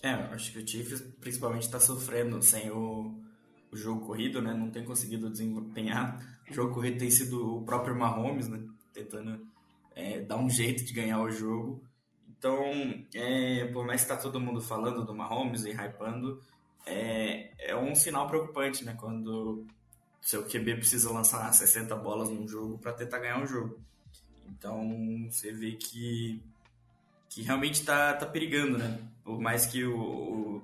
É, 0.00 0.10
acho 0.10 0.52
que 0.52 0.58
o 0.58 0.66
Chiefs 0.66 1.00
principalmente 1.18 1.62
está 1.62 1.80
sofrendo 1.80 2.40
sem 2.40 2.70
o, 2.70 3.20
o, 3.72 3.76
jogo 3.76 4.06
corrido, 4.06 4.40
né? 4.40 4.52
Não 4.52 4.70
tem 4.70 4.84
conseguido 4.84 5.30
desempenhar. 5.30 6.20
O 6.48 6.54
jogo 6.54 6.74
corrido 6.74 6.98
tem 6.98 7.10
sido 7.10 7.56
o 7.56 7.64
próprio 7.64 7.96
Mahomes, 7.96 8.48
né? 8.48 8.62
Tentando 8.92 9.44
é, 9.94 10.20
dar 10.20 10.36
um 10.36 10.48
jeito 10.48 10.84
de 10.84 10.92
ganhar 10.92 11.20
o 11.20 11.30
jogo. 11.30 11.82
Então, 12.28 12.62
é, 13.14 13.64
por 13.72 13.84
mais 13.86 14.02
que 14.02 14.12
está 14.12 14.22
todo 14.22 14.38
mundo 14.38 14.60
falando 14.60 15.04
do 15.04 15.14
Mahomes 15.14 15.64
e 15.64 15.70
hypando, 15.70 16.40
é, 16.86 17.50
é 17.70 17.74
um 17.74 17.94
sinal 17.94 18.28
preocupante, 18.28 18.84
né? 18.84 18.94
Quando 19.00 19.66
seu 20.20 20.44
QB 20.44 20.76
precisa 20.76 21.10
lançar 21.10 21.50
60 21.52 21.96
bolas 21.96 22.28
num 22.28 22.46
jogo 22.46 22.78
para 22.78 22.92
tentar 22.92 23.18
ganhar 23.18 23.42
um 23.42 23.46
jogo. 23.46 23.80
Então, 24.48 25.28
você 25.30 25.52
vê 25.52 25.72
que 25.72 26.42
que 27.34 27.42
realmente 27.42 27.80
está 27.80 28.14
tá 28.14 28.26
perigando, 28.26 28.78
né? 28.78 29.00
Por 29.24 29.40
mais 29.40 29.66
que 29.66 29.84
o, 29.84 29.98
o 29.98 30.62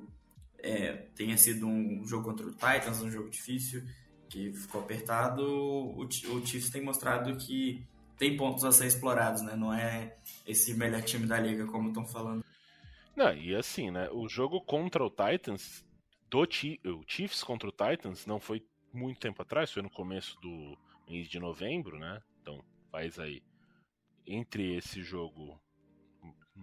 é, 0.63 0.93
tenha 1.17 1.37
sido 1.37 1.67
um 1.67 2.07
jogo 2.07 2.25
contra 2.25 2.47
o 2.47 2.53
Titans, 2.53 3.03
um 3.03 3.11
jogo 3.11 3.29
difícil, 3.29 3.83
que 4.29 4.53
ficou 4.53 4.81
apertado, 4.81 5.43
o, 5.43 6.05
o 6.05 6.47
Chiefs 6.47 6.71
tem 6.71 6.81
mostrado 6.81 7.37
que 7.37 7.85
tem 8.17 8.37
pontos 8.37 8.65
a 8.65 8.71
ser 8.71 8.87
explorados, 8.87 9.43
né? 9.43 9.57
Não 9.57 9.75
é 9.75 10.15
esse 10.47 10.75
melhor 10.75 11.03
time 11.03 11.27
da 11.27 11.41
liga, 11.41 11.67
como 11.67 11.89
estão 11.89 12.07
falando. 12.07 12.45
Não, 13.17 13.35
e 13.35 13.55
assim, 13.57 13.91
né? 13.91 14.09
O 14.13 14.29
jogo 14.29 14.61
contra 14.61 15.05
o 15.05 15.11
Titans, 15.11 15.85
do 16.31 16.43
o 16.43 17.05
Chiefs 17.07 17.43
contra 17.43 17.69
o 17.69 17.73
Titans, 17.73 18.27
não 18.27 18.39
foi 18.39 18.65
muito 18.93 19.19
tempo 19.19 19.43
atrás, 19.43 19.73
foi 19.73 19.83
no 19.83 19.91
começo 19.91 20.41
do 20.41 20.79
mês 21.09 21.29
de 21.29 21.41
novembro, 21.41 21.99
né? 21.99 22.23
Então 22.41 22.63
faz 22.93 23.19
aí 23.19 23.43
entre 24.27 24.77
esse 24.77 25.03
jogo 25.03 25.61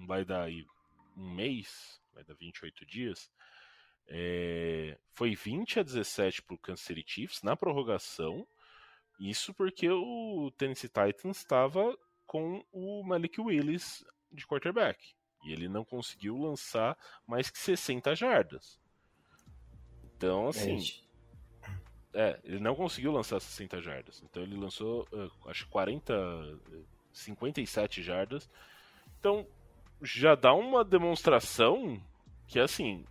vai 0.05 0.23
dar 0.23 0.43
aí 0.43 0.65
um 1.15 1.33
mês, 1.33 2.01
vai 2.13 2.23
dar 2.23 2.35
28 2.35 2.85
dias, 2.85 3.31
é, 4.07 4.97
foi 5.11 5.35
20 5.35 5.79
a 5.79 5.83
17 5.83 6.41
para 6.41 6.55
o 6.55 6.59
Kansas 6.59 6.85
City 6.85 7.03
Chiefs 7.05 7.41
na 7.43 7.55
prorrogação. 7.55 8.47
Isso 9.19 9.53
porque 9.53 9.89
o 9.89 10.51
Tennessee 10.57 10.89
Titans 10.89 11.37
estava 11.37 11.97
com 12.25 12.63
o 12.71 13.03
Malik 13.03 13.41
Willis 13.41 14.05
de 14.31 14.45
quarterback. 14.45 15.15
E 15.43 15.51
ele 15.51 15.67
não 15.67 15.83
conseguiu 15.83 16.37
lançar 16.37 16.97
mais 17.25 17.49
que 17.49 17.57
60 17.57 18.15
jardas. 18.15 18.79
Então, 20.15 20.47
assim. 20.47 20.79
É, 22.13 22.39
ele 22.43 22.59
não 22.59 22.73
conseguiu 22.73 23.11
lançar 23.11 23.39
60 23.39 23.81
jardas. 23.81 24.23
Então 24.23 24.41
ele 24.41 24.55
lançou, 24.55 25.07
acho 25.45 25.67
40, 25.67 26.13
57 27.17 28.01
jardas. 28.01 28.49
Então, 29.19 29.45
já 30.01 30.35
dá 30.35 30.53
uma 30.53 30.83
demonstração 30.83 32.01
que, 32.47 32.59
assim, 32.59 33.05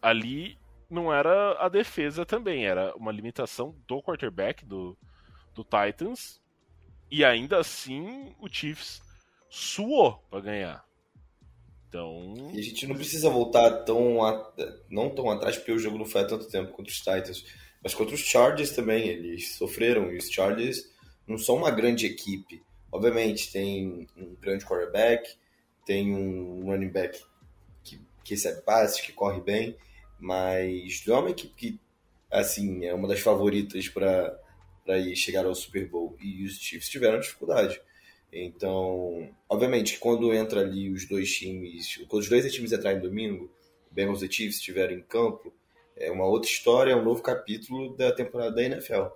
ali 0.00 0.58
não 0.90 1.12
era 1.12 1.52
a 1.64 1.68
defesa 1.68 2.26
também, 2.26 2.66
era 2.66 2.94
uma 2.96 3.12
limitação 3.12 3.74
do 3.86 4.02
quarterback 4.02 4.64
do, 4.64 4.96
do 5.54 5.64
Titans. 5.64 6.40
E 7.10 7.24
ainda 7.24 7.58
assim, 7.58 8.34
o 8.40 8.48
Chiefs 8.48 9.02
suou 9.48 10.22
para 10.30 10.40
ganhar. 10.40 10.84
Então. 11.92 12.50
E 12.54 12.58
a 12.58 12.62
gente 12.62 12.86
não 12.86 12.94
precisa 12.96 13.28
voltar 13.28 13.84
tão. 13.84 14.24
A... 14.24 14.50
não 14.88 15.10
tão 15.10 15.30
atrás, 15.30 15.56
porque 15.58 15.72
o 15.72 15.78
jogo 15.78 15.98
não 15.98 16.06
foi 16.06 16.22
há 16.22 16.26
tanto 16.26 16.48
tempo 16.48 16.72
contra 16.72 16.90
os 16.90 16.98
Titans. 16.98 17.44
Mas 17.82 17.94
contra 17.94 18.14
os 18.14 18.20
Chargers 18.22 18.70
também, 18.70 19.08
eles 19.08 19.56
sofreram. 19.56 20.10
E 20.10 20.16
os 20.16 20.30
Chargers 20.30 20.90
não 21.26 21.36
são 21.36 21.56
uma 21.56 21.70
grande 21.70 22.06
equipe. 22.06 22.62
Obviamente, 22.92 23.50
tem 23.50 24.06
um 24.14 24.36
grande 24.38 24.66
quarterback, 24.66 25.34
tem 25.86 26.14
um 26.14 26.66
running 26.66 26.90
back 26.90 27.24
que, 27.82 27.98
que 28.22 28.34
recebe 28.34 28.60
passes, 28.60 29.00
que 29.00 29.12
corre 29.12 29.40
bem, 29.40 29.76
mas 30.20 31.02
não 31.06 31.16
é 31.16 31.18
uma 31.20 31.30
equipe 31.30 31.54
que, 31.56 31.80
assim, 32.30 32.84
é 32.84 32.92
uma 32.92 33.08
das 33.08 33.20
favoritas 33.20 33.88
para 33.88 34.38
chegar 35.16 35.46
ao 35.46 35.54
Super 35.54 35.88
Bowl. 35.88 36.14
E 36.20 36.44
os 36.44 36.58
Chiefs 36.58 36.90
tiveram 36.90 37.18
dificuldade. 37.18 37.80
Então, 38.30 39.28
obviamente, 39.48 39.98
quando 39.98 40.32
entra 40.32 40.60
ali 40.60 40.90
os 40.90 41.08
dois 41.08 41.32
times, 41.34 41.96
quando 42.08 42.22
os 42.22 42.28
dois 42.28 42.52
times 42.52 42.72
entrarem 42.72 43.00
domingo, 43.00 43.50
Bengals 43.90 44.22
e 44.22 44.30
Chiefs 44.30 44.56
estiverem 44.56 44.98
em 44.98 45.02
campo, 45.02 45.52
é 45.96 46.10
uma 46.10 46.26
outra 46.26 46.50
história, 46.50 46.92
é 46.92 46.96
um 46.96 47.04
novo 47.04 47.22
capítulo 47.22 47.96
da 47.96 48.12
temporada 48.12 48.54
da 48.54 48.62
NFL. 48.62 49.06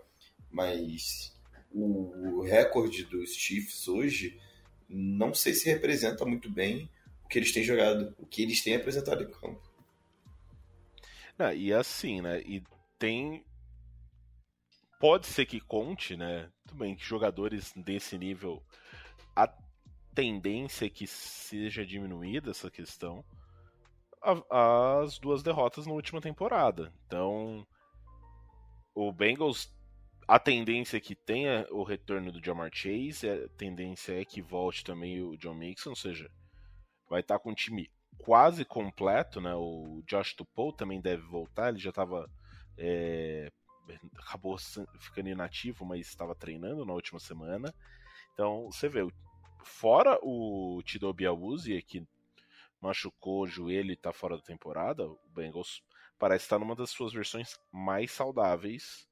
Mas 0.51 1.36
o 1.79 2.43
recorde 2.43 3.05
dos 3.05 3.35
Chiefs 3.35 3.87
hoje 3.87 4.41
não 4.89 5.35
sei 5.35 5.53
se 5.53 5.69
representa 5.69 6.25
muito 6.25 6.51
bem 6.51 6.89
o 7.25 7.29
que 7.29 7.39
eles 7.39 7.53
têm 7.53 7.63
jogado, 7.63 8.15
o 8.19 8.27
que 8.27 8.43
eles 8.43 8.63
têm 8.63 8.77
apresentado 8.77 9.23
em 9.23 9.31
campo. 9.31 9.61
Não, 11.37 11.53
e 11.53 11.73
assim, 11.73 12.23
né? 12.23 12.41
E 12.41 12.63
tem. 12.99 13.45
Pode 14.99 15.27
ser 15.27 15.45
que 15.45 15.61
conte, 15.61 16.17
né? 16.17 16.51
Tudo 16.67 16.79
bem 16.79 16.95
que 16.95 17.05
jogadores 17.05 17.73
desse 17.77 18.17
nível. 18.17 18.63
A 19.35 19.47
tendência 20.15 20.87
é 20.87 20.91
que 20.91 21.07
seja 21.07 21.85
diminuída 21.85 22.53
essa 22.53 22.71
questão. 22.71 23.23
as 24.51 25.19
duas 25.19 25.43
derrotas 25.43 25.87
na 25.87 25.93
última 25.93 26.21
temporada. 26.21 26.93
Então. 27.07 27.67
O 28.95 29.13
Bengals 29.13 29.76
a 30.29 30.39
tendência 30.39 30.97
é 30.97 31.01
que 31.01 31.15
tenha 31.15 31.67
o 31.71 31.85
retorno 31.85 32.33
do 32.33 32.45
Jamar 32.45 32.71
Chase, 32.73 33.29
a 33.29 33.49
tendência 33.51 34.21
é 34.21 34.25
que 34.25 34.43
volte 34.43 34.83
também 34.83 35.23
o 35.23 35.37
John 35.37 35.55
Mixon, 35.55 35.91
ou 35.91 35.97
seja, 35.97 36.31
vai 37.09 37.21
estar 37.21 37.39
com 37.39 37.51
um 37.51 37.55
time 37.55 37.89
quase 38.19 38.65
completo, 38.65 39.41
né? 39.41 39.55
O 39.55 40.03
Josh 40.05 40.35
Tupou 40.35 40.73
também 40.73 41.01
deve 41.01 41.23
voltar, 41.23 41.69
ele 41.69 41.79
já 41.79 41.91
estava 41.91 42.29
é, 42.77 43.53
acabou 44.19 44.57
ficando 44.99 45.29
inativo, 45.29 45.85
mas 45.85 46.09
estava 46.09 46.35
treinando 46.35 46.85
na 46.85 46.93
última 46.93 47.21
semana. 47.21 47.73
Então, 48.33 48.67
você 48.67 48.89
vê, 48.89 49.07
fora 49.65 50.19
o 50.23 50.83
Tidobi 50.85 51.25
Awuzie, 51.25 51.83
que 51.83 52.07
machucou 52.81 53.45
o 53.45 53.47
joelho 53.47 53.91
e 53.91 53.95
está 53.95 54.13
fora 54.13 54.37
da 54.37 54.43
temporada, 54.43 55.07
o 55.09 55.19
Bengals 55.29 55.83
parece 56.19 56.45
estar 56.45 56.59
numa 56.59 56.75
das 56.75 56.91
suas 56.91 57.13
versões 57.13 57.59
mais 57.73 58.11
saudáveis 58.11 59.07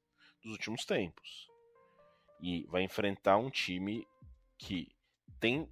dos 0.45 0.53
últimos 0.53 0.85
tempos. 0.85 1.49
E 2.39 2.65
vai 2.67 2.83
enfrentar 2.83 3.37
um 3.37 3.49
time 3.49 4.07
que 4.57 4.87
tem 5.39 5.67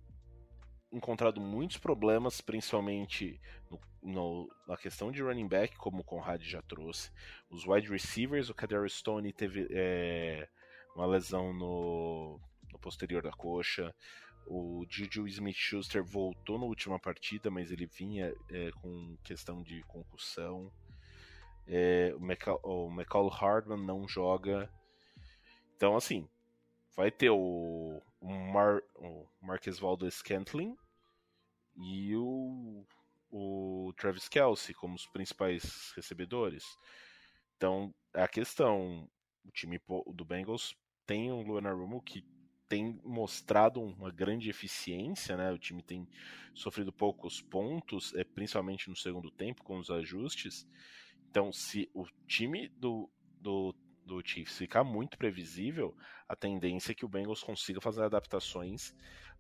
encontrado 0.91 1.39
muitos 1.39 1.78
problemas, 1.78 2.41
principalmente 2.41 3.39
no, 3.69 3.80
no, 4.01 4.55
na 4.67 4.76
questão 4.76 5.11
de 5.11 5.21
running 5.21 5.47
back, 5.47 5.76
como 5.78 6.01
o 6.01 6.03
Conrad 6.03 6.41
já 6.43 6.61
trouxe. 6.63 7.11
Os 7.49 7.65
wide 7.65 7.89
receivers, 7.89 8.49
o 8.49 8.53
Kader 8.53 8.89
Stone 8.89 9.32
teve 9.32 9.67
é, 9.71 10.47
uma 10.95 11.05
lesão 11.05 11.53
no, 11.53 12.39
no, 12.71 12.80
posterior 12.80 13.21
da 13.21 13.32
coxa. 13.32 13.93
O 14.45 14.86
Juju 14.89 15.28
Smith-Schuster 15.28 16.03
voltou 16.03 16.59
na 16.59 16.65
última 16.65 16.99
partida, 16.99 17.49
mas 17.49 17.71
ele 17.71 17.86
vinha 17.86 18.34
é, 18.49 18.71
com 18.82 19.17
questão 19.24 19.61
de 19.63 19.82
concussão. 19.84 20.71
É, 21.68 22.14
o, 22.64 22.89
McCall, 22.91 23.30
Hardman 23.30 23.86
não 23.86 24.07
joga. 24.07 24.70
Então, 25.76 25.95
assim, 25.95 26.28
vai 26.95 27.11
ter 27.11 27.30
o, 27.30 28.01
o, 28.20 28.30
Mar, 28.30 28.82
o 28.95 29.26
Marques 29.41 29.80
Valdo 29.80 30.09
Scantling 30.09 30.76
e 31.78 32.16
o, 32.16 32.86
o 33.32 33.93
Travis 33.97 34.28
Kelsey 34.28 34.76
como 34.76 34.95
os 34.95 35.07
principais 35.07 35.91
recebedores. 35.95 36.78
Então, 37.57 37.93
a 38.14 38.28
questão, 38.28 39.09
o 39.45 39.51
time 39.51 39.80
do 40.14 40.26
Bengals 40.26 40.76
tem 41.05 41.32
um 41.32 41.41
Luana 41.41 41.72
Rumo 41.72 42.01
que 42.01 42.24
tem 42.68 42.99
mostrado 43.03 43.82
uma 43.82 44.09
grande 44.09 44.49
eficiência, 44.49 45.38
né? 45.38 45.51
O 45.51 45.59
time 45.59 45.84
tem 45.84 46.07
sofrido 46.53 46.91
poucos 46.91 47.41
pontos, 47.41 48.14
é, 48.16 48.24
principalmente 48.24 48.89
no 48.89 48.95
segundo 48.95 49.30
tempo, 49.30 49.64
com 49.64 49.78
os 49.78 49.89
ajustes. 49.89 50.68
Então, 51.34 51.51
se 51.51 51.89
o 51.95 52.05
time 52.27 52.67
do, 52.77 53.09
do, 53.41 53.73
do 54.05 54.21
Chiefs 54.23 54.55
ficar 54.55 54.84
muito 54.84 55.17
previsível, 55.17 55.97
a 56.29 56.36
tendência 56.36 56.91
é 56.91 56.95
que 56.95 57.03
o 57.03 57.09
Bengals 57.09 57.41
consiga 57.41 57.81
fazer 57.81 58.03
adaptações 58.03 58.93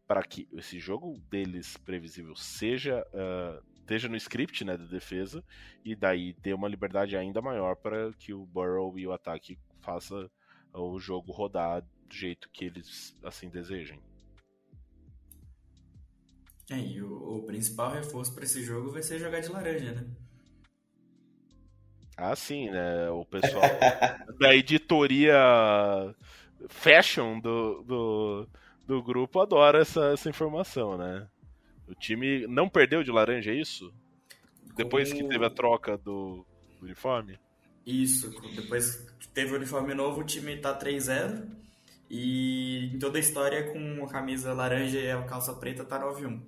para 0.07 0.23
que 0.23 0.49
esse 0.53 0.79
jogo 0.79 1.19
deles 1.29 1.77
previsível 1.77 2.35
seja 2.35 3.05
uh, 3.13 3.63
esteja 3.75 4.09
no 4.09 4.15
script 4.15 4.65
né, 4.65 4.75
da 4.75 4.85
defesa 4.85 5.45
e 5.85 5.95
daí 5.95 6.33
dê 6.41 6.51
uma 6.51 6.67
liberdade 6.67 7.15
ainda 7.15 7.43
maior 7.43 7.75
para 7.75 8.11
que 8.13 8.33
o 8.33 8.43
Burrow 8.43 8.97
e 8.97 9.05
o 9.05 9.13
ataque 9.13 9.59
faça 9.79 10.31
o 10.73 10.99
jogo 10.99 11.31
rodar 11.31 11.83
do 11.83 12.15
jeito 12.15 12.49
que 12.49 12.65
eles 12.65 13.15
assim 13.23 13.49
desejem. 13.49 14.01
É, 16.71 16.79
e 16.79 17.03
o, 17.03 17.37
o 17.37 17.43
principal 17.43 17.91
reforço 17.91 18.33
para 18.33 18.45
esse 18.45 18.63
jogo 18.63 18.89
vai 18.89 19.03
ser 19.03 19.19
jogar 19.19 19.41
de 19.41 19.49
laranja, 19.49 19.91
né? 19.93 20.22
Ah, 22.17 22.35
sim, 22.35 22.69
né? 22.69 23.09
O 23.09 23.25
pessoal 23.29 23.63
da 24.39 24.55
editoria 24.55 25.35
fashion 26.69 27.39
do, 27.39 27.83
do, 27.83 28.47
do 28.87 29.03
grupo 29.03 29.41
adora 29.41 29.81
essa, 29.81 30.11
essa 30.13 30.29
informação, 30.29 30.97
né? 30.97 31.27
O 31.87 31.93
time 31.93 32.47
não 32.47 32.69
perdeu 32.69 33.03
de 33.03 33.11
laranja, 33.11 33.51
é 33.51 33.55
isso? 33.55 33.93
Depois 34.75 35.11
que 35.11 35.23
teve 35.23 35.45
a 35.45 35.49
troca 35.49 35.97
do, 35.97 36.45
do 36.79 36.85
uniforme? 36.85 37.37
Isso, 37.85 38.31
depois 38.55 38.95
que 39.19 39.27
teve 39.27 39.51
o 39.51 39.55
uniforme 39.55 39.93
novo, 39.93 40.21
o 40.21 40.23
time 40.23 40.57
tá 40.57 40.77
3-0. 40.77 41.45
E 42.09 42.91
em 42.93 42.99
toda 42.99 43.17
a 43.17 43.21
história, 43.21 43.71
com 43.71 44.05
a 44.05 44.09
camisa 44.09 44.53
laranja 44.53 44.99
e 44.99 45.11
a 45.11 45.21
calça 45.23 45.53
preta, 45.53 45.83
tá 45.83 45.99
9-1. 45.99 46.39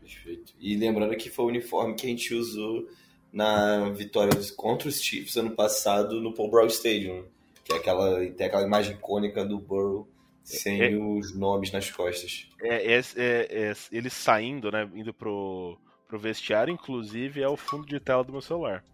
Perfeito. 0.00 0.54
E 0.58 0.76
lembrando 0.76 1.16
que 1.16 1.30
foi 1.30 1.44
o 1.44 1.48
uniforme 1.48 1.94
que 1.94 2.06
a 2.06 2.08
gente 2.08 2.34
usou 2.34 2.88
na 3.32 3.88
vitória 3.90 4.32
contra 4.56 4.88
os 4.88 5.00
Chiefs 5.00 5.36
ano 5.36 5.52
passado 5.52 6.20
no 6.20 6.34
Paul 6.34 6.50
Brown 6.50 6.66
Stadium, 6.66 7.24
que 7.64 7.72
é 7.72 7.76
aquela, 7.76 8.18
tem 8.30 8.46
aquela 8.46 8.66
imagem 8.66 8.94
icônica 8.94 9.44
do 9.44 9.58
Burrow 9.58 10.08
sem 10.44 10.82
é, 10.82 10.96
os 10.96 11.34
nomes 11.34 11.70
nas 11.70 11.90
costas. 11.90 12.48
É, 12.60 12.94
é, 12.94 12.98
é, 12.98 13.00
é, 13.16 13.72
ele 13.90 14.10
saindo, 14.10 14.70
né, 14.70 14.88
indo 14.94 15.14
pro, 15.14 15.78
pro 16.06 16.18
vestiário, 16.18 16.72
inclusive 16.72 17.40
é 17.40 17.48
o 17.48 17.56
fundo 17.56 17.86
de 17.86 17.98
tela 18.00 18.24
do 18.24 18.32
meu 18.32 18.42
celular. 18.42 18.84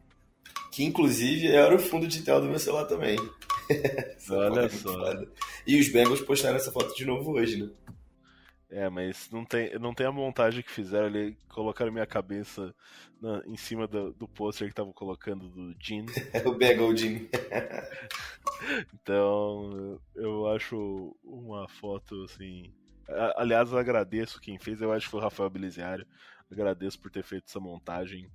Que 0.71 0.85
inclusive 0.85 1.49
era 1.49 1.75
o 1.75 1.79
fundo 1.79 2.07
de 2.07 2.23
tela 2.23 2.41
do 2.41 2.49
meu 2.49 2.59
celular 2.59 2.85
também. 2.85 3.17
Olha 4.31 4.61
é 4.61 4.69
só. 4.69 4.97
E 5.67 5.79
os 5.79 5.89
Bengals 5.89 6.21
postaram 6.21 6.57
essa 6.57 6.71
foto 6.71 6.95
de 6.95 7.05
novo 7.05 7.33
hoje, 7.33 7.63
né? 7.63 7.71
É, 8.71 8.89
mas 8.91 9.31
não 9.31 9.47
tem, 9.47 9.79
não 9.79 9.95
tem 9.95 10.07
a 10.07 10.13
montagem 10.13 10.63
que 10.63 10.71
fizeram 10.71 11.07
ali, 11.07 11.35
colocaram 11.49 11.91
minha 11.91 12.07
cabeça 12.07 12.75
na, 13.19 13.43
em 13.47 13.57
cima 13.57 13.87
do, 13.87 14.13
do 14.13 14.29
pôster 14.29 14.67
que 14.69 14.73
estavam 14.73 14.93
colocando 14.93 15.49
do 15.49 15.75
Jean. 15.81 16.05
o 16.45 16.53
Bagel 16.53 16.95
Jean. 16.95 17.21
então, 18.93 19.99
eu 20.15 20.47
acho 20.49 21.17
uma 21.25 21.67
foto 21.67 22.25
assim. 22.25 22.71
Aliás, 23.37 23.73
eu 23.73 23.79
agradeço 23.79 24.41
quem 24.41 24.59
fez, 24.59 24.83
eu 24.83 24.93
acho 24.93 25.07
que 25.07 25.13
foi 25.13 25.21
o 25.21 25.23
Rafael 25.23 25.49
Beliziário. 25.49 26.07
Agradeço 26.51 27.01
por 27.01 27.11
ter 27.11 27.23
feito 27.23 27.47
essa 27.49 27.59
montagem. 27.59 28.31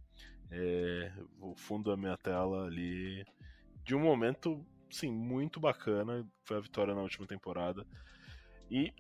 É, 0.50 1.12
o 1.40 1.56
fundo 1.56 1.92
da 1.92 1.98
minha 1.98 2.18
tela 2.18 2.66
ali. 2.66 3.24
De 3.84 3.94
um 3.94 4.00
momento, 4.00 4.66
sim, 4.90 5.12
muito 5.12 5.60
bacana. 5.60 6.28
Foi 6.44 6.58
a 6.58 6.62
vitória 6.62 6.96
na 6.96 7.02
última 7.02 7.28
temporada. 7.28 7.86
E 8.72 8.92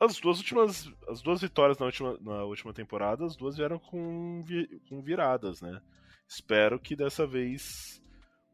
as 0.00 0.18
duas 0.18 0.38
últimas. 0.38 0.90
As 1.08 1.22
duas 1.22 1.40
vitórias 1.40 1.78
na 1.78 1.86
última, 1.86 2.18
na 2.20 2.44
última 2.44 2.72
temporada, 2.72 3.24
as 3.24 3.36
duas 3.36 3.56
vieram 3.56 3.78
com, 3.78 4.42
vi, 4.44 4.80
com 4.88 5.02
viradas, 5.02 5.60
né? 5.60 5.80
Espero 6.26 6.78
que 6.78 6.94
dessa 6.94 7.26
vez 7.26 8.02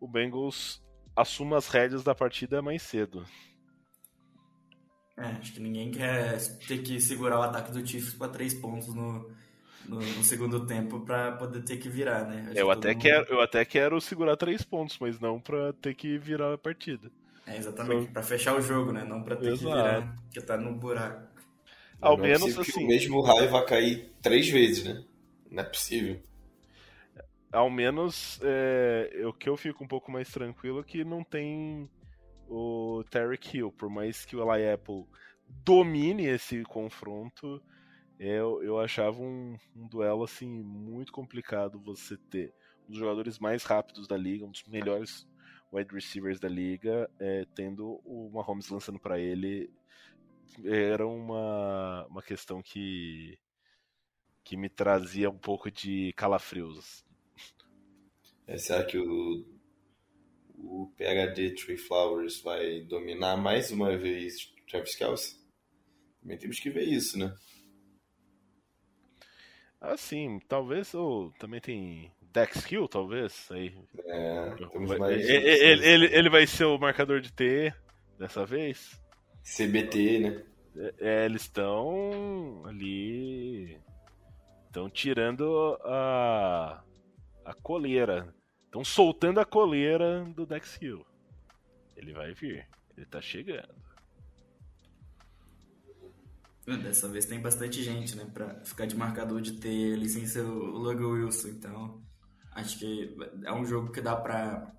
o 0.01 0.07
Bengals 0.07 0.83
assuma 1.17 1.57
as 1.57 1.69
rédeas 1.69 2.03
da 2.03 2.15
partida 2.15 2.63
mais 2.63 2.83
cedo. 2.83 3.25
É, 5.17 5.27
acho 5.27 5.53
que 5.53 5.61
ninguém 5.61 5.91
quer 5.91 6.39
ter 6.67 6.79
que 6.83 7.01
segurar 7.01 7.39
o 7.39 7.43
ataque 7.43 7.71
do 7.71 7.87
Chiefs 7.87 8.15
para 8.15 8.33
três 8.33 8.53
pontos 8.53 8.93
no, 8.93 9.31
no, 9.87 9.97
no, 10.01 10.25
segundo 10.25 10.67
tempo 10.67 11.01
para 11.01 11.33
poder 11.33 11.63
ter 11.63 11.77
que 11.77 11.89
virar, 11.89 12.25
né? 12.27 12.53
eu 12.55 12.69
até, 12.69 12.93
mundo... 12.93 13.03
quero, 13.03 13.33
eu 13.33 13.41
até 13.41 13.65
quero 13.65 14.01
segurar 14.01 14.37
três 14.37 14.63
pontos, 14.63 14.99
mas 14.99 15.21
não 15.21 15.41
para 15.41 15.73
ter 15.75 15.95
que 15.95 16.19
virar 16.19 16.55
a 16.55 16.59
partida. 16.59 17.13
É, 17.47 17.57
exatamente, 17.57 18.03
então... 18.03 18.13
para 18.13 18.23
fechar 18.23 18.57
o 18.57 18.61
jogo, 18.61 18.91
né? 18.91 19.05
Não 19.05 19.23
para 19.23 19.37
ter 19.37 19.53
Exato. 19.53 19.59
que 19.59 19.67
virar, 19.67 20.17
porque 20.25 20.41
tá 20.41 20.57
no 20.57 20.75
buraco. 20.75 21.34
Ao 22.05 22.19
não 22.19 22.25
é 22.25 22.29
menos 22.29 22.57
é 22.57 22.61
assim. 22.61 22.85
o 22.85 22.87
mesmo 22.87 23.21
raio 23.23 23.51
vai 23.51 23.65
cair 23.65 24.13
três 24.21 24.49
vezes, 24.49 24.85
né? 24.85 25.05
Não 25.51 25.63
é 25.63 25.67
possível. 25.67 26.21
Ao 27.51 27.71
menos 27.71 28.39
é, 28.43 29.23
o 29.27 29.33
que 29.33 29.49
eu 29.49 29.57
fico 29.57 29.83
um 29.83 29.89
pouco 29.89 30.13
mais 30.13 30.31
tranquilo 30.31 30.81
é 30.81 30.85
que 30.85 31.05
não 31.05 31.25
tem 31.25 31.89
o 32.49 33.03
Terry 33.11 33.39
Hill, 33.53 33.73
por 33.73 33.89
mais 33.89 34.25
que 34.25 34.37
o 34.37 34.55
Eli 34.55 34.69
Apple 34.71 35.07
domine 35.65 36.27
esse 36.27 36.63
confronto, 36.65 37.63
eu, 38.19 38.63
eu 38.63 38.79
achava 38.79 39.21
um, 39.21 39.57
um, 39.75 39.87
duelo 39.87 40.25
assim 40.25 40.49
muito 40.49 41.13
complicado 41.13 41.81
você 41.81 42.17
ter 42.17 42.53
um 42.87 42.91
dos 42.91 42.99
jogadores 42.99 43.39
mais 43.39 43.65
rápidos 43.65 44.07
da 44.07 44.17
liga, 44.17 44.45
um 44.45 44.51
dos 44.51 44.65
melhores 44.65 45.27
wide 45.73 45.95
receivers 45.95 46.39
da 46.39 46.49
liga, 46.49 47.11
é, 47.19 47.47
tendo 47.55 48.01
o 48.05 48.31
Mahomes 48.33 48.69
lançando 48.69 48.99
para 48.99 49.19
ele 49.19 49.71
era 50.65 51.07
uma, 51.07 52.07
uma 52.07 52.23
questão 52.23 52.63
que, 52.63 53.39
que 54.43 54.57
me 54.57 54.69
trazia 54.69 55.31
um 55.31 55.39
pouco 55.39 55.71
de 55.71 56.13
calafrios. 56.17 57.05
É, 58.47 58.59
será 58.59 58.85
que 58.85 58.99
o, 58.99 59.45
o 60.57 60.93
PHD 60.97 61.55
Tree 61.55 61.79
Flowers 61.79 62.41
vai 62.43 62.83
dominar 62.83 63.37
mais 63.37 63.71
uma 63.71 63.97
vez 63.97 64.53
Travis 64.69 64.95
Kelsey? 64.95 65.39
Também 66.21 66.39
temos 66.39 66.59
que 66.59 66.71
ver 66.71 66.85
isso, 66.85 67.19
né? 67.19 67.35
Ah, 69.81 69.97
sim, 69.97 70.39
talvez, 70.49 70.95
ou 70.95 71.31
também 71.33 71.61
tem 71.61 72.11
Dex 72.33 72.71
Hill, 72.71 72.89
talvez. 72.89 73.49
Aí. 73.51 73.77
É, 74.07 74.55
temos 74.71 74.99
mais 74.99 75.29
ele, 75.29 75.49
ele, 75.49 75.87
ele, 75.87 76.07
ele 76.07 76.31
vai 76.31 76.47
ser 76.47 76.65
o 76.65 76.79
marcador 76.79 77.21
de 77.21 77.31
T 77.31 77.73
dessa 78.19 78.47
vez. 78.47 78.99
CBT, 79.45 80.19
né? 80.19 80.43
É, 80.77 80.95
é 81.01 81.25
eles 81.27 81.43
estão 81.43 82.63
ali. 82.67 83.79
Estão 84.67 84.89
tirando 84.89 85.79
a. 85.85 86.83
a 87.45 87.55
coleira. 87.55 88.35
Estão 88.65 88.83
soltando 88.85 89.39
a 89.39 89.45
coleira 89.45 90.25
do 90.25 90.45
Dex 90.45 90.81
Hill. 90.81 91.05
Ele 91.97 92.13
vai 92.13 92.35
vir. 92.35 92.67
Ele 92.97 93.07
tá 93.07 93.21
chegando. 93.21 93.85
Dessa 96.67 97.09
vez 97.09 97.27
tem 97.27 97.41
bastante 97.41 97.83
gente, 97.83 98.17
né? 98.17 98.25
Pra 98.33 98.59
ficar 98.65 98.87
de 98.87 98.97
marcador 98.97 99.41
de 99.43 99.53
ter 99.53 99.69
ele 99.69 100.09
sem 100.09 100.27
ser 100.27 100.41
o 100.41 100.79
Logan 100.79 101.09
Wilson. 101.09 101.49
Então, 101.49 102.03
acho 102.53 102.79
que 102.79 103.15
é 103.45 103.53
um 103.53 103.67
jogo 103.67 103.93
que 103.93 104.01
dá 104.01 104.17
pra, 104.17 104.75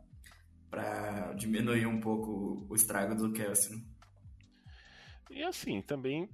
para 0.70 1.34
diminuir 1.34 1.86
um 1.86 2.02
pouco 2.02 2.66
o 2.68 2.76
estrago 2.76 3.16
do 3.16 3.32
Kelsey. 3.32 3.95
E 5.30 5.44
assim, 5.44 5.82
também 5.82 6.30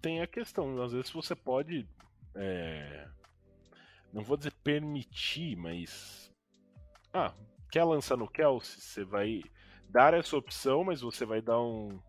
tem 0.00 0.20
a 0.20 0.26
questão, 0.26 0.80
às 0.82 0.92
vezes 0.92 1.10
você 1.10 1.34
pode. 1.34 1.88
É... 2.34 3.08
Não 4.12 4.22
vou 4.22 4.36
dizer 4.36 4.52
permitir, 4.64 5.56
mas. 5.56 6.32
Ah, 7.12 7.34
quer 7.70 7.84
lançar 7.84 8.16
no 8.16 8.28
Kelsey? 8.28 8.80
Você 8.80 9.04
vai 9.04 9.42
dar 9.88 10.14
essa 10.14 10.36
opção, 10.36 10.84
mas 10.84 11.00
você 11.00 11.24
vai 11.24 11.40
dar 11.40 11.60
um, 11.60 12.00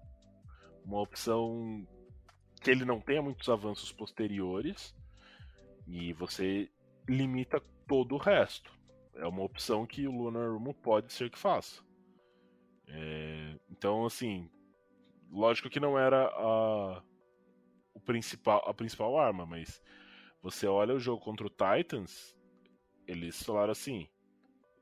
uma 0.83 1.01
opção 1.01 1.87
que 2.61 2.69
ele 2.69 2.83
não 2.83 2.99
tenha 2.99 3.21
muitos 3.21 3.47
avanços 3.47 3.91
posteriores 3.91 4.93
e 5.87 6.13
você 6.13 6.69
limita 7.07 7.61
todo 7.87 8.15
o 8.15 8.17
resto. 8.17 8.71
É 9.15 9.25
uma 9.25 9.43
opção 9.43 9.85
que 9.85 10.07
o 10.07 10.11
Lunar 10.11 10.51
Rumo 10.51 10.73
pode 10.73 11.11
ser 11.11 11.29
que 11.29 11.39
faça. 11.39 11.81
É, 12.87 13.55
então, 13.69 14.05
assim, 14.05 14.49
lógico 15.29 15.69
que 15.69 15.79
não 15.79 15.97
era 15.97 16.27
a, 16.27 17.03
o 17.93 17.99
principal, 17.99 18.63
a 18.67 18.73
principal 18.73 19.17
arma, 19.17 19.45
mas 19.45 19.81
você 20.41 20.67
olha 20.67 20.95
o 20.95 20.99
jogo 20.99 21.23
contra 21.23 21.45
o 21.45 21.49
Titans, 21.49 22.35
eles 23.07 23.41
falaram 23.43 23.71
assim: 23.71 24.07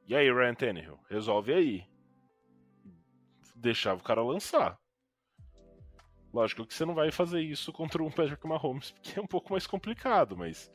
e 0.07 0.15
aí, 0.15 0.31
Ryan 0.31 0.53
Tannehill, 0.53 0.99
resolve 1.09 1.53
aí. 1.53 1.85
Deixava 3.53 3.99
o 3.99 4.03
cara 4.03 4.23
lançar. 4.23 4.79
Lógico 6.33 6.65
que 6.65 6.73
você 6.73 6.85
não 6.85 6.95
vai 6.95 7.11
fazer 7.11 7.41
isso 7.41 7.73
contra 7.73 8.01
um 8.01 8.09
Patrick 8.09 8.47
Mahomes, 8.47 8.91
porque 8.91 9.19
é 9.19 9.21
um 9.21 9.27
pouco 9.27 9.51
mais 9.51 9.67
complicado, 9.67 10.37
mas 10.37 10.71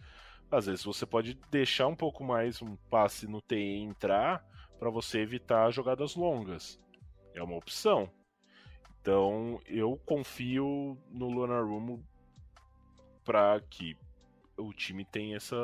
às 0.51 0.67
vezes 0.67 0.85
você 0.85 1.07
pode 1.07 1.33
deixar 1.51 1.87
um 1.87 1.97
pouco 1.97 2.23
mais 2.23 2.61
um 2.61 2.77
passe 2.91 3.27
no 3.27 3.41
TE 3.41 3.57
entrar 3.57 4.45
para 4.79 4.91
você 4.91 5.21
evitar 5.21 5.71
jogadas 5.71 6.15
longas. 6.15 6.79
É 7.35 7.43
uma 7.43 7.57
opção. 7.57 8.13
Então 9.03 9.61
eu 9.67 10.01
confio 10.07 10.97
no 11.11 11.29
Lunar 11.29 11.65
Rumo 11.65 12.07
para 13.25 13.61
que 13.69 13.97
o 14.57 14.73
time 14.73 15.05
tenha 15.05 15.37
essa 15.37 15.57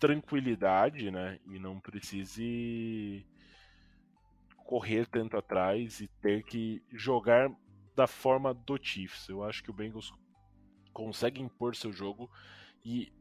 tranquilidade, 0.00 1.10
né, 1.10 1.38
e 1.46 1.58
não 1.58 1.80
precise 1.80 3.24
correr 4.64 5.06
tanto 5.06 5.36
atrás 5.36 6.00
e 6.00 6.08
ter 6.20 6.42
que 6.42 6.82
jogar 6.92 7.48
da 7.94 8.06
forma 8.08 8.52
do 8.52 8.76
Chiefs. 8.80 9.28
Eu 9.28 9.44
acho 9.44 9.62
que 9.62 9.70
o 9.70 9.74
Bengals 9.74 10.12
consegue 10.92 11.40
impor 11.40 11.76
seu 11.76 11.92
jogo 11.92 12.28
e 12.84 13.12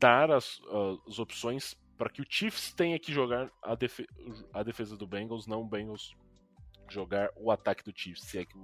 dar 0.00 0.32
as, 0.32 0.60
as 1.06 1.18
opções 1.18 1.74
para 1.96 2.10
que 2.10 2.22
o 2.22 2.26
Chiefs 2.28 2.72
tenha 2.72 2.98
que 2.98 3.12
jogar 3.12 3.50
a, 3.62 3.74
defe 3.74 4.06
a, 4.52 4.62
defesa 4.62 4.96
do 4.96 5.06
Bengals, 5.06 5.46
não 5.46 5.62
o 5.62 5.68
Bengals 5.68 6.16
jogar 6.94 7.30
o 7.36 7.50
ataque 7.50 7.84
do 7.84 7.92
Chiefs, 7.96 8.24
se 8.24 8.38
é 8.38 8.44
que 8.44 8.56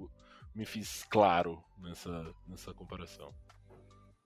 me 0.55 0.65
fiz 0.65 1.05
claro 1.11 1.63
nessa, 1.79 2.35
nessa 2.47 2.73
comparação. 2.73 3.33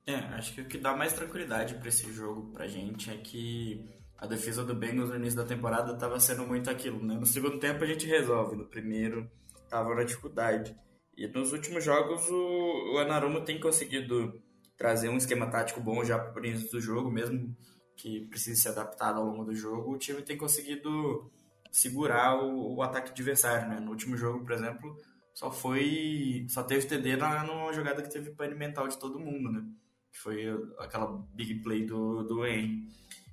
É, 0.06 0.14
acho 0.14 0.54
que 0.54 0.60
o 0.62 0.66
que 0.66 0.78
dá 0.78 0.96
mais 0.96 1.12
tranquilidade 1.12 1.74
para 1.74 1.88
esse 1.88 2.10
jogo 2.12 2.52
pra 2.52 2.66
gente 2.66 3.10
é 3.10 3.16
que 3.16 3.84
a 4.16 4.26
defesa 4.26 4.64
do 4.64 4.74
Bengals 4.74 5.10
no 5.10 5.16
início 5.16 5.38
da 5.38 5.46
temporada 5.46 5.92
estava 5.92 6.18
sendo 6.20 6.46
muito 6.46 6.68
aquilo, 6.70 7.04
né? 7.04 7.14
No 7.14 7.26
segundo 7.26 7.58
tempo 7.58 7.82
a 7.82 7.86
gente 7.86 8.06
resolve, 8.06 8.56
no 8.56 8.66
primeiro 8.66 9.30
tava 9.68 9.94
na 9.94 10.04
dificuldade. 10.04 10.76
E 11.16 11.26
nos 11.28 11.52
últimos 11.52 11.84
jogos 11.84 12.28
o, 12.28 12.94
o 12.94 12.98
Anarumo 12.98 13.44
tem 13.44 13.60
conseguido 13.60 14.42
trazer 14.76 15.08
um 15.08 15.16
esquema 15.16 15.50
tático 15.50 15.80
bom 15.80 16.04
já 16.04 16.18
para 16.18 16.42
o 16.42 16.46
início 16.46 16.70
do 16.70 16.80
jogo, 16.80 17.10
mesmo 17.10 17.54
que 17.96 18.26
precise 18.26 18.60
ser 18.60 18.70
adaptado 18.70 19.18
ao 19.18 19.26
longo 19.26 19.44
do 19.44 19.54
jogo. 19.54 19.92
O 19.92 19.98
time 19.98 20.22
tem 20.22 20.36
conseguido 20.36 21.30
segurar 21.70 22.42
o, 22.42 22.76
o 22.76 22.82
ataque 22.82 23.10
adversário, 23.10 23.68
né? 23.68 23.80
No 23.80 23.90
último 23.90 24.16
jogo, 24.16 24.44
por 24.44 24.52
exemplo, 24.52 24.96
só 25.34 25.50
foi 25.50 26.46
só 26.48 26.62
teve 26.62 26.86
TD 26.86 27.16
na 27.16 27.44
numa 27.44 27.72
jogada 27.72 28.02
que 28.02 28.10
teve 28.10 28.30
pane 28.30 28.54
mental 28.54 28.88
de 28.88 28.98
todo 28.98 29.18
mundo, 29.18 29.50
né? 29.50 29.64
Que 30.12 30.18
foi 30.18 30.46
aquela 30.78 31.06
big 31.34 31.62
play 31.62 31.84
do 31.84 32.22
do 32.24 32.40
Wayne. 32.40 32.88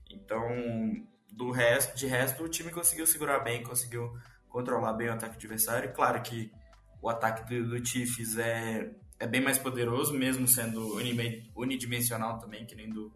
Então, 0.09 0.47
do 1.31 1.51
resto, 1.51 1.97
de 1.97 2.07
resto 2.07 2.43
o 2.43 2.49
time 2.49 2.71
conseguiu 2.71 3.05
segurar 3.05 3.39
bem, 3.39 3.63
conseguiu 3.63 4.17
controlar 4.47 4.93
bem 4.93 5.09
o 5.09 5.13
ataque 5.13 5.35
adversário. 5.35 5.93
Claro 5.93 6.21
que 6.21 6.51
o 7.01 7.09
ataque 7.09 7.47
do, 7.47 7.69
do 7.69 7.85
Chiefs 7.85 8.38
é, 8.38 8.91
é 9.19 9.27
bem 9.27 9.41
mais 9.41 9.57
poderoso, 9.57 10.13
mesmo 10.13 10.47
sendo 10.47 10.95
unidimensional 11.55 12.39
também, 12.39 12.65
que 12.65 12.75
nem 12.75 12.89
do, 12.89 13.11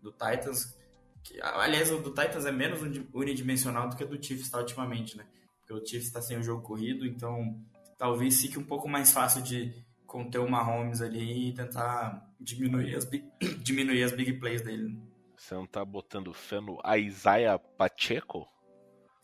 do 0.00 0.12
Titans. 0.12 0.76
Que, 1.24 1.40
aliás, 1.40 1.90
o 1.90 1.98
do 1.98 2.10
Titans 2.10 2.44
é 2.44 2.52
menos 2.52 2.80
unidimensional 3.12 3.88
do 3.88 3.96
que 3.96 4.04
o 4.04 4.08
do 4.08 4.22
Chiefs 4.22 4.44
está 4.44 4.58
ultimamente, 4.58 5.16
né? 5.16 5.26
Porque 5.60 5.72
o 5.72 5.84
Chiefs 5.84 6.08
está 6.08 6.20
sem 6.20 6.38
o 6.38 6.42
jogo 6.42 6.62
corrido, 6.62 7.06
então 7.06 7.58
talvez 7.96 8.40
fique 8.40 8.58
um 8.58 8.64
pouco 8.64 8.86
mais 8.86 9.10
fácil 9.10 9.40
de 9.42 9.72
conter 10.06 10.38
o 10.38 10.48
Mahomes 10.48 11.00
ali 11.00 11.48
e 11.48 11.54
tentar 11.54 12.30
diminuir 12.38 12.94
as 12.94 13.06
big, 13.06 13.26
diminuir 13.58 14.02
as 14.02 14.12
big 14.12 14.34
plays 14.34 14.60
dele. 14.60 14.96
Você 15.36 15.54
não 15.54 15.66
tá 15.66 15.82
botando 15.82 16.32
fé 16.34 16.60
no 16.60 16.78
Isaiah 16.96 17.58
Pacheco? 17.58 18.46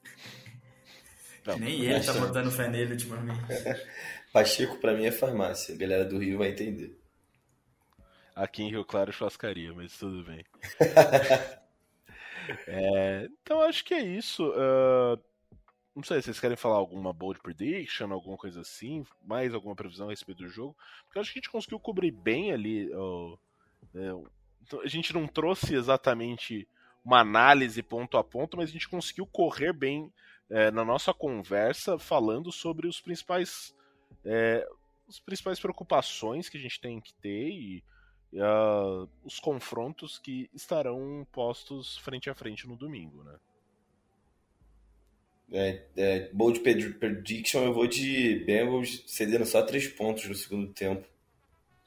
Não, 1.46 1.58
Nem 1.58 1.86
ele 1.86 2.04
tá 2.04 2.12
botando 2.12 2.50
fé 2.50 2.68
nele 2.68 2.92
ultimamente. 2.92 3.40
Pacheco 4.30 4.76
pra 4.76 4.94
mim 4.94 5.06
é 5.06 5.10
farmácia. 5.10 5.74
A 5.74 5.78
galera 5.78 6.04
do 6.04 6.18
Rio 6.18 6.36
vai 6.36 6.50
entender. 6.50 7.00
Aqui 8.36 8.62
em 8.62 8.70
Rio 8.70 8.84
Claro 8.84 9.10
churrascaria, 9.10 9.72
mas 9.72 9.96
tudo 9.96 10.22
bem. 10.22 10.44
é, 12.66 13.28
então 13.42 13.60
acho 13.62 13.84
que 13.84 13.94
é 13.94 14.00
isso. 14.00 14.48
Uh, 14.50 15.20
não 15.94 16.02
sei 16.02 16.20
se 16.20 16.26
vocês 16.26 16.40
querem 16.40 16.56
falar 16.56 16.76
alguma 16.76 17.12
bold 17.12 17.40
prediction, 17.40 18.12
alguma 18.12 18.36
coisa 18.36 18.60
assim, 18.60 19.04
mais 19.24 19.52
alguma 19.54 19.74
previsão 19.74 20.06
a 20.06 20.10
respeito 20.10 20.38
do 20.38 20.48
jogo. 20.48 20.76
Porque 21.04 21.18
acho 21.18 21.32
que 21.32 21.38
a 21.38 21.42
gente 21.42 21.50
conseguiu 21.50 21.80
cobrir 21.80 22.10
bem 22.10 22.52
ali. 22.52 22.88
Uh, 22.94 23.38
uh, 23.94 24.30
a 24.82 24.88
gente 24.88 25.12
não 25.12 25.26
trouxe 25.26 25.74
exatamente 25.74 26.68
uma 27.04 27.20
análise 27.20 27.82
ponto 27.82 28.16
a 28.16 28.24
ponto, 28.24 28.56
mas 28.56 28.68
a 28.68 28.72
gente 28.72 28.88
conseguiu 28.88 29.26
correr 29.26 29.72
bem 29.72 30.12
é, 30.50 30.70
na 30.70 30.84
nossa 30.84 31.14
conversa 31.14 31.98
falando 31.98 32.52
sobre 32.52 32.86
os 32.86 33.00
principais 33.00 33.74
é, 34.24 34.66
as 35.08 35.18
principais 35.18 35.58
preocupações 35.58 36.48
que 36.48 36.56
a 36.56 36.60
gente 36.60 36.80
tem 36.80 37.00
que 37.00 37.14
ter 37.14 37.48
e 37.48 37.84
uh, 38.34 39.08
os 39.24 39.40
confrontos 39.40 40.18
que 40.18 40.48
estarão 40.54 41.26
postos 41.32 41.96
frente 41.98 42.30
a 42.30 42.34
frente 42.34 42.68
no 42.68 42.76
domingo, 42.76 43.24
né? 43.24 43.34
É, 45.52 45.82
é, 45.96 46.28
bold 46.32 46.60
prediction 46.60 47.64
eu 47.64 47.74
vou 47.74 47.88
de 47.88 48.36
Bengals 48.46 49.02
cedendo 49.06 49.44
só 49.44 49.62
três 49.62 49.88
pontos 49.88 50.26
no 50.26 50.34
segundo 50.34 50.72
tempo. 50.72 51.04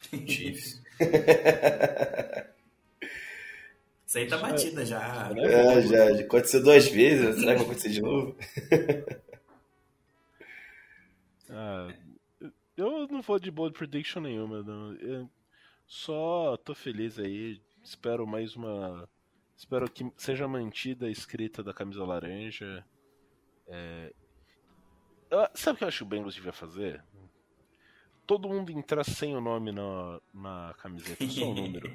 Chiefs. 0.28 0.82
Isso 4.06 4.18
aí 4.20 4.28
tá 4.28 4.38
batida 4.38 4.86
já. 4.86 5.32
É, 5.36 5.82
já, 5.82 6.14
já 6.14 6.24
aconteceu 6.24 6.62
duas 6.62 6.88
vezes, 6.88 7.40
será 7.40 7.54
que 7.54 7.60
vai 7.60 7.66
acontecer 7.66 7.90
de 7.90 8.02
novo? 8.02 8.36
ah, 11.50 11.92
eu 12.78 13.08
não 13.08 13.24
vou 13.24 13.40
de 13.40 13.50
bold 13.50 13.76
prediction 13.76 14.22
nenhuma, 14.22 14.62
não. 14.62 14.94
Eu 14.98 15.28
só 15.86 16.58
tô 16.58 16.74
feliz 16.74 17.20
aí. 17.20 17.62
Espero 17.84 18.26
mais 18.26 18.56
uma. 18.56 19.08
Espero 19.56 19.90
que 19.90 20.12
seja 20.18 20.48
mantida 20.48 21.06
a 21.06 21.12
escrita 21.12 21.64
da 21.64 21.74
camisa 21.74 22.04
laranja. 22.04 22.86
É... 23.68 24.14
Sabe 25.54 25.76
o 25.76 25.78
que 25.80 25.84
eu 25.84 25.88
acho 25.88 25.98
que 26.00 26.04
o 26.04 26.08
Bengals 26.08 26.36
devia 26.36 26.54
fazer? 26.54 27.04
Todo 28.26 28.48
mundo 28.48 28.72
entrar 28.72 29.04
sem 29.04 29.36
o 29.36 29.42
nome 29.42 29.72
na, 29.72 30.22
na 30.34 30.76
camiseta, 30.78 31.28
só 31.28 31.46
o 31.46 31.54
número. 31.56 31.92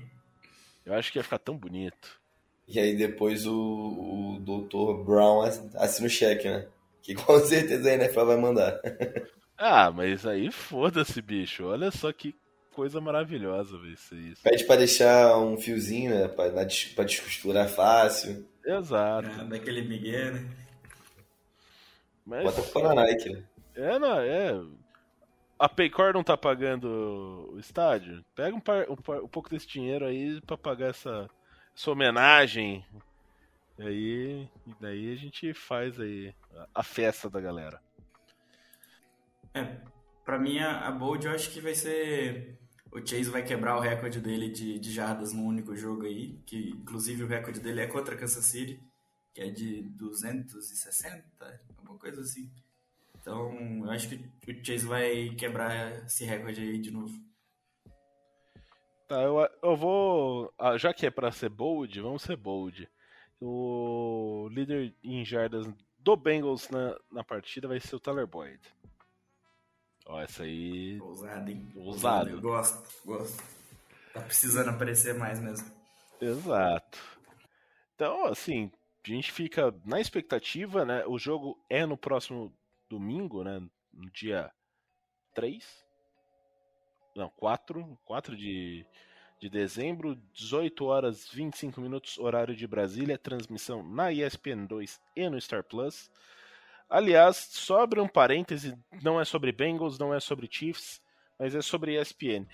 Eu 0.84 0.94
acho 0.94 1.12
que 1.12 1.18
ia 1.18 1.22
ficar 1.24 1.38
tão 1.38 1.56
bonito. 1.56 2.20
E 2.66 2.78
aí 2.78 2.94
depois 2.94 3.46
o, 3.46 3.54
o 3.54 4.40
Dr. 4.40 5.04
Brown 5.04 5.42
assina 5.42 6.06
o 6.06 6.10
cheque, 6.10 6.48
né? 6.48 6.66
Que 7.02 7.14
com 7.14 7.38
certeza 7.40 7.88
a 7.88 7.94
NFL 7.94 8.24
vai 8.24 8.36
mandar. 8.36 8.78
ah, 9.56 9.90
mas 9.90 10.26
aí 10.26 10.50
foda-se, 10.50 11.22
bicho. 11.22 11.64
Olha 11.64 11.90
só 11.90 12.12
que 12.12 12.34
coisa 12.78 13.00
maravilhosa 13.00 13.76
ver 13.76 13.94
isso. 13.94 14.14
Pede 14.40 14.64
pra 14.64 14.76
deixar 14.76 15.36
um 15.36 15.58
fiozinho, 15.58 16.14
né? 16.14 16.28
Pra, 16.28 16.48
pra 16.94 17.04
descosturar 17.04 17.68
fácil. 17.68 18.48
Exato. 18.64 19.28
É, 19.28 19.44
daquele 19.46 19.82
migué, 19.82 20.30
né? 20.30 20.48
Mas... 22.24 22.44
Bota 22.44 22.62
fora 22.62 22.94
Nike, 22.94 23.30
né? 23.30 23.42
É, 23.74 23.98
não, 23.98 24.20
é 24.20 24.52
a 25.58 25.68
Paycor 25.68 26.14
não 26.14 26.22
tá 26.22 26.36
pagando 26.36 27.50
o 27.52 27.58
estádio? 27.58 28.24
Pega 28.36 28.56
um, 28.56 28.60
par, 28.60 28.88
um, 28.88 28.94
par, 28.94 29.22
um 29.22 29.28
pouco 29.28 29.50
desse 29.50 29.66
dinheiro 29.66 30.06
aí 30.06 30.40
para 30.42 30.56
pagar 30.56 30.90
essa, 30.90 31.28
essa 31.76 31.90
homenagem. 31.90 32.86
E 33.76 33.82
aí, 33.82 34.48
e 34.64 34.74
daí 34.80 35.12
a 35.12 35.16
gente 35.16 35.52
faz 35.52 35.98
aí 35.98 36.32
a, 36.54 36.68
a 36.76 36.82
festa 36.84 37.28
da 37.28 37.40
galera. 37.40 37.82
É, 39.52 39.64
pra 40.24 40.38
mim 40.38 40.60
a, 40.60 40.86
a 40.86 40.92
Bold 40.92 41.26
eu 41.26 41.32
acho 41.32 41.50
que 41.50 41.60
vai 41.60 41.74
ser. 41.74 42.56
O 42.90 42.98
Chase 42.98 43.30
vai 43.30 43.44
quebrar 43.44 43.76
o 43.76 43.80
recorde 43.80 44.20
dele 44.20 44.48
de, 44.48 44.78
de 44.78 44.92
jardas 44.92 45.32
no 45.32 45.44
único 45.44 45.76
jogo 45.76 46.06
aí, 46.06 46.38
que 46.46 46.70
inclusive 46.70 47.22
o 47.22 47.26
recorde 47.26 47.60
dele 47.60 47.80
é 47.80 47.86
contra 47.86 48.16
Kansas 48.16 48.44
City, 48.44 48.80
que 49.34 49.42
é 49.42 49.50
de 49.50 49.82
260, 49.82 51.60
alguma 51.78 51.98
coisa 51.98 52.22
assim. 52.22 52.50
Então, 53.20 53.84
eu 53.84 53.90
acho 53.90 54.08
que 54.08 54.50
o 54.50 54.64
Chase 54.64 54.86
vai 54.86 55.30
quebrar 55.36 56.06
esse 56.06 56.24
recorde 56.24 56.60
aí 56.60 56.78
de 56.78 56.90
novo. 56.90 57.14
Tá, 59.06 59.22
eu, 59.22 59.36
eu 59.62 59.76
vou. 59.76 60.52
Ah, 60.58 60.76
já 60.76 60.92
que 60.92 61.06
é 61.06 61.10
pra 61.10 61.30
ser 61.30 61.48
bold, 61.48 62.00
vamos 62.00 62.22
ser 62.22 62.36
bold. 62.36 62.88
O 63.40 64.48
líder 64.50 64.94
em 65.02 65.24
jardas 65.24 65.66
do 65.98 66.16
Bengals 66.16 66.68
na, 66.70 66.98
na 67.10 67.24
partida 67.24 67.68
vai 67.68 67.80
ser 67.80 67.96
o 67.96 68.00
Tyler 68.00 68.26
Boyd. 68.26 68.60
Ó, 70.08 70.22
essa 70.22 70.42
aí. 70.44 70.98
Ousado, 71.02 71.50
hein? 71.50 71.70
Ousado. 71.76 72.30
Eu 72.30 72.40
gosto, 72.40 73.06
gosto. 73.06 73.42
Tá 74.14 74.22
precisando 74.22 74.70
aparecer 74.70 75.14
mais 75.14 75.38
mesmo. 75.38 75.70
Exato. 76.18 76.98
Então, 77.94 78.24
assim, 78.24 78.72
a 79.04 79.08
gente 79.08 79.30
fica 79.30 79.72
na 79.84 80.00
expectativa, 80.00 80.84
né? 80.86 81.04
O 81.06 81.18
jogo 81.18 81.62
é 81.68 81.84
no 81.84 81.96
próximo 81.96 82.56
domingo, 82.88 83.44
né? 83.44 83.60
No 83.92 84.10
dia 84.10 84.50
3. 85.34 85.62
Não, 87.14 87.28
4. 87.28 87.98
4 88.06 88.34
de, 88.34 88.86
de 89.38 89.50
dezembro, 89.50 90.14
18 90.32 90.86
horas 90.86 91.28
25 91.28 91.82
minutos, 91.82 92.18
horário 92.18 92.56
de 92.56 92.66
Brasília. 92.66 93.18
Transmissão 93.18 93.82
na 93.82 94.10
ESPN 94.10 94.64
2 94.66 94.98
e 95.14 95.28
no 95.28 95.38
Star 95.38 95.62
Plus. 95.62 96.10
Aliás, 96.88 97.36
sobre 97.36 98.00
um 98.00 98.08
parêntese, 98.08 98.76
não 99.02 99.20
é 99.20 99.24
sobre 99.24 99.52
Bengals, 99.52 99.98
não 99.98 100.14
é 100.14 100.20
sobre 100.20 100.48
Chiefs, 100.50 101.02
mas 101.38 101.54
é 101.54 101.60
sobre 101.60 102.00
ESPN. 102.00 102.46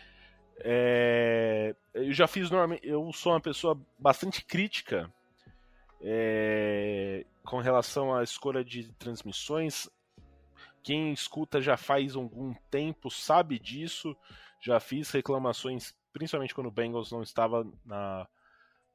É, 0.58 1.74
eu 1.94 2.12
já 2.12 2.26
fiz 2.26 2.50
normalmente. 2.50 2.86
Eu 2.86 3.12
sou 3.12 3.32
uma 3.32 3.40
pessoa 3.40 3.80
bastante 3.98 4.44
crítica 4.44 5.12
é, 6.00 7.24
com 7.44 7.58
relação 7.58 8.14
à 8.14 8.22
escolha 8.22 8.64
de 8.64 8.92
transmissões. 8.94 9.88
Quem 10.82 11.12
escuta 11.12 11.62
já 11.62 11.76
faz 11.76 12.14
algum 12.14 12.54
tempo 12.70 13.10
sabe 13.10 13.58
disso. 13.58 14.16
Já 14.60 14.80
fiz 14.80 15.10
reclamações, 15.10 15.94
principalmente 16.12 16.54
quando 16.54 16.66
o 16.66 16.72
Bengals 16.72 17.10
não 17.10 17.22
estava 17.22 17.66
na, 17.84 18.28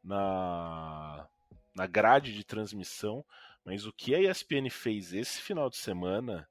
na, 0.04 1.28
na 1.76 1.88
grade 1.88 2.34
de 2.34 2.44
transmissão. 2.44 3.24
Mas 3.70 3.86
o 3.86 3.93
que 3.93 4.15
a 4.15 4.20
ESPN 4.20 4.67
fez 4.67 5.13
esse 5.13 5.39
final 5.39 5.70
de 5.70 5.78
semana 5.78 6.49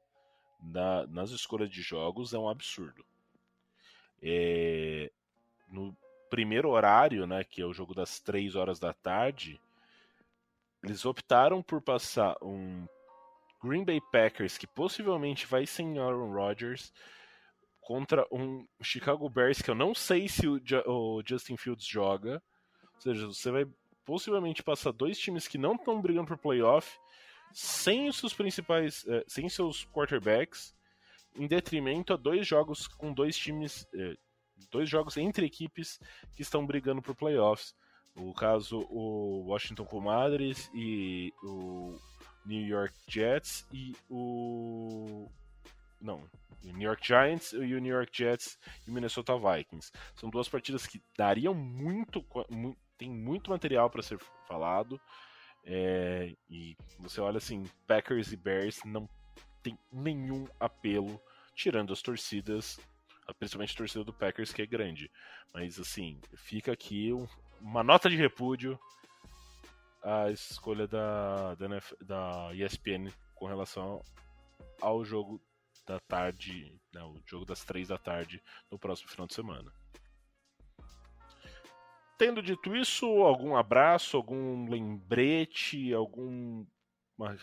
na, 0.62 1.04
nas 1.08 1.30
escolhas 1.30 1.68
de 1.68 1.82
jogos 1.82 2.32
é 2.32 2.38
um 2.38 2.48
absurdo. 2.48 3.04
É, 4.22 5.10
no 5.68 5.96
primeiro 6.30 6.68
horário, 6.68 7.26
né, 7.26 7.42
que 7.42 7.60
é 7.60 7.66
o 7.66 7.72
jogo 7.72 7.92
das 7.92 8.20
3 8.20 8.54
horas 8.54 8.78
da 8.78 8.92
tarde, 8.92 9.60
eles 10.80 11.04
optaram 11.04 11.60
por 11.60 11.82
passar 11.82 12.36
um 12.40 12.86
Green 13.64 13.84
Bay 13.84 14.00
Packers 14.12 14.56
que 14.56 14.68
possivelmente 14.68 15.44
vai 15.44 15.66
sem 15.66 15.98
Aaron 15.98 16.32
Rodgers 16.32 16.92
contra 17.80 18.28
um 18.30 18.64
Chicago 18.80 19.28
Bears 19.28 19.60
que 19.60 19.72
eu 19.72 19.74
não 19.74 19.92
sei 19.92 20.28
se 20.28 20.46
o, 20.46 20.62
o 20.86 21.20
Justin 21.26 21.56
Fields 21.56 21.84
joga. 21.84 22.40
Ou 22.94 23.00
seja, 23.00 23.26
você 23.26 23.50
vai 23.50 23.66
possivelmente 24.04 24.62
passar 24.62 24.92
dois 24.92 25.18
times 25.18 25.48
que 25.48 25.58
não 25.58 25.74
estão 25.74 26.00
brigando 26.00 26.28
por 26.28 26.38
playoff 26.38 26.96
sem 27.52 28.08
os 28.08 28.16
seus 28.16 28.34
principais, 28.34 29.04
eh, 29.08 29.24
sem 29.26 29.48
seus 29.48 29.84
quarterbacks, 29.86 30.74
em 31.34 31.46
detrimento 31.46 32.12
a 32.12 32.16
dois 32.16 32.46
jogos 32.46 32.86
com 32.86 33.12
dois 33.12 33.36
times, 33.36 33.86
eh, 33.94 34.16
dois 34.70 34.88
jogos 34.88 35.16
entre 35.16 35.46
equipes 35.46 35.98
que 36.34 36.42
estão 36.42 36.66
brigando 36.66 37.02
por 37.02 37.14
playoffs. 37.14 37.74
O 38.16 38.34
caso, 38.34 38.80
o 38.90 39.44
Washington 39.46 39.84
Commanders 39.84 40.68
e 40.74 41.32
o 41.42 41.96
New 42.44 42.66
York 42.66 42.94
Jets 43.06 43.66
e 43.72 43.94
o. 44.10 45.30
Não, 46.00 46.28
o 46.64 46.72
New 46.72 46.88
York 46.88 47.06
Giants 47.06 47.52
e 47.52 47.74
o 47.74 47.78
New 47.78 47.94
York 47.94 48.10
Jets 48.12 48.58
e 48.86 48.90
o 48.90 48.92
Minnesota 48.94 49.34
Vikings. 49.38 49.92
São 50.14 50.30
duas 50.30 50.48
partidas 50.48 50.86
que 50.86 51.00
dariam 51.16 51.54
muito. 51.54 52.24
Tem 52.96 53.10
muito 53.10 53.50
material 53.50 53.88
para 53.88 54.02
ser 54.02 54.18
falado. 54.46 55.00
É, 55.70 56.34
e 56.48 56.74
você 56.98 57.20
olha 57.20 57.36
assim, 57.36 57.68
Packers 57.86 58.32
e 58.32 58.36
Bears 58.36 58.82
não 58.84 59.06
tem 59.62 59.78
nenhum 59.92 60.48
apelo, 60.58 61.20
tirando 61.54 61.92
as 61.92 62.00
torcidas, 62.00 62.80
principalmente 63.38 63.74
a 63.74 63.76
torcida 63.76 64.02
do 64.02 64.12
Packers, 64.12 64.50
que 64.50 64.62
é 64.62 64.66
grande. 64.66 65.10
Mas 65.52 65.78
assim, 65.78 66.18
fica 66.34 66.72
aqui 66.72 67.10
uma 67.60 67.82
nota 67.84 68.08
de 68.08 68.16
repúdio 68.16 68.80
à 70.02 70.30
escolha 70.30 70.88
da, 70.88 71.54
da, 71.56 71.68
da 72.00 72.54
ESPN 72.54 73.12
com 73.34 73.46
relação 73.46 74.02
ao 74.80 75.04
jogo 75.04 75.38
da 75.86 76.00
tarde, 76.00 76.74
né, 76.94 77.02
o 77.02 77.20
jogo 77.26 77.44
das 77.44 77.62
três 77.62 77.88
da 77.88 77.98
tarde 77.98 78.42
no 78.70 78.78
próximo 78.78 79.10
final 79.10 79.26
de 79.26 79.34
semana. 79.34 79.70
Tendo 82.18 82.42
dito 82.42 82.74
isso, 82.74 83.06
algum 83.06 83.54
abraço, 83.54 84.16
algum 84.16 84.68
lembrete, 84.68 85.94
alguma 85.94 86.66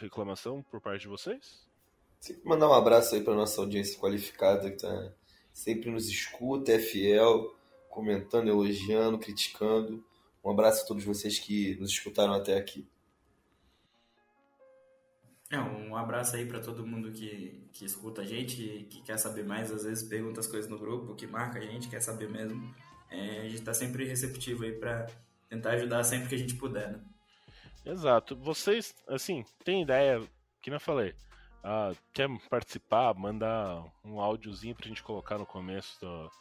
reclamação 0.01 0.61
por 0.63 0.82
parte 0.82 1.03
de 1.03 1.07
vocês? 1.07 1.65
Sempre 2.19 2.43
mandar 2.43 2.67
um 2.67 2.73
abraço 2.73 3.15
aí 3.15 3.23
para 3.23 3.34
nossa 3.34 3.61
audiência 3.61 3.97
qualificada 3.97 4.69
que 4.69 4.82
tá, 4.82 5.13
sempre 5.53 5.89
nos 5.89 6.09
escuta, 6.09 6.73
é 6.73 6.80
fiel, 6.80 7.55
comentando, 7.89 8.49
elogiando, 8.49 9.17
criticando. 9.17 10.03
Um 10.43 10.51
abraço 10.51 10.84
a 10.84 10.88
todos 10.88 11.05
vocês 11.05 11.39
que 11.39 11.78
nos 11.78 11.91
escutaram 11.91 12.34
até 12.34 12.57
aqui. 12.57 12.86
É, 15.49 15.57
um 15.57 15.95
abraço 15.95 16.36
aí 16.36 16.45
para 16.45 16.59
todo 16.59 16.86
mundo 16.86 17.13
que, 17.13 17.65
que 17.71 17.86
escuta 17.86 18.23
a 18.23 18.26
gente, 18.26 18.88
que 18.89 19.01
quer 19.03 19.17
saber 19.17 19.45
mais, 19.45 19.71
às 19.71 19.86
vezes 19.86 20.03
pergunta 20.03 20.41
as 20.41 20.47
coisas 20.47 20.69
no 20.69 20.78
grupo, 20.78 21.15
que 21.15 21.26
marca 21.26 21.59
a 21.59 21.61
gente, 21.61 21.88
quer 21.88 22.01
saber 22.01 22.30
mesmo. 22.30 22.76
É, 23.10 23.39
a 23.39 23.43
gente 23.43 23.56
está 23.56 23.74
sempre 23.74 24.06
receptivo 24.06 24.64
aí 24.64 24.74
para 24.74 25.08
tentar 25.49 25.72
ajudar 25.72 26.03
sempre 26.03 26.30
que 26.30 26.36
a 26.36 26.38
gente 26.38 26.56
puder, 26.56 26.91
né? 26.91 26.99
Exato. 27.86 28.36
Vocês, 28.36 28.95
assim, 29.08 29.45
tem 29.64 29.84
ideia, 29.84 30.22
que 30.62 30.72
não 30.72 30.80
falei, 30.80 31.14
ah, 31.64 31.93
quer 32.14 32.28
participar, 32.49 33.14
manda 33.14 33.84
um 34.03 34.20
áudiozinho 34.20 34.76
pra 34.76 34.88
gente 34.88 35.03
colocar 35.03 35.38
no 35.38 35.45
começo 35.45 35.99
do, 35.99 36.32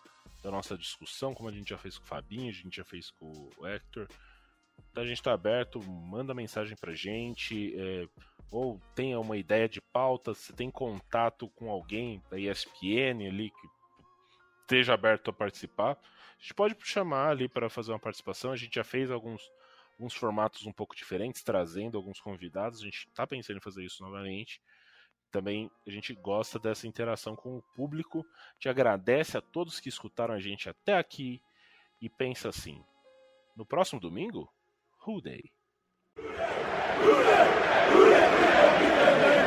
da 0.42 0.50
nossa 0.50 0.76
discussão, 0.76 1.34
como 1.34 1.48
a 1.48 1.52
gente 1.52 1.70
já 1.70 1.78
fez 1.78 1.98
com 1.98 2.04
o 2.04 2.08
Fabinho, 2.08 2.50
a 2.50 2.52
gente 2.52 2.76
já 2.76 2.84
fez 2.84 3.10
com 3.10 3.50
o 3.58 3.66
Hector. 3.66 4.06
Então 4.90 5.02
a 5.02 5.06
gente 5.06 5.16
está 5.16 5.32
aberto, 5.32 5.82
manda 5.82 6.34
mensagem 6.34 6.76
pra 6.76 6.92
gente, 6.92 7.74
é, 7.74 8.06
ou 8.50 8.80
tenha 8.94 9.18
uma 9.18 9.36
ideia 9.36 9.68
de 9.68 9.80
pauta, 9.80 10.34
se 10.34 10.52
tem 10.52 10.70
contato 10.70 11.48
com 11.56 11.70
alguém 11.70 12.22
da 12.30 12.38
ESPN 12.38 13.26
ali 13.26 13.50
que 13.50 13.68
esteja 14.60 14.94
aberto 14.94 15.30
a 15.30 15.32
participar, 15.32 15.92
a 15.92 15.98
gente 16.44 16.54
pode 16.54 16.76
chamar 16.80 17.30
ali 17.30 17.48
para 17.48 17.70
fazer 17.70 17.92
uma 17.92 17.98
participação. 17.98 18.52
A 18.52 18.56
gente 18.56 18.74
já 18.74 18.84
fez 18.84 19.10
alguns, 19.10 19.42
alguns 19.92 20.14
formatos 20.14 20.66
um 20.66 20.72
pouco 20.72 20.94
diferentes, 20.94 21.42
trazendo 21.42 21.96
alguns 21.96 22.20
convidados. 22.20 22.80
A 22.80 22.84
gente 22.84 23.06
está 23.08 23.26
pensando 23.26 23.56
em 23.56 23.62
fazer 23.62 23.84
isso 23.84 24.02
novamente 24.02 24.60
também 25.34 25.68
a 25.84 25.90
gente 25.90 26.14
gosta 26.14 26.60
dessa 26.60 26.86
interação 26.86 27.34
com 27.34 27.58
o 27.58 27.62
público. 27.74 28.24
Te 28.60 28.68
agradece 28.68 29.36
a 29.36 29.40
todos 29.40 29.80
que 29.80 29.88
escutaram 29.88 30.32
a 30.32 30.38
gente 30.38 30.68
até 30.68 30.96
aqui 30.96 31.42
e 32.00 32.08
pensa 32.08 32.50
assim: 32.50 32.80
no 33.56 33.66
próximo 33.66 34.00
domingo, 34.00 34.48
Who 35.04 35.20
Day? 35.20 35.42
Who 36.16 36.22
Day? 36.22 37.48
Who 37.90 38.10
Day? 38.10 39.43